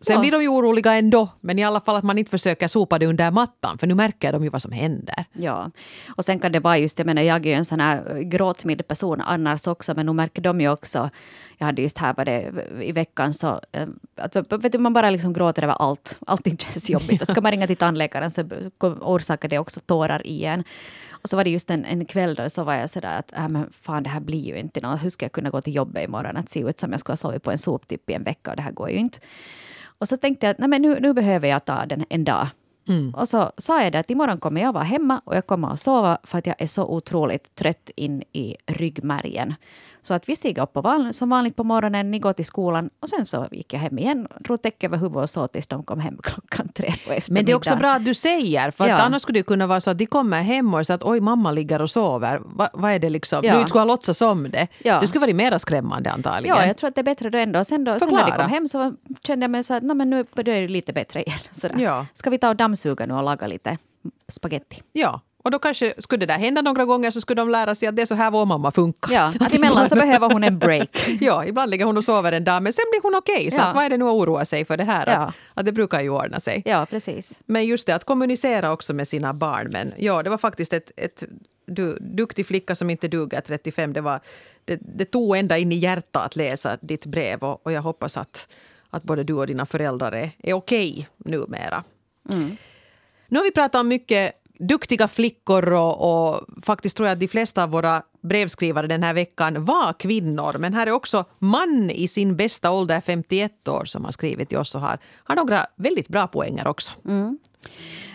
Sen 0.00 0.14
Ja. 0.14 0.20
blir 0.20 0.32
de 0.32 0.42
ju 0.42 0.48
oroliga 0.48 0.94
ändå. 0.94 1.28
Men 1.40 1.58
i 1.58 1.64
alla 1.64 1.80
fall 1.80 1.96
att 1.96 2.04
man 2.04 2.18
inte 2.18 2.30
försöker 2.30 2.68
sopa 2.68 2.98
det 2.98 3.06
under 3.06 3.30
mattan. 3.30 3.78
För 3.78 3.86
nu 3.86 3.94
märker 3.94 4.32
de 4.32 4.44
ju 4.44 4.50
vad 4.50 4.62
som 4.62 4.72
händer. 4.72 5.24
Ja, 5.32 5.70
och 6.16 6.24
sen 6.24 6.38
kan 6.38 6.52
det 6.52 6.60
vara 6.60 6.78
just, 6.78 6.98
jag 6.98 7.06
menar 7.06 7.22
jag 7.22 7.46
är 7.46 7.50
ju 7.50 7.56
en 7.56 7.64
sån 7.64 7.80
här 7.80 8.20
gråtmild 8.22 8.88
person 8.88 9.20
annars 9.20 9.66
också, 9.66 9.94
men 9.94 10.06
nu 10.06 10.12
märker 10.12 10.42
de 10.42 10.60
ju 10.60 10.68
också, 10.70 11.10
jag 11.58 11.66
hade 11.66 11.82
just 11.82 11.98
här 11.98 12.14
var 12.14 12.24
det 12.24 12.52
i 12.82 12.92
veckan 12.92 13.34
så, 13.34 13.60
eh, 13.72 13.88
att 14.16 14.36
vet 14.36 14.72
du, 14.72 14.78
man 14.78 14.92
bara 14.92 15.10
liksom 15.10 15.32
gråter 15.32 15.62
över 15.62 15.74
allt, 15.74 16.18
allting 16.26 16.56
känns 16.58 16.90
jobbigt. 16.90 17.28
Ska 17.30 17.40
man 17.40 17.50
ringa 17.52 17.66
till 17.66 17.76
tandläkaren 17.76 18.30
så 18.30 18.42
orsakar 19.00 19.48
det 19.48 19.58
också 19.58 19.80
tårar 19.80 20.26
igen. 20.26 20.64
Och 21.10 21.28
så 21.28 21.36
var 21.36 21.44
det 21.44 21.50
just 21.50 21.70
en, 21.70 21.84
en 21.84 22.04
kväll 22.04 22.34
då 22.34 22.50
så 22.50 22.64
var 22.64 22.74
jag 22.74 22.90
sådär 22.90 23.18
att 23.18 23.32
äh, 23.32 23.48
men 23.48 23.72
fan 23.82 24.02
det 24.02 24.10
här 24.10 24.20
blir 24.20 24.46
ju 24.46 24.58
inte 24.58 24.80
något. 24.80 25.02
Hur 25.04 25.08
ska 25.08 25.24
jag 25.24 25.32
kunna 25.32 25.50
gå 25.50 25.60
till 25.60 25.74
jobbet 25.74 26.04
imorgon? 26.08 26.36
Att 26.36 26.50
se 26.50 26.60
ut 26.60 26.78
som 26.78 26.90
jag 26.90 27.00
skulle 27.00 27.12
ha 27.12 27.16
sovit 27.16 27.42
på 27.42 27.50
en 27.50 27.58
soptipp 27.58 28.10
i 28.10 28.14
en 28.14 28.22
vecka 28.24 28.50
och 28.50 28.56
det 28.56 28.62
här 28.62 28.72
går 28.72 28.90
ju 28.90 28.96
inte. 28.96 29.18
Och 30.00 30.08
så 30.08 30.16
tänkte 30.16 30.46
jag 30.46 30.50
att 30.50 30.58
nej, 30.58 30.68
men 30.68 30.82
nu, 30.82 31.00
nu 31.00 31.12
behöver 31.12 31.48
jag 31.48 31.64
ta 31.64 31.86
den 31.86 32.04
en 32.08 32.24
dag. 32.24 32.46
Och 33.14 33.28
så 33.28 33.52
sa 33.56 33.82
jag 33.82 33.92
det 33.92 33.98
att 33.98 34.10
imorgon 34.10 34.38
kommer 34.40 34.60
jag 34.60 34.72
vara 34.72 34.84
hemma 34.84 35.20
och 35.24 35.36
jag 35.36 35.46
kommer 35.46 35.72
att 35.72 35.80
sova 35.80 36.18
för 36.22 36.38
att 36.38 36.46
jag 36.46 36.56
är 36.58 36.66
så 36.66 36.84
otroligt 36.84 37.54
trött 37.54 37.90
in 37.96 38.22
i 38.32 38.56
ryggmärgen. 38.66 39.54
Så 40.02 40.14
att 40.14 40.28
vi 40.28 40.36
stiger 40.36 40.62
upp 40.62 40.72
på 40.72 40.80
van, 40.80 41.12
som 41.12 41.30
vanligt 41.30 41.56
på 41.56 41.64
morgonen, 41.64 42.10
ni 42.10 42.18
går 42.18 42.32
till 42.32 42.44
skolan 42.44 42.90
och 43.00 43.08
sen 43.08 43.26
så 43.26 43.46
gick 43.52 43.72
jag 43.72 43.80
hem 43.80 43.98
igen, 43.98 44.28
drog 44.40 44.62
täcke 44.62 44.86
över 44.86 44.96
huvudet 44.96 45.22
och 45.22 45.30
så 45.30 45.48
tills 45.48 45.66
de 45.66 45.82
kom 45.84 46.00
hem 46.00 46.18
klockan 46.22 46.68
tre 46.68 46.92
på 47.06 47.12
eftermiddagen. 47.12 47.22
Men 47.34 47.44
det 47.44 47.52
är 47.52 47.56
också 47.56 47.76
bra 47.76 47.92
att 47.92 48.04
du 48.04 48.14
säger. 48.14 48.70
För 48.70 48.84
att 48.84 48.90
Ja. 48.90 48.96
annars 48.98 49.22
skulle 49.22 49.38
det 49.38 49.42
kunna 49.42 49.66
vara 49.66 49.80
så 49.80 49.90
att 49.90 49.98
de 49.98 50.06
kommer 50.06 50.42
hem 50.42 50.74
och 50.74 50.86
så 50.86 50.92
att 50.92 51.02
oj 51.02 51.20
mamma 51.20 51.50
ligger 51.50 51.82
och 51.82 51.90
sover. 51.90 52.40
Va, 52.44 52.70
vad 52.72 52.92
är 52.92 52.98
det 52.98 53.10
liksom? 53.10 53.40
Ja. 53.44 53.58
Du 53.60 53.66
skulle 53.66 53.80
ha 53.80 53.84
låtsats 53.84 54.22
om 54.22 54.50
det. 54.50 54.68
Ja. 54.78 55.00
Det 55.00 55.06
skulle 55.06 55.20
vara 55.26 55.34
mera 55.34 55.58
skrämmande 55.58 56.10
antagligen. 56.10 56.56
Ja, 56.56 56.66
jag 56.66 56.76
tror 56.76 56.88
att 56.88 56.94
det 56.94 57.00
är 57.00 57.02
bättre 57.04 57.30
då 57.30 57.38
ändå. 57.38 57.64
Sen, 57.64 57.84
då, 57.84 57.98
sen 57.98 58.08
när 58.14 58.24
de 58.30 58.36
kom 58.36 58.50
hem 58.50 58.68
så 58.68 58.92
kände 59.26 59.44
jag 59.44 59.50
mig 59.50 59.64
så 59.64 59.74
att 59.74 59.82
"Nå, 59.82 59.94
men 59.94 60.10
nu 60.10 60.24
börjar 60.34 60.60
det 60.60 60.68
lite 60.68 60.92
bättre 60.92 61.22
igen. 61.22 61.38
Sådär. 61.50 61.78
Ja. 61.78 62.06
Ska 62.14 62.30
vi 62.30 62.38
ta 62.38 62.48
och 62.48 62.56
dammsuga 62.56 63.06
nu 63.06 63.14
och 63.14 63.22
laga 63.22 63.46
lite 63.46 63.78
spaghetti? 64.28 64.82
Ja, 64.92 65.20
och 65.42 65.50
då 65.50 65.58
kanske 65.58 65.94
skulle 65.98 66.26
det 66.26 66.32
där 66.32 66.38
hända 66.38 66.62
några 66.62 66.84
gånger 66.84 67.10
så 67.10 67.20
skulle 67.20 67.40
de 67.40 67.50
lära 67.50 67.74
sig 67.74 67.88
att 67.88 67.96
det 67.96 68.02
är 68.02 68.06
så 68.06 68.14
här 68.14 68.30
vår 68.30 68.46
mamma 68.46 68.70
funkar. 68.72 69.12
Ja, 69.14 69.32
att 69.40 69.54
emellan 69.54 69.88
så 69.88 69.94
behöver 69.94 70.32
hon 70.32 70.44
en 70.44 70.58
break. 70.58 71.08
Ja, 71.20 71.44
ibland 71.44 71.70
ligger 71.70 71.84
hon 71.84 71.96
och 71.96 72.04
sover 72.04 72.32
en 72.32 72.44
dag 72.44 72.62
men 72.62 72.72
sen 72.72 72.84
blir 72.92 73.02
hon 73.02 73.14
okej. 73.14 73.50
Så 73.50 73.60
Ja. 73.60 73.64
att 73.64 73.74
vad 73.74 73.84
är 73.84 73.90
det 73.90 73.96
nu 73.96 74.04
att 74.04 74.10
oroa 74.14 74.44
sig 74.44 74.64
för 74.64 74.76
det 74.76 74.84
här? 74.84 75.06
Ja. 75.06 75.12
Att, 75.12 75.34
att 75.54 75.64
det 75.66 75.72
brukar 75.72 76.00
ju 76.00 76.10
ordna 76.10 76.40
sig. 76.40 76.62
Ja, 76.64 76.86
precis. 76.90 77.38
Men 77.46 77.66
just 77.66 77.86
det, 77.86 77.94
att 77.94 78.04
kommunicera 78.04 78.72
också 78.72 78.92
med 78.92 79.08
sina 79.08 79.34
barn. 79.34 79.68
Men 79.70 79.92
ja, 79.98 80.22
det 80.22 80.30
var 80.30 80.38
faktiskt 80.38 80.72
ett, 80.72 80.92
ett 80.96 81.24
du, 81.66 81.98
duktig 82.00 82.46
flicka 82.46 82.74
som 82.74 82.90
inte 82.90 83.08
duger 83.08 83.40
35. 83.40 83.92
Det, 83.92 84.00
var, 84.00 84.20
det, 84.64 84.78
det 84.96 85.04
tog 85.04 85.36
ända 85.36 85.58
in 85.58 85.72
i 85.72 85.76
hjärtat 85.76 86.26
att 86.26 86.36
läsa 86.36 86.76
ditt 86.80 87.06
brev 87.06 87.42
och, 87.42 87.66
och 87.66 87.72
jag 87.72 87.82
hoppas 87.82 88.16
att, 88.16 88.48
att 88.90 89.02
både 89.02 89.24
du 89.24 89.32
och 89.34 89.46
dina 89.46 89.66
föräldrar 89.66 90.12
är, 90.12 90.30
är 90.38 90.52
okej 90.52 91.08
numera. 91.16 91.84
Nu 93.28 93.38
har 93.38 93.44
vi 93.44 93.50
pratat 93.50 93.74
om 93.80 93.88
mycket 93.88 94.32
duktiga 94.60 95.08
flickor 95.08 95.72
och, 95.72 96.30
och 96.30 96.46
faktiskt 96.62 96.96
tror 96.96 97.08
jag 97.08 97.14
att 97.14 97.20
de 97.20 97.28
flesta 97.28 97.62
av 97.62 97.70
våra 97.70 98.02
brevskrivare 98.22 98.86
den 98.86 99.02
här 99.02 99.14
veckan 99.14 99.64
var 99.64 99.92
kvinnor. 99.92 100.56
Men 100.58 100.74
här 100.74 100.86
är 100.86 100.90
också 100.90 101.24
man 101.38 101.90
i 101.90 102.08
sin 102.08 102.36
bästa 102.36 102.70
ålder, 102.70 103.00
51 103.00 103.68
år, 103.68 103.84
som 103.84 104.04
har 104.04 104.12
skrivit 104.12 104.48
till 104.48 104.58
oss 104.58 104.74
och 104.74 104.80
har, 104.80 104.98
har 105.24 105.36
några 105.36 105.66
väldigt 105.76 106.08
bra 106.08 106.26
poänger 106.26 106.66
också. 106.66 106.92
Mm. 107.04 107.38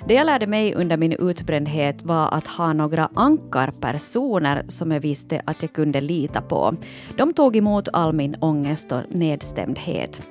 Det 0.07 0.13
jag 0.13 0.25
lärde 0.25 0.47
mig 0.47 0.75
under 0.75 0.97
min 0.97 1.11
utbrändhet 1.11 2.01
var 2.01 2.33
att 2.33 2.47
ha 2.47 2.73
några 2.73 3.09
ankarpersoner 3.13 4.65
som 4.67 4.91
jag 4.91 4.99
visste 4.99 5.41
att 5.45 5.61
jag 5.61 5.73
kunde 5.73 6.01
lita 6.01 6.41
på. 6.41 6.75
De 7.17 7.33
tog 7.33 7.55
emot 7.55 7.87
all 7.93 8.13
min 8.13 8.35
ångest 8.35 8.91
och 8.91 9.01
nedstämdhet. 9.09 10.21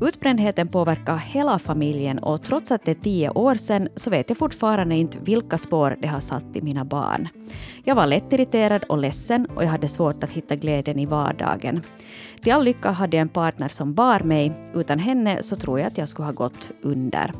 Utbrändheten 0.00 0.68
påverkar 0.68 1.16
hela 1.16 1.58
familjen 1.58 2.18
och 2.18 2.42
trots 2.42 2.72
att 2.72 2.84
det 2.84 2.90
är 2.90 2.94
tio 2.94 3.30
år 3.30 3.54
sedan 3.54 3.88
så 3.96 4.10
vet 4.10 4.28
jag 4.28 4.38
fortfarande 4.38 4.94
inte 4.94 5.18
vilka 5.18 5.58
spår 5.58 5.96
det 6.00 6.08
har 6.08 6.20
satt 6.20 6.56
i 6.56 6.62
mina 6.62 6.84
barn. 6.84 7.28
Jag 7.84 7.94
var 7.94 8.06
lättirriterad 8.06 8.84
och 8.84 8.98
ledsen 8.98 9.46
och 9.46 9.64
jag 9.64 9.68
hade 9.68 9.88
svårt 9.88 10.24
att 10.24 10.30
hitta 10.30 10.56
glädjen 10.56 10.98
i 10.98 11.06
vardagen. 11.06 11.82
Till 12.42 12.52
all 12.52 12.64
lycka 12.64 12.90
hade 12.90 13.16
jag 13.16 13.22
en 13.22 13.28
partner 13.28 13.68
som 13.68 13.94
bar 13.94 14.20
mig. 14.20 14.52
Utan 14.74 14.98
henne 14.98 15.42
så 15.42 15.56
tror 15.56 15.78
jag 15.78 15.86
att 15.86 15.98
jag 15.98 16.08
skulle 16.08 16.26
ha 16.26 16.32
gått 16.32 16.70
under. 16.82 17.32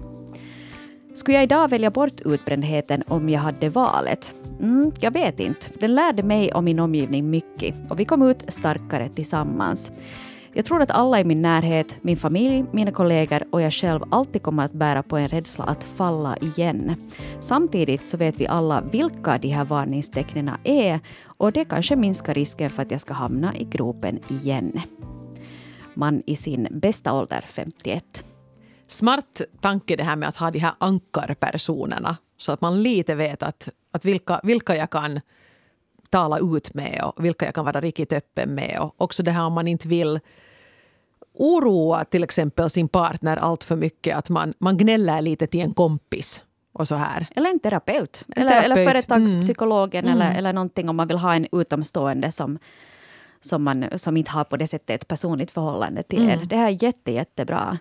Skulle 1.15 1.37
jag 1.37 1.45
idag 1.45 1.71
välja 1.71 1.91
bort 1.91 2.21
utbrändheten 2.25 3.03
om 3.09 3.29
jag 3.29 3.41
hade 3.41 3.69
valet? 3.69 4.35
Mm, 4.61 4.93
jag 5.01 5.11
vet 5.11 5.41
inte. 5.41 5.67
Den 5.81 5.95
lärde 5.95 6.23
mig 6.23 6.53
och 6.53 6.65
min 6.65 6.79
omgivning 6.79 7.31
mycket 7.31 7.75
och 7.91 8.01
vi 8.01 8.05
kom 8.05 8.23
ut 8.23 8.45
starkare 8.49 9.09
tillsammans. 9.09 9.93
Jag 10.57 10.65
tror 10.65 10.83
att 10.83 10.91
alla 10.91 11.21
i 11.21 11.25
min 11.25 11.43
närhet, 11.43 11.99
min 12.03 12.17
familj, 12.17 12.65
mina 12.73 12.93
kollegor 12.93 13.45
och 13.51 13.63
jag 13.63 13.73
själv 13.73 14.01
alltid 14.11 14.43
kommer 14.43 14.65
att 14.65 14.73
bära 14.73 15.03
på 15.03 15.17
en 15.17 15.29
rädsla 15.29 15.65
att 15.65 15.85
falla 15.85 16.37
igen. 16.37 16.97
Samtidigt 17.41 18.07
så 18.07 18.17
vet 18.17 18.41
vi 18.41 18.47
alla 18.47 18.81
vilka 18.81 19.39
de 19.39 19.49
här 19.49 19.65
varningstecknen 19.65 20.51
är 20.65 21.01
och 21.25 21.53
det 21.53 21.65
kanske 21.65 21.97
minskar 21.97 22.35
risken 22.35 22.71
för 22.71 22.83
att 22.83 22.91
jag 22.91 23.01
ska 23.01 23.15
hamna 23.15 23.57
i 23.57 23.65
gropen 23.65 24.19
igen. 24.29 24.81
Man 25.95 26.23
i 26.27 26.37
sin 26.37 26.69
bästa 26.71 27.13
ålder, 27.13 27.45
51. 27.47 28.25
Smart 28.89 29.41
tanke 29.61 29.97
det 29.97 30.05
här 30.05 30.17
med 30.17 30.29
att 30.29 30.37
ha 30.37 30.51
de 30.51 30.59
här 30.59 30.73
ankarpersonerna. 30.79 32.17
Så 32.39 32.53
att 32.53 32.61
man 32.61 32.83
lite 32.83 33.15
vet 33.15 33.43
att, 33.43 33.69
att 33.91 34.05
vilka, 34.05 34.41
vilka 34.43 34.77
jag 34.77 34.91
kan 34.91 35.21
tala 36.11 36.39
ut 36.39 36.75
med 36.75 37.03
och 37.05 37.25
vilka 37.25 37.45
jag 37.45 37.55
kan 37.55 37.65
vara 37.65 37.81
riktigt 37.81 38.13
öppen 38.13 38.55
med. 38.55 38.79
Och 38.81 38.95
också 38.97 39.23
det 39.23 39.31
här 39.31 39.45
om 39.47 39.53
man 39.53 39.69
inte 39.69 39.89
vill 39.89 40.21
oroa 41.35 42.05
till 42.05 42.25
exempel 42.25 42.71
sin 42.71 42.89
partner 42.89 43.37
allt 43.37 43.65
för 43.65 43.77
mycket. 43.77 44.17
Att 44.17 44.29
man, 44.29 44.55
man 44.59 44.77
gnäller 44.77 45.23
lite 45.23 45.47
till 45.47 45.61
en 45.61 45.75
kompis 45.75 46.43
och 46.73 46.89
så 46.89 46.95
här. 46.95 47.27
Eller 47.37 47.51
en 47.51 47.59
terapeut. 47.59 48.25
En 48.29 48.43
eller, 48.43 48.51
terapeut. 48.51 48.77
eller 48.77 48.85
företagspsykologen 48.93 50.05
Mm. 50.07 50.21
Eller, 50.21 50.39
eller 50.39 50.53
någonting 50.53 50.89
om 50.89 50.97
man 50.97 51.09
vill 51.09 51.19
ha 51.19 51.35
en 51.35 51.47
utomstående 51.53 52.33
som, 52.33 52.59
som, 53.41 53.63
man, 53.63 53.87
som 53.95 54.17
inte 54.17 54.31
har 54.31 54.45
på 54.45 54.57
det 54.57 54.67
sättet 54.67 54.91
ett 55.03 55.09
personligt 55.09 55.51
förhållande 55.51 56.03
till 56.03 56.23
Mm. 56.23 56.41
er. 56.41 56.45
Det 56.45 56.57
här 56.57 56.67
är 56.67 56.83
jätte, 56.85 57.13
jättebra. 57.13 57.79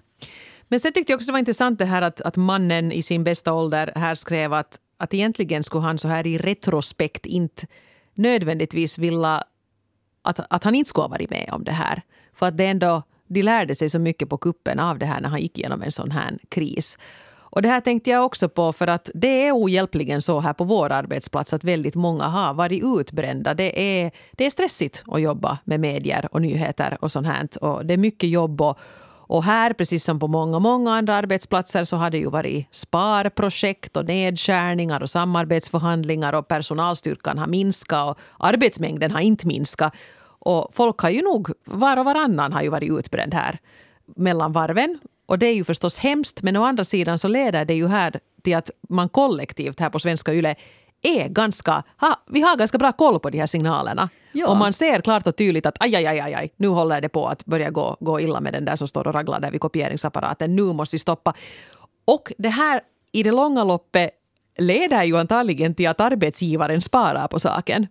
Men 0.68 0.80
sen 0.80 0.94
tyckte 0.94 1.12
jag 1.12 1.18
också 1.18 1.26
det 1.26 1.32
var 1.32 1.40
intressant 1.40 1.80
det 1.80 1.86
här 1.86 2.02
att, 2.02 2.22
att 2.22 2.36
mannen 2.36 2.92
i 2.92 3.04
sin 3.04 3.24
bästa 3.24 3.54
ålder 3.54 3.92
här 3.96 4.16
skrev 4.16 4.54
att, 4.54 4.80
att 4.98 5.14
egentligen 5.14 5.64
skulle 5.64 5.84
han 5.84 5.98
så 5.98 6.08
här 6.08 6.28
i 6.28 6.38
retrospekt 6.38 7.26
inte 7.26 7.68
nödvändigtvis 8.14 8.98
vilja 8.98 9.44
att, 10.22 10.40
att 10.50 10.64
han 10.64 10.76
inte 10.76 10.90
skulle 10.90 11.04
ha 11.04 11.10
varit 11.10 11.30
med 11.30 11.50
om 11.52 11.64
det 11.64 11.72
här. 11.72 12.02
För 12.34 12.46
att 12.46 12.58
det 12.58 12.66
ändå, 12.66 13.04
de 13.34 13.44
lärde 13.44 13.76
sig 13.76 13.90
så 13.90 14.00
mycket 14.00 14.30
på 14.30 14.38
kuppen 14.38 14.80
av 14.80 15.00
det 15.00 15.06
här 15.06 15.22
när 15.22 15.30
han 15.30 15.42
gick 15.42 15.58
igenom 15.58 15.82
en 15.82 15.92
sån 15.92 16.12
här 16.12 16.38
kris. 16.50 16.98
Och 17.54 17.62
det 17.62 17.70
här 17.70 17.82
tänkte 17.82 18.10
jag 18.10 18.26
också 18.26 18.50
på 18.50 18.74
för 18.74 18.88
att 18.88 19.10
det 19.14 19.48
är 19.48 19.52
ohjälpligen 19.52 20.22
så 20.22 20.40
här 20.40 20.54
på 20.54 20.64
vår 20.64 20.92
arbetsplats 20.92 21.54
att 21.54 21.64
väldigt 21.64 21.96
många 21.96 22.24
har 22.24 22.54
varit 22.54 22.84
utbrända. 22.84 23.54
Det 23.54 24.02
är, 24.02 24.12
det 24.32 24.46
är 24.46 24.50
stressigt 24.50 25.04
att 25.08 25.22
jobba 25.22 25.58
med 25.64 25.80
medier 25.80 26.28
och 26.32 26.42
nyheter 26.42 26.98
och 27.02 27.12
sånt 27.12 27.28
här. 27.28 27.48
Och 27.62 27.86
det 27.86 27.94
är 27.94 27.98
mycket 27.98 28.30
jobb 28.30 28.62
och, 28.62 28.80
och 29.06 29.44
här, 29.44 29.74
precis 29.74 30.04
som 30.04 30.20
på 30.20 30.28
många, 30.28 30.60
många 30.60 30.94
andra 30.94 31.16
arbetsplatser, 31.16 31.84
så 31.84 31.98
har 31.98 32.10
det 32.10 32.18
ju 32.18 32.30
varit 32.30 32.68
sparprojekt 32.72 33.98
och 33.98 34.06
nedskärningar 34.06 35.04
och 35.04 35.10
samarbetsförhandlingar 35.10 36.34
och 36.34 36.48
personalstyrkan 36.48 37.38
har 37.38 37.48
minskat 37.48 38.18
och 38.20 38.48
arbetsmängden 38.48 39.12
har 39.12 39.20
inte 39.20 39.48
minskat. 39.48 39.94
Och 40.46 40.70
folk 40.74 41.00
har 41.00 41.10
ju 41.10 41.22
nog, 41.22 41.50
var 41.66 41.98
och 41.98 42.06
varannan 42.06 42.54
har 42.54 42.62
ju 42.62 42.70
varit 42.70 42.92
utbränd 43.00 43.34
här 43.34 43.60
mellan 44.06 44.52
varven. 44.52 45.00
Och 45.26 45.40
det 45.40 45.46
är 45.46 45.54
ju 45.54 45.64
förstås 45.64 45.98
hemskt, 45.98 46.42
men 46.42 46.58
å 46.58 46.64
andra 46.64 46.84
sidan 46.84 47.20
så 47.20 47.28
leder 47.28 47.66
det 47.66 47.74
ju 47.74 47.88
här 47.88 48.20
till 48.44 48.56
att 48.56 48.70
man 48.90 49.10
kollektivt 49.10 49.80
här 49.80 49.90
på 49.90 50.00
Svenska 50.00 50.34
Yle 50.34 50.56
är 51.02 51.28
ganska, 51.30 51.84
ha, 52.00 52.24
vi 52.28 52.42
har 52.42 52.58
ganska 52.58 52.78
bra 52.78 52.92
koll 52.92 53.20
på 53.20 53.30
de 53.30 53.40
här 53.40 53.48
signalerna. 53.48 54.10
Ja. 54.32 54.48
Och 54.48 54.58
man 54.58 54.74
ser 54.74 55.02
klart 55.02 55.28
och 55.28 55.36
tydligt 55.36 55.66
att 55.66 55.76
aj, 55.80 55.96
aj, 55.96 56.08
aj, 56.08 56.34
aj, 56.34 56.54
nu 56.58 56.68
håller 56.68 57.02
det 57.02 57.10
på 57.10 57.28
att 57.28 57.46
börja 57.46 57.70
gå, 57.70 57.98
gå 58.00 58.20
illa 58.20 58.40
med 58.40 58.54
den 58.54 58.66
där 58.66 58.76
som 58.76 58.88
står 58.88 59.08
och 59.08 59.14
raglar 59.14 59.40
där 59.40 59.52
vid 59.52 59.62
kopieringsapparaten. 59.62 60.56
Nu 60.56 60.64
måste 60.64 60.96
vi 60.96 61.00
stoppa. 61.00 61.34
Och 62.06 62.34
det 62.38 62.50
här 62.50 62.82
i 63.12 63.24
det 63.24 63.32
långa 63.32 63.64
loppet 63.64 64.10
leder 64.58 65.04
ju 65.04 65.18
antagligen 65.18 65.76
till 65.76 65.88
att 65.88 66.02
arbetsgivaren 66.02 66.82
sparar 66.82 67.28
på 67.28 67.40
saken. 67.40 67.88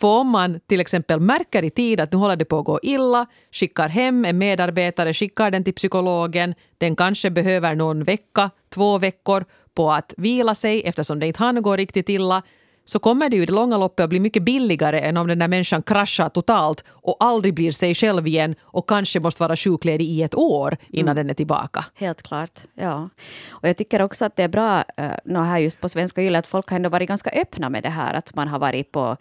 För 0.00 0.08
om 0.08 0.28
man 0.28 0.60
till 0.66 0.80
exempel 0.80 1.20
märker 1.20 1.62
i 1.62 1.70
tid 1.70 2.00
att 2.00 2.12
nu 2.12 2.18
håller 2.18 2.36
det 2.36 2.44
på 2.44 2.58
att 2.58 2.64
gå 2.64 2.80
illa, 2.82 3.26
skickar 3.50 3.88
hem 3.88 4.24
en 4.24 4.38
medarbetare, 4.38 5.14
skickar 5.14 5.50
den 5.50 5.64
till 5.64 5.74
psykologen, 5.74 6.54
den 6.78 6.96
kanske 6.96 7.30
behöver 7.30 7.74
någon 7.74 8.04
vecka, 8.04 8.50
två 8.74 8.98
veckor 8.98 9.44
på 9.74 9.92
att 9.92 10.14
vila 10.16 10.54
sig 10.54 10.82
eftersom 10.82 11.20
det 11.20 11.26
inte 11.26 11.38
hann 11.38 11.62
gå 11.62 11.76
riktigt 11.76 12.08
illa, 12.08 12.42
så 12.88 12.98
kommer 12.98 13.28
det 13.28 13.36
ju 13.36 13.42
i 13.42 13.46
det 13.46 13.52
långa 13.52 13.78
loppet 13.78 14.04
att 14.04 14.10
bli 14.10 14.20
mycket 14.20 14.42
billigare 14.42 15.00
än 15.00 15.16
om 15.16 15.26
den 15.26 15.38
där 15.38 15.48
människan 15.48 15.82
kraschar 15.82 16.28
totalt 16.28 16.84
och 16.88 17.16
aldrig 17.20 17.54
blir 17.54 17.72
sig 17.72 17.94
själv 17.94 18.26
igen 18.26 18.54
och 18.62 18.88
kanske 18.88 19.20
måste 19.20 19.42
vara 19.42 19.56
sjukledig 19.56 20.04
i 20.04 20.22
ett 20.22 20.34
år 20.34 20.76
innan 20.88 21.12
mm. 21.12 21.16
den 21.16 21.30
är 21.30 21.34
tillbaka. 21.34 21.84
Helt 21.94 22.22
klart. 22.22 22.60
ja. 22.74 23.08
Och 23.50 23.68
jag 23.68 23.76
tycker 23.76 24.02
också 24.02 24.24
att 24.24 24.36
det 24.36 24.42
är 24.42 24.48
bra, 24.48 24.84
uh, 25.28 25.42
här 25.42 25.58
just 25.58 25.80
på 25.80 25.88
Svenska 25.88 26.22
Yle, 26.22 26.38
att 26.38 26.46
folk 26.46 26.68
har 26.68 26.76
ändå 26.76 26.88
varit 26.88 27.08
ganska 27.08 27.30
öppna 27.30 27.70
med 27.70 27.82
det 27.82 27.90
här, 27.90 28.14
att 28.14 28.34
man 28.34 28.48
har 28.48 28.58
varit 28.58 28.92
på 28.92 29.16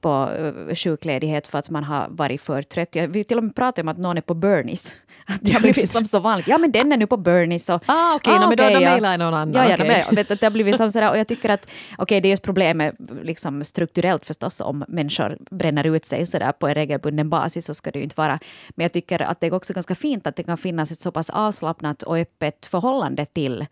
på 0.00 0.30
uh, 0.40 0.74
sjukledighet 0.74 1.46
för 1.46 1.58
att 1.58 1.70
man 1.70 1.84
har 1.84 2.08
varit 2.10 2.40
för 2.40 2.62
trött. 2.62 2.96
Vi 3.08 3.24
till 3.24 3.38
och 3.38 3.44
med 3.44 3.54
pratade 3.54 3.82
om 3.82 3.88
att 3.88 3.98
någon 3.98 4.16
är 4.16 4.20
på 4.20 4.34
Bernies. 4.34 4.96
Att 5.30 5.40
det 5.40 5.52
har 5.52 5.60
blivit 5.60 5.90
som 5.90 6.04
så 6.04 6.18
vanligt. 6.18 6.48
Ja, 6.48 6.58
men 6.58 6.72
den 6.72 6.92
är 6.92 6.96
nu 6.96 7.06
på 7.06 7.16
Bernies. 7.16 7.68
Och, 7.68 7.82
ah, 7.86 8.14
okej, 8.14 8.34
okay, 8.34 8.44
ah, 8.44 8.52
okay, 8.52 8.74
då, 8.74 8.74
då 8.74 8.80
mejlar 8.80 9.10
jag 9.10 9.18
någon 9.18 9.34
annan. 9.34 9.52
Ja, 9.52 9.68
ja, 9.68 9.74
okay. 9.74 10.14
vet, 10.14 10.28
det 10.28 10.42
har 10.42 10.50
blivit 10.50 10.76
som 10.76 10.90
sådär, 10.90 11.10
och 11.10 11.18
jag 11.18 11.28
tycker 11.28 11.48
att 11.48 11.64
okej, 11.64 12.02
okay, 12.02 12.20
det 12.20 12.28
är 12.28 12.30
just 12.30 12.42
problemet 12.42 12.94
liksom 13.22 13.64
strukturellt 13.64 14.26
förstås 14.26 14.60
om 14.60 14.84
människor 14.88 15.38
bränner 15.50 15.86
ut 15.86 16.06
sig 16.06 16.26
sådär 16.26 16.52
på 16.52 16.68
en 16.68 16.74
regelbunden 16.74 17.30
basis, 17.30 17.66
så 17.66 17.74
ska 17.74 17.90
det 17.90 17.98
ju 17.98 18.02
inte 18.02 18.14
vara. 18.16 18.38
Men 18.70 18.84
jag 18.84 18.92
tycker 18.92 19.22
att 19.22 19.40
det 19.40 19.46
är 19.46 19.54
också 19.54 19.72
ganska 19.72 19.94
fint 19.94 20.26
att 20.26 20.36
det 20.36 20.42
kan 20.42 20.58
finnas 20.58 20.92
ett 20.92 21.00
så 21.00 21.10
pass 21.10 21.30
avslappnat 21.30 22.02
och 22.02 22.18
öppet 22.18 22.66
förhållande 22.66 23.26
till 23.26 23.66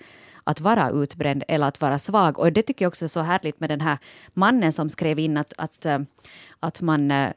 att 0.48 0.60
vara 0.60 0.90
utbränd 0.90 1.44
eller 1.48 1.66
att 1.66 1.80
vara 1.80 1.98
svag. 1.98 2.38
Och 2.38 2.52
det 2.52 2.62
tycker 2.62 2.84
jag 2.84 2.90
också 2.90 3.04
är 3.04 3.08
så 3.08 3.20
härligt 3.20 3.60
med 3.60 3.70
den 3.70 3.80
här 3.80 3.98
mannen 4.34 4.72
som 4.72 4.88
skrev 4.88 5.18
in 5.18 5.36
att, 5.36 5.52
att, 5.58 5.86
eh, 5.86 5.98
att, 6.60 6.80
man, 6.80 7.10
eh, 7.10 7.30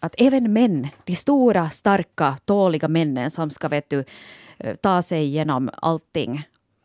att 0.00 0.14
även 0.18 0.52
män, 0.52 0.88
de 1.04 1.14
stora, 1.14 1.70
starka, 1.70 2.36
tåliga 2.44 2.88
männen 2.88 3.30
som 3.30 3.50
ska 3.50 3.68
vet 3.68 3.90
du, 3.90 4.04
eh, 4.58 4.76
ta 4.76 5.02
sig 5.02 5.24
igenom 5.24 5.70
allting 5.82 6.42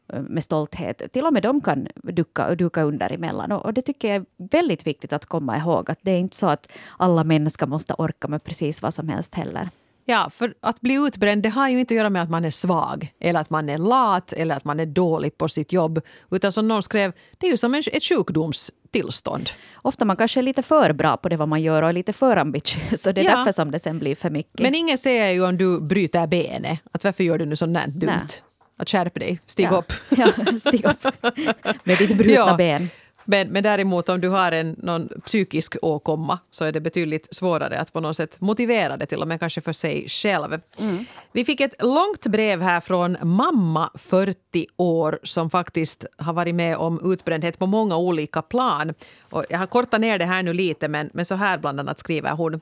med 0.07 0.43
stolthet. 0.43 1.11
Till 1.13 1.25
och 1.25 1.33
med 1.33 1.43
de 1.43 1.61
kan 1.61 1.87
duka, 1.93 2.55
duka 2.55 2.83
under 2.83 3.11
emellan. 3.13 3.51
Och, 3.51 3.65
och 3.65 3.73
det 3.73 3.81
tycker 3.81 4.07
jag 4.07 4.15
är 4.15 4.25
väldigt 4.37 4.87
viktigt 4.87 5.13
att 5.13 5.25
komma 5.25 5.57
ihåg. 5.57 5.91
Att 5.91 5.99
det 6.01 6.11
är 6.11 6.19
inte 6.19 6.35
så 6.35 6.47
att 6.47 6.71
alla 6.97 7.23
män 7.23 7.49
måste 7.65 7.93
orka 7.93 8.27
med 8.27 8.43
precis 8.43 8.81
vad 8.81 8.93
som 8.93 9.09
helst 9.09 9.35
heller. 9.35 9.69
Ja, 10.05 10.29
för 10.35 10.53
att 10.61 10.81
bli 10.81 10.93
utbränd 10.93 11.43
det 11.43 11.49
har 11.49 11.69
ju 11.69 11.79
inte 11.79 11.93
att 11.93 11.97
göra 11.97 12.09
med 12.09 12.23
att 12.23 12.29
man 12.29 12.45
är 12.45 12.51
svag 12.51 13.13
eller 13.19 13.39
att 13.39 13.49
man 13.49 13.69
är 13.69 13.77
lat 13.77 14.33
eller 14.33 14.55
att 14.55 14.65
man 14.65 14.79
är 14.79 14.85
dålig 14.85 15.37
på 15.37 15.49
sitt 15.49 15.71
jobb. 15.73 16.01
Utan 16.31 16.51
som 16.51 16.67
någon 16.67 16.83
skrev, 16.83 17.13
det 17.37 17.47
är 17.47 17.51
ju 17.51 17.57
som 17.57 17.73
ett 17.73 18.03
sjukdomstillstånd. 18.03 19.49
Ofta 19.75 20.05
man 20.05 20.17
kanske 20.17 20.39
är 20.39 20.41
lite 20.41 20.61
för 20.61 20.93
bra 20.93 21.17
på 21.17 21.29
det 21.29 21.37
vad 21.37 21.47
man 21.47 21.61
gör 21.61 21.83
och 21.83 21.89
är 21.89 21.93
lite 21.93 22.13
för 22.13 22.37
ambitiös. 22.37 23.01
Så 23.01 23.11
det 23.11 23.21
är 23.21 23.25
ja. 23.25 23.35
därför 23.35 23.51
som 23.51 23.71
det 23.71 23.79
sen 23.79 23.99
blir 23.99 24.15
för 24.15 24.29
mycket. 24.29 24.59
Men 24.59 24.75
ingen 24.75 24.97
säger 24.97 25.29
ju 25.29 25.45
om 25.45 25.57
du 25.57 25.81
bryter 25.81 26.27
benet, 26.27 26.79
att 26.91 27.03
varför 27.03 27.23
gör 27.23 27.37
du 27.37 27.45
nu 27.45 27.55
sånt 27.55 27.87
dumt? 27.87 28.29
Att 28.77 28.89
skärpa 28.89 29.19
dig, 29.19 29.39
stig 29.45 29.65
ja. 29.65 29.77
upp. 29.77 29.93
Ja, 30.09 30.31
stig 30.59 30.85
upp 30.85 31.03
med 31.83 31.97
ditt 31.97 32.17
brutna 32.17 32.33
ja. 32.33 32.55
ben. 32.57 32.89
Men, 33.25 33.47
men 33.47 33.63
däremot 33.63 34.09
om 34.09 34.21
du 34.21 34.29
har 34.29 34.51
en 34.51 34.75
någon 34.77 35.09
psykisk 35.25 35.75
åkomma 35.81 36.39
så 36.51 36.65
är 36.65 36.71
det 36.71 36.81
betydligt 36.81 37.35
svårare 37.35 37.79
att 37.79 37.93
på 37.93 37.99
något 37.99 38.17
sätt 38.17 38.41
motivera 38.41 38.97
det 38.97 39.05
till 39.05 39.21
och 39.21 39.27
med 39.27 39.39
kanske 39.39 39.61
för 39.61 39.73
sig 39.73 40.05
själv. 40.09 40.59
Mm. 40.79 41.05
Vi 41.31 41.45
fick 41.45 41.61
ett 41.61 41.81
långt 41.81 42.27
brev 42.27 42.61
här 42.61 42.81
från 42.81 43.17
mamma 43.21 43.89
40 43.95 44.67
år 44.77 45.19
som 45.23 45.49
faktiskt 45.49 46.05
har 46.17 46.33
varit 46.33 46.55
med 46.55 46.77
om 46.77 47.11
utbrändhet 47.13 47.59
på 47.59 47.65
många 47.65 47.97
olika 47.97 48.41
plan. 48.41 48.93
Och 49.21 49.45
jag 49.49 49.59
har 49.59 49.67
kortat 49.67 50.01
ner 50.01 50.17
det 50.17 50.25
här 50.25 50.43
nu 50.43 50.53
lite 50.53 50.87
men, 50.87 51.09
men 51.13 51.25
så 51.25 51.35
här 51.35 51.57
bland 51.57 51.79
annat 51.79 51.99
skriver 51.99 52.31
hon. 52.31 52.61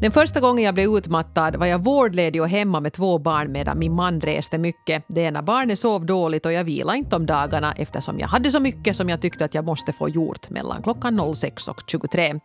Den 0.00 0.12
första 0.12 0.40
gången 0.40 0.64
jag 0.64 0.74
blev 0.74 0.90
utmattad 0.96 1.56
var 1.56 1.66
jag 1.66 1.84
vårdledig 1.84 2.42
och 2.42 2.48
hemma 2.48 2.80
med 2.80 2.92
två 2.92 3.18
barn 3.18 3.52
medan 3.52 3.78
min 3.78 3.92
man 3.92 4.20
reste 4.20 4.58
mycket. 4.58 5.04
Det 5.08 5.20
ena 5.20 5.42
barnet 5.42 5.78
sov 5.78 6.06
dåligt 6.06 6.46
och 6.46 6.52
jag 6.52 6.64
vilade 6.64 6.98
inte 6.98 7.16
om 7.16 7.26
dagarna 7.26 7.72
eftersom 7.72 8.18
jag 8.18 8.28
hade 8.28 8.50
så 8.50 8.60
mycket 8.60 8.96
som 8.96 9.08
jag 9.08 9.22
tyckte 9.22 9.44
att 9.44 9.54
jag 9.54 9.64
måste 9.64 9.92
få 9.92 10.08
gjort 10.08 10.50
mellan 10.50 10.82
klockan 10.82 11.34
06 11.34 11.68
och 11.68 11.82
23. 11.86 12.40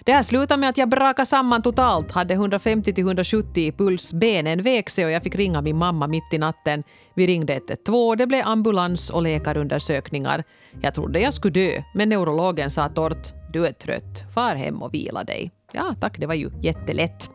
Det 0.00 0.12
här 0.12 0.22
slutade 0.22 0.60
med 0.60 0.68
att 0.68 0.78
jag 0.78 0.88
brakade 0.88 1.26
samman 1.26 1.62
totalt, 1.62 2.12
hade 2.12 2.34
150-170 2.34 3.58
i 3.58 3.72
puls, 3.72 4.12
benen 4.12 4.62
vek 4.62 4.90
sig 4.90 5.04
och 5.04 5.10
jag 5.10 5.22
fick 5.22 5.34
ringa 5.34 5.62
min 5.62 5.78
mamma 5.78 6.06
mitt 6.06 6.32
i 6.32 6.38
natten. 6.38 6.82
Vi 7.14 7.26
ringde 7.26 7.54
112, 7.54 8.16
det 8.16 8.26
blev 8.26 8.46
ambulans 8.46 9.10
och 9.10 9.22
läkarundersökningar. 9.22 10.44
Jag 10.80 10.94
trodde 10.94 11.20
jag 11.20 11.34
skulle 11.34 11.52
dö, 11.52 11.82
men 11.94 12.08
neurologen 12.08 12.70
sa 12.70 12.88
torrt, 12.88 13.32
du 13.52 13.66
är 13.66 13.72
trött, 13.72 14.34
far 14.34 14.54
hem 14.54 14.82
och 14.82 14.94
vila 14.94 15.24
dig. 15.24 15.55
Ja 15.76 15.94
tack, 16.00 16.18
det 16.18 16.26
var 16.26 16.34
ju 16.34 16.50
jättelätt. 16.62 17.30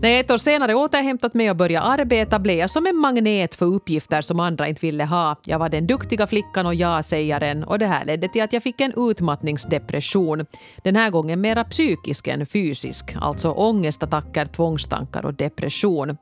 När 0.00 0.08
jag 0.08 0.20
ett 0.20 0.30
år 0.30 0.38
senare 0.38 0.74
återhämtat 0.74 1.34
mig 1.34 1.50
och 1.50 1.56
började 1.56 1.86
arbeta 1.86 2.38
blev 2.38 2.58
jag 2.58 2.70
som 2.70 2.86
en 2.86 2.96
magnet 2.96 3.54
för 3.54 3.66
uppgifter 3.66 4.20
som 4.20 4.40
andra 4.40 4.68
inte 4.68 4.86
ville 4.86 5.04
ha. 5.04 5.36
Jag 5.44 5.58
var 5.58 5.68
den 5.68 5.86
duktiga 5.86 6.26
flickan 6.26 6.66
och 6.66 6.74
ja-sägaren 6.74 7.64
och 7.64 7.78
det 7.78 7.86
här 7.86 8.04
ledde 8.04 8.28
till 8.28 8.42
att 8.42 8.52
jag 8.52 8.62
fick 8.62 8.80
en 8.80 8.92
utmattningsdepression. 8.96 10.46
Den 10.84 10.96
här 10.96 11.10
gången 11.10 11.40
mera 11.40 11.64
psykisk 11.64 12.26
än 12.26 12.46
fysisk, 12.46 13.16
alltså 13.20 13.50
ångestattacker, 13.50 14.46
tvångstankar 14.46 15.24
och 15.24 15.34
depression. 15.34 16.16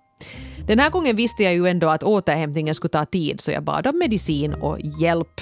Den 0.66 0.78
här 0.78 0.90
gången 0.90 1.16
visste 1.16 1.42
jag 1.42 1.54
ju 1.54 1.66
ändå 1.66 1.88
att 1.88 2.02
återhämtningen 2.02 2.74
skulle 2.74 2.90
ta 2.90 3.06
tid 3.06 3.40
så 3.40 3.50
jag 3.50 3.64
bad 3.64 3.86
om 3.86 3.98
medicin 3.98 4.54
och 4.54 4.78
hjälp. 5.00 5.40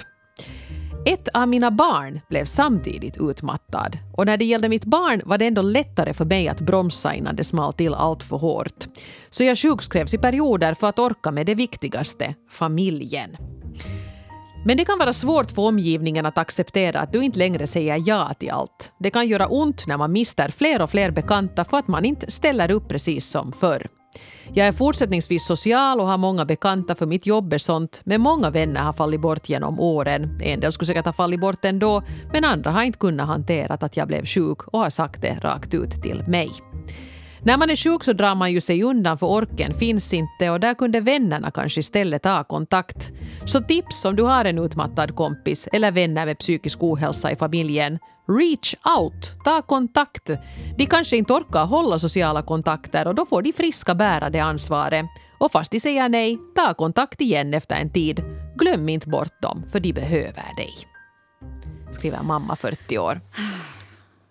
Ett 1.06 1.28
av 1.34 1.48
mina 1.48 1.70
barn 1.70 2.20
blev 2.28 2.44
samtidigt 2.44 3.16
utmattad 3.20 3.98
och 4.16 4.26
när 4.26 4.36
det 4.36 4.44
gällde 4.44 4.68
mitt 4.68 4.84
barn 4.84 5.22
var 5.24 5.38
det 5.38 5.46
ändå 5.46 5.62
lättare 5.62 6.14
för 6.14 6.24
mig 6.24 6.48
att 6.48 6.60
bromsa 6.60 7.14
innan 7.14 7.36
det 7.36 7.44
small 7.44 7.72
till 7.72 7.94
allt 7.94 8.22
för 8.22 8.36
hårt. 8.36 8.88
Så 9.30 9.44
jag 9.44 9.58
sjukskrevs 9.58 10.14
i 10.14 10.18
perioder 10.18 10.74
för 10.74 10.88
att 10.88 10.98
orka 10.98 11.30
med 11.30 11.46
det 11.46 11.54
viktigaste, 11.54 12.34
familjen. 12.50 13.36
Men 14.64 14.76
det 14.76 14.84
kan 14.84 14.98
vara 14.98 15.12
svårt 15.12 15.50
för 15.50 15.62
omgivningen 15.62 16.26
att 16.26 16.38
acceptera 16.38 17.00
att 17.00 17.12
du 17.12 17.24
inte 17.24 17.38
längre 17.38 17.66
säger 17.66 18.02
ja 18.06 18.34
till 18.38 18.50
allt. 18.50 18.92
Det 18.98 19.10
kan 19.10 19.28
göra 19.28 19.46
ont 19.46 19.86
när 19.86 19.96
man 19.96 20.12
mister 20.12 20.48
fler 20.48 20.82
och 20.82 20.90
fler 20.90 21.10
bekanta 21.10 21.64
för 21.64 21.76
att 21.76 21.88
man 21.88 22.04
inte 22.04 22.30
ställer 22.30 22.70
upp 22.70 22.88
precis 22.88 23.26
som 23.26 23.52
förr. 23.52 23.88
Jag 24.54 24.66
är 24.66 24.72
fortsättningsvis 24.72 25.46
social 25.46 26.00
och 26.00 26.06
har 26.06 26.18
många 26.18 26.44
bekanta 26.44 26.94
för 26.94 27.06
mitt 27.06 27.26
jobb 27.26 27.52
är 27.52 27.58
sånt, 27.58 28.00
men 28.04 28.20
många 28.20 28.50
vänner 28.50 28.80
har 28.80 28.92
fallit 28.92 29.20
bort 29.20 29.48
genom 29.48 29.80
åren. 29.80 30.38
En 30.42 30.60
del 30.60 30.72
skulle 30.72 30.86
säkert 30.86 31.04
ha 31.04 31.12
fallit 31.12 31.40
bort 31.40 31.64
ändå, 31.64 32.02
men 32.32 32.44
andra 32.44 32.70
har 32.70 32.82
inte 32.82 32.98
kunnat 32.98 33.26
hantera 33.26 33.74
att 33.74 33.96
jag 33.96 34.08
blev 34.08 34.26
sjuk 34.26 34.62
och 34.62 34.78
har 34.78 34.90
sagt 34.90 35.22
det 35.22 35.38
rakt 35.42 35.74
ut 35.74 36.02
till 36.02 36.24
mig. 36.28 36.50
När 37.44 37.56
man 37.56 37.70
är 37.70 37.76
sjuk 37.76 38.04
så 38.04 38.12
drar 38.12 38.34
man 38.34 38.52
ju 38.52 38.60
sig 38.60 38.82
undan 38.82 39.18
för 39.18 39.26
orken 39.26 39.74
finns 39.74 40.14
inte 40.14 40.50
och 40.50 40.60
där 40.60 40.74
kunde 40.74 41.00
vännerna 41.00 41.50
kanske 41.50 41.80
istället 41.80 42.22
ta 42.22 42.44
kontakt. 42.44 43.12
Så 43.44 43.60
tips 43.60 44.04
om 44.04 44.16
du 44.16 44.22
har 44.22 44.44
en 44.44 44.58
utmattad 44.58 45.14
kompis 45.14 45.68
eller 45.72 45.90
vänner 45.90 46.26
med 46.26 46.38
psykisk 46.38 46.82
ohälsa 46.82 47.32
i 47.32 47.36
familjen. 47.36 47.98
Reach 48.26 48.74
out, 48.98 49.44
ta 49.44 49.62
kontakt. 49.62 50.30
De 50.78 50.86
kanske 50.86 51.16
inte 51.16 51.32
orkar 51.32 51.64
hålla 51.64 51.98
sociala 51.98 52.42
kontakter 52.42 53.06
och 53.08 53.14
då 53.14 53.26
får 53.26 53.42
de 53.42 53.52
friska 53.52 53.94
bära 53.94 54.30
det 54.30 54.38
ansvaret. 54.38 55.06
Och 55.38 55.52
fast 55.52 55.72
de 55.72 55.80
säger 55.80 56.08
nej, 56.08 56.38
ta 56.54 56.74
kontakt 56.74 57.20
igen 57.20 57.54
efter 57.54 57.76
en 57.76 57.90
tid. 57.90 58.24
Glöm 58.56 58.88
inte 58.88 59.08
bort 59.08 59.42
dem, 59.42 59.64
för 59.72 59.80
de 59.80 59.92
behöver 59.92 60.56
dig. 60.56 60.72
Skriver 61.92 62.22
mamma 62.22 62.56
40 62.56 62.98
år. 62.98 63.20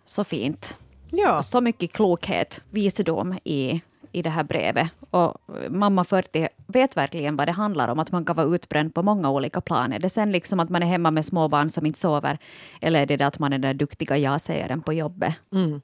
Så 0.06 0.24
fint. 0.24 0.78
Ja. 1.12 1.42
Så 1.42 1.62
mycket 1.62 1.94
klokhet, 1.94 2.62
visdom 2.70 3.40
i, 3.44 3.82
i 4.12 4.22
det 4.22 4.30
här 4.30 4.44
brevet. 4.44 4.90
Och 5.10 5.38
mamma 5.70 6.04
40 6.04 6.48
vet 6.68 6.98
verkligen 6.98 7.36
vad 7.36 7.48
det 7.48 7.52
handlar 7.52 7.88
om, 7.88 8.00
att 8.00 8.12
man 8.12 8.26
kan 8.26 8.36
vara 8.36 8.56
utbränd 8.56 8.94
på 8.94 9.04
många 9.04 9.30
olika 9.30 9.62
plan. 9.62 9.94
Är 9.94 10.00
det 10.00 10.10
sen 10.10 10.32
liksom 10.32 10.60
att 10.60 10.70
man 10.70 10.84
är 10.84 10.88
hemma 10.88 11.12
med 11.12 11.26
små 11.26 11.48
barn 11.48 11.70
som 11.70 11.86
inte 11.86 12.00
sover, 12.00 12.38
eller 12.82 13.02
är 13.02 13.06
det, 13.06 13.18
det 13.18 13.28
att 13.28 13.40
man 13.40 13.54
är 13.54 13.58
den 13.58 13.78
duktiga 13.78 14.18
ja-sägaren 14.18 14.82
på 14.82 14.94
jobbet? 14.94 15.36
Mm. 15.54 15.82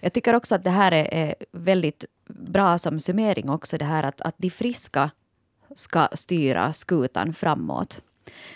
Jag 0.00 0.12
tycker 0.12 0.34
också 0.34 0.54
att 0.54 0.64
det 0.64 0.70
här 0.70 0.92
är, 0.92 1.34
väldigt 1.52 2.04
bra 2.28 2.78
som 2.78 3.00
summering 3.00 3.50
också, 3.50 3.78
det 3.78 3.84
här 3.84 4.02
att, 4.02 4.20
att 4.20 4.34
de 4.38 4.50
friska 4.50 5.10
ska 5.74 6.08
styra 6.12 6.72
skutan 6.72 7.34
framåt. 7.34 8.02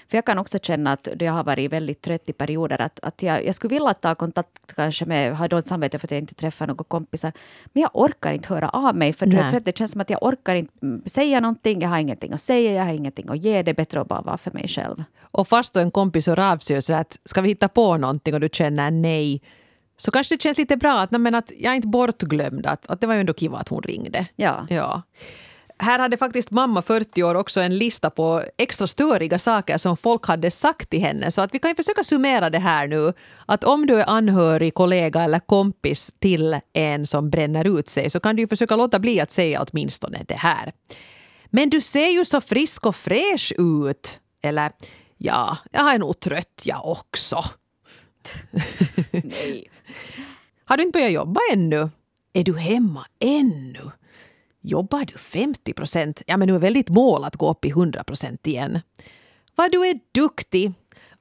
För 0.09 0.17
jag 0.17 0.25
kan 0.25 0.39
också 0.39 0.59
känna 0.59 0.93
att 0.93 1.09
jag 1.19 1.33
har 1.33 1.45
varit 1.45 1.73
väldigt 1.73 2.03
trött 2.03 2.29
i 2.29 2.33
perioder. 2.33 2.81
Att, 2.81 3.01
att 3.03 3.23
jag, 3.23 3.47
jag 3.47 3.55
skulle 3.55 3.75
vilja 3.75 3.95
ta 3.95 4.15
kontakt 4.15 4.75
kanske 4.75 5.05
med, 5.05 5.37
har 5.37 5.49
dåligt 5.49 5.69
samvete 5.69 5.99
för 5.99 6.07
att 6.07 6.11
jag 6.11 6.21
inte 6.21 6.35
träffar 6.35 6.67
några 6.67 6.85
kompisar. 6.85 7.33
Men 7.73 7.81
jag 7.81 7.91
orkar 7.95 8.33
inte 8.33 8.49
höra 8.49 8.69
av 8.69 8.97
mig. 8.97 9.13
För 9.13 9.27
Nej. 9.27 9.61
det 9.65 9.79
känns 9.79 9.93
som 9.93 10.01
att 10.01 10.11
jag 10.11 10.23
orkar 10.23 10.55
inte 10.55 11.11
säga 11.11 11.41
någonting. 11.41 11.81
Jag 11.81 11.89
har 11.89 11.99
ingenting 11.99 12.33
att 12.33 12.41
säga, 12.41 12.73
jag 12.73 12.85
har 12.85 12.93
ingenting 12.93 13.29
att 13.29 13.45
ge. 13.45 13.63
Det 13.63 13.71
är 13.71 13.75
bättre 13.75 14.01
att 14.01 14.09
bara 14.09 14.23
vara 14.23 14.37
för 14.37 14.51
mig 14.51 14.69
själv. 14.69 15.05
Och 15.21 15.49
fast 15.49 15.75
då 15.75 15.81
en 15.81 15.91
kompis 15.91 16.27
hör 16.27 16.39
av 16.39 16.59
sig 16.59 16.77
och 16.77 16.85
säger 16.85 17.01
att 17.01 17.19
ska 17.25 17.41
vi 17.41 17.49
hitta 17.49 17.69
på 17.69 17.97
någonting 17.97 18.35
och 18.35 18.41
du 18.41 18.49
känner 18.53 18.91
nej 18.91 19.43
så 19.97 20.11
kanske 20.11 20.35
det 20.35 20.43
känns 20.43 20.59
lite 20.59 20.77
bra 20.77 21.01
att, 21.01 21.11
men 21.11 21.35
att 21.35 21.53
jag 21.59 21.73
är 21.73 21.77
inte 21.77 21.89
bortglömd. 21.89 22.67
Att, 22.67 22.91
att 22.91 23.01
det 23.01 23.07
var 23.07 23.15
ju 23.15 23.21
ändå 23.21 23.35
kiva 23.35 23.59
att 23.59 23.69
hon 23.69 23.83
ringde. 23.83 24.27
Ja. 24.37 24.67
ja. 24.71 25.03
Här 25.79 25.99
hade 25.99 26.17
faktiskt 26.17 26.51
mamma 26.51 26.83
40 26.83 27.23
år 27.23 27.35
också 27.35 27.61
en 27.61 27.79
lista 27.79 28.11
på 28.11 28.43
extra 28.57 28.87
störiga 28.87 29.39
saker 29.39 29.79
som 29.79 29.97
folk 29.97 30.27
hade 30.27 30.51
sagt 30.51 30.91
till 30.91 31.01
henne. 31.01 31.31
Så 31.31 31.41
att 31.41 31.55
vi 31.55 31.59
kan 31.59 31.71
ju 31.71 31.75
försöka 31.75 32.05
summera 32.05 32.51
det 32.51 32.59
här 32.59 32.87
nu. 32.87 33.13
Att 33.47 33.65
om 33.65 33.87
du 33.87 34.01
är 34.01 34.09
anhörig, 34.09 34.75
kollega 34.75 35.23
eller 35.23 35.41
kompis 35.41 36.13
till 36.19 36.61
en 36.73 37.07
som 37.07 37.31
bränner 37.31 37.79
ut 37.79 37.89
sig 37.89 38.11
så 38.11 38.21
kan 38.21 38.37
du 38.37 38.43
ju 38.43 38.49
försöka 38.49 38.77
låta 38.77 38.99
bli 38.99 39.21
att 39.21 39.33
säga 39.33 39.67
åtminstone 39.69 40.25
det 40.29 40.35
här. 40.35 40.73
Men 41.51 41.71
du 41.71 41.81
ser 41.81 42.09
ju 42.09 42.25
så 42.25 42.41
frisk 42.41 42.87
och 42.87 42.97
fräsch 42.97 43.53
ut. 43.59 44.21
Eller 44.43 44.73
ja, 45.17 45.59
jag 45.73 45.95
är 45.95 45.99
nog 45.99 46.21
trött 46.21 46.61
jag 46.63 46.87
också. 46.87 47.45
Nej. 49.11 49.71
Har 50.65 50.77
du 50.77 50.83
inte 50.83 50.99
börjat 50.99 51.13
jobba 51.13 51.41
ännu? 51.53 51.91
Är 52.33 52.45
du 52.45 52.59
hemma 52.59 53.07
ännu? 53.21 53.91
Jobbar 54.67 55.05
du 55.05 55.19
50 55.19 55.73
procent? 55.73 56.23
Ja, 56.27 56.37
men 56.37 56.49
nu 56.49 56.55
är 56.55 56.59
väldigt 56.59 56.89
mål 56.89 57.25
att 57.25 57.37
gå 57.37 57.51
upp 57.51 57.65
i 57.65 57.69
100 57.69 58.05
procent 58.05 58.47
igen. 58.47 58.81
Vad 59.55 59.73
du 59.73 59.87
är 59.87 60.01
duktig! 60.13 60.73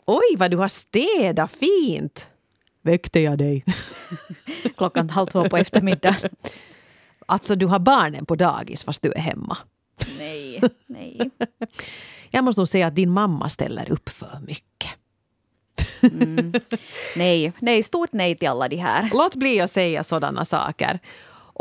Oj, 0.06 0.38
vad 0.38 0.52
du 0.52 0.58
har 0.58 0.68
städat 0.68 1.52
fint! 1.52 2.30
Väckte 2.82 3.20
jag 3.20 3.38
dig? 3.38 3.64
Klockan 4.78 5.10
halv 5.10 5.28
två 5.28 5.50
på 5.50 5.58
eftermiddagen. 5.58 6.30
Alltså, 7.26 7.56
du 7.56 7.66
har 7.66 7.80
barnen 7.80 8.26
på 8.26 8.36
dagis 8.36 8.84
fast 8.84 9.02
du 9.02 9.12
är 9.12 9.20
hemma. 9.20 9.58
Nej, 10.18 10.62
nej. 10.86 11.30
Jag 12.30 12.44
måste 12.44 12.62
nog 12.62 12.68
säga 12.68 12.88
att 12.88 12.96
din 12.96 13.10
mamma 13.10 13.50
ställer 13.50 13.92
upp 13.92 14.10
för 14.10 14.40
mycket. 14.48 14.92
Mm. 16.02 16.54
Nej, 17.16 17.54
nej, 17.60 17.84
stort 17.84 18.14
nej 18.14 18.36
till 18.36 18.48
alla 18.48 18.68
de 18.68 18.78
här. 18.78 19.10
Låt 19.14 19.36
bli 19.36 19.60
att 19.60 19.72
säga 19.72 20.04
sådana 20.04 20.46
saker. 20.46 21.00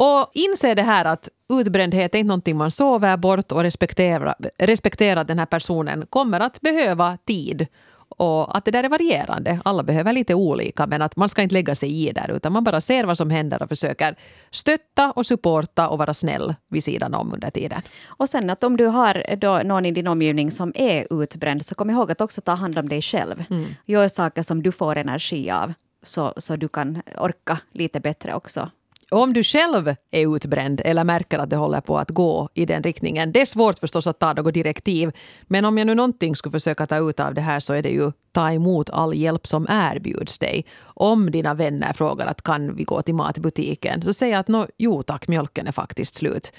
Och 0.04 0.30
inse 0.32 0.74
det 0.74 0.82
här 0.82 1.04
att 1.04 1.28
utbrändhet 1.52 2.14
är 2.14 2.18
inte 2.18 2.28
någonting 2.28 2.56
man 2.56 2.70
sover 2.70 3.16
bort 3.16 3.52
och 3.52 3.62
respektera, 3.62 4.34
respektera 4.58 5.20
att 5.20 5.28
den 5.28 5.38
här 5.38 5.46
personen 5.46 6.06
kommer 6.06 6.40
att 6.40 6.60
behöva 6.60 7.16
tid. 7.26 7.66
Och 8.08 8.56
att 8.56 8.64
det 8.64 8.70
där 8.70 8.84
är 8.84 8.88
varierande. 8.88 9.60
Alla 9.64 9.82
behöver 9.82 10.12
lite 10.12 10.34
olika 10.34 10.86
men 10.86 11.02
att 11.02 11.16
man 11.16 11.28
ska 11.28 11.42
inte 11.42 11.54
lägga 11.54 11.74
sig 11.74 12.08
i 12.08 12.12
där 12.12 12.30
utan 12.30 12.52
man 12.52 12.64
bara 12.64 12.80
ser 12.80 13.04
vad 13.04 13.16
som 13.16 13.30
händer 13.30 13.62
och 13.62 13.68
försöker 13.68 14.16
stötta 14.50 15.12
och 15.12 15.26
supporta 15.26 15.88
och 15.88 15.98
vara 15.98 16.14
snäll 16.14 16.54
vid 16.68 16.84
sidan 16.84 17.14
om 17.14 17.32
under 17.34 17.50
tiden. 17.50 17.82
Och 18.04 18.28
sen 18.28 18.50
att 18.50 18.64
om 18.64 18.76
du 18.76 18.86
har 18.86 19.36
då 19.36 19.60
någon 19.64 19.86
i 19.86 19.90
din 19.90 20.06
omgivning 20.06 20.50
som 20.50 20.72
är 20.74 21.22
utbränd 21.22 21.66
så 21.66 21.74
kom 21.74 21.90
ihåg 21.90 22.10
att 22.10 22.20
också 22.20 22.40
ta 22.40 22.52
hand 22.52 22.78
om 22.78 22.88
dig 22.88 23.02
själv. 23.02 23.44
Mm. 23.50 23.74
Gör 23.86 24.08
saker 24.08 24.42
som 24.42 24.62
du 24.62 24.72
får 24.72 24.96
energi 24.96 25.50
av 25.50 25.72
så, 26.02 26.32
så 26.36 26.56
du 26.56 26.68
kan 26.68 27.02
orka 27.18 27.58
lite 27.72 28.00
bättre 28.00 28.34
också 28.34 28.70
om 29.12 29.32
du 29.32 29.42
själv 29.42 29.94
är 30.10 30.36
utbränd 30.36 30.80
eller 30.84 31.04
märker 31.04 31.38
att 31.38 31.50
det 31.50 31.56
håller 31.56 31.80
på 31.80 31.98
att 31.98 32.10
gå 32.10 32.48
i 32.54 32.66
den 32.66 32.82
riktningen. 32.82 33.32
Det 33.32 33.40
är 33.40 33.44
svårt 33.44 33.78
förstås 33.78 34.06
att 34.06 34.18
ta 34.18 34.32
något 34.32 34.54
direktiv. 34.54 35.12
Men 35.42 35.64
om 35.64 35.78
jag 35.78 35.86
nu 35.86 35.94
någonting 35.94 36.36
skulle 36.36 36.52
försöka 36.52 36.86
ta 36.86 36.96
ut 37.10 37.20
av 37.20 37.34
det 37.34 37.40
här 37.40 37.60
så 37.60 37.74
är 37.74 37.82
det 37.82 37.88
ju 37.88 38.12
ta 38.32 38.52
emot 38.52 38.90
all 38.90 39.14
hjälp 39.14 39.46
som 39.46 39.66
erbjuds 39.70 40.38
dig. 40.38 40.64
Om 40.82 41.30
dina 41.30 41.54
vänner 41.54 41.92
frågar 41.92 42.26
att 42.26 42.42
kan 42.42 42.74
vi 42.74 42.84
gå 42.84 43.02
till 43.02 43.14
matbutiken 43.14 44.02
så 44.02 44.12
säg 44.12 44.34
att 44.34 44.48
no, 44.48 44.66
jo 44.78 45.02
tack, 45.02 45.28
mjölken 45.28 45.66
är 45.66 45.72
faktiskt 45.72 46.14
slut. 46.14 46.52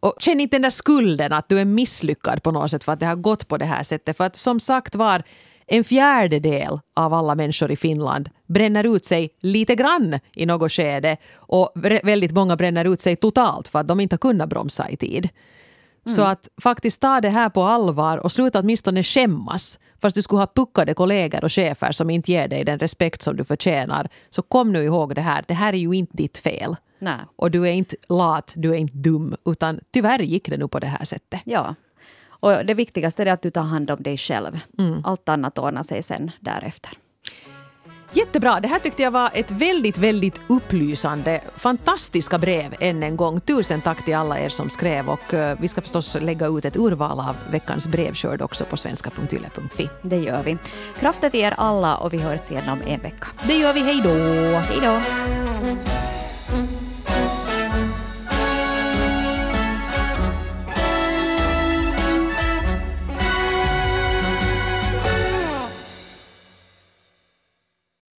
Och 0.00 0.14
känn 0.18 0.40
inte 0.40 0.56
den 0.56 0.62
där 0.62 0.70
skulden 0.70 1.32
att 1.32 1.48
du 1.48 1.58
är 1.58 1.64
misslyckad 1.64 2.42
på 2.42 2.50
något 2.50 2.70
sätt 2.70 2.84
för 2.84 2.92
att 2.92 3.00
det 3.00 3.06
har 3.06 3.16
gått 3.16 3.48
på 3.48 3.58
det 3.58 3.64
här 3.64 3.82
sättet. 3.82 4.16
För 4.16 4.24
att 4.24 4.36
som 4.36 4.60
sagt 4.60 4.94
var, 4.94 5.22
en 5.72 5.84
fjärdedel 5.84 6.80
av 6.94 7.14
alla 7.14 7.34
människor 7.34 7.70
i 7.70 7.76
Finland 7.76 8.30
bränner 8.46 8.96
ut 8.96 9.04
sig 9.04 9.30
lite 9.40 9.74
grann 9.74 10.18
i 10.34 10.46
något 10.46 10.72
skede 10.72 11.16
och 11.34 11.72
väldigt 12.02 12.32
många 12.32 12.56
bränner 12.56 12.84
ut 12.84 13.00
sig 13.00 13.16
totalt 13.16 13.68
för 13.68 13.78
att 13.78 13.88
de 13.88 14.00
inte 14.00 14.14
har 14.14 14.18
kunnat 14.18 14.48
bromsa 14.48 14.90
i 14.90 14.96
tid. 14.96 15.28
Mm. 16.06 16.16
Så 16.16 16.22
att 16.22 16.48
faktiskt 16.62 17.00
ta 17.00 17.20
det 17.20 17.28
här 17.28 17.48
på 17.48 17.62
allvar 17.62 18.18
och 18.18 18.32
sluta 18.32 18.58
åtminstone 18.58 19.02
skämmas. 19.02 19.78
Fast 20.00 20.16
du 20.16 20.22
skulle 20.22 20.40
ha 20.40 20.46
puckade 20.46 20.94
kollegor 20.94 21.44
och 21.44 21.52
chefer 21.52 21.92
som 21.92 22.10
inte 22.10 22.32
ger 22.32 22.48
dig 22.48 22.64
den 22.64 22.78
respekt 22.78 23.22
som 23.22 23.36
du 23.36 23.44
förtjänar. 23.44 24.08
Så 24.30 24.42
kom 24.42 24.72
nu 24.72 24.84
ihåg 24.84 25.14
det 25.14 25.20
här, 25.20 25.44
det 25.48 25.54
här 25.54 25.72
är 25.72 25.78
ju 25.78 25.92
inte 25.92 26.16
ditt 26.16 26.38
fel. 26.38 26.76
Nej. 26.98 27.20
Och 27.36 27.50
du 27.50 27.68
är 27.68 27.72
inte 27.72 27.96
lat, 28.08 28.52
du 28.56 28.70
är 28.70 28.78
inte 28.78 28.96
dum, 28.96 29.36
utan 29.46 29.80
tyvärr 29.92 30.18
gick 30.18 30.50
det 30.50 30.56
nu 30.56 30.68
på 30.68 30.78
det 30.78 30.86
här 30.86 31.04
sättet. 31.04 31.40
Ja, 31.44 31.74
och 32.42 32.66
det 32.66 32.74
viktigaste 32.74 33.22
är 33.22 33.26
att 33.26 33.42
du 33.42 33.50
tar 33.50 33.62
hand 33.62 33.90
om 33.90 34.02
dig 34.02 34.16
själv. 34.16 34.60
Mm. 34.78 35.04
Allt 35.04 35.28
annat 35.28 35.58
ordnar 35.58 35.82
sig 35.82 36.02
sen 36.02 36.30
därefter. 36.40 36.92
Jättebra. 38.12 38.60
Det 38.60 38.68
här 38.68 38.78
tyckte 38.78 39.02
jag 39.02 39.10
var 39.10 39.30
ett 39.34 39.50
väldigt, 39.50 39.98
väldigt 39.98 40.40
upplysande, 40.48 41.40
fantastiska 41.56 42.38
brev 42.38 42.74
än 42.80 43.02
en 43.02 43.16
gång. 43.16 43.40
Tusen 43.40 43.80
tack 43.80 44.04
till 44.04 44.14
alla 44.14 44.38
er 44.38 44.48
som 44.48 44.70
skrev 44.70 45.08
och 45.08 45.34
eh, 45.34 45.56
vi 45.60 45.68
ska 45.68 45.80
förstås 45.80 46.16
lägga 46.20 46.46
ut 46.46 46.64
ett 46.64 46.76
urval 46.76 47.20
av 47.20 47.36
veckans 47.50 47.86
brevskörd 47.86 48.42
också 48.42 48.64
på 48.64 48.76
svenska.yle.fi. 48.76 49.88
Det 50.02 50.16
gör 50.18 50.42
vi. 50.42 50.56
Krafter 51.00 51.30
till 51.30 51.40
er 51.40 51.54
alla 51.56 51.96
och 51.96 52.12
vi 52.12 52.18
hörs 52.18 52.50
igen 52.50 52.68
om 52.68 52.80
en 52.86 53.00
vecka. 53.00 53.26
Det 53.46 53.54
gör 53.54 53.72
vi. 53.72 53.80
Hej 53.80 54.00
då! 54.04 54.10
Hej 54.58 54.80
då! 54.82 55.00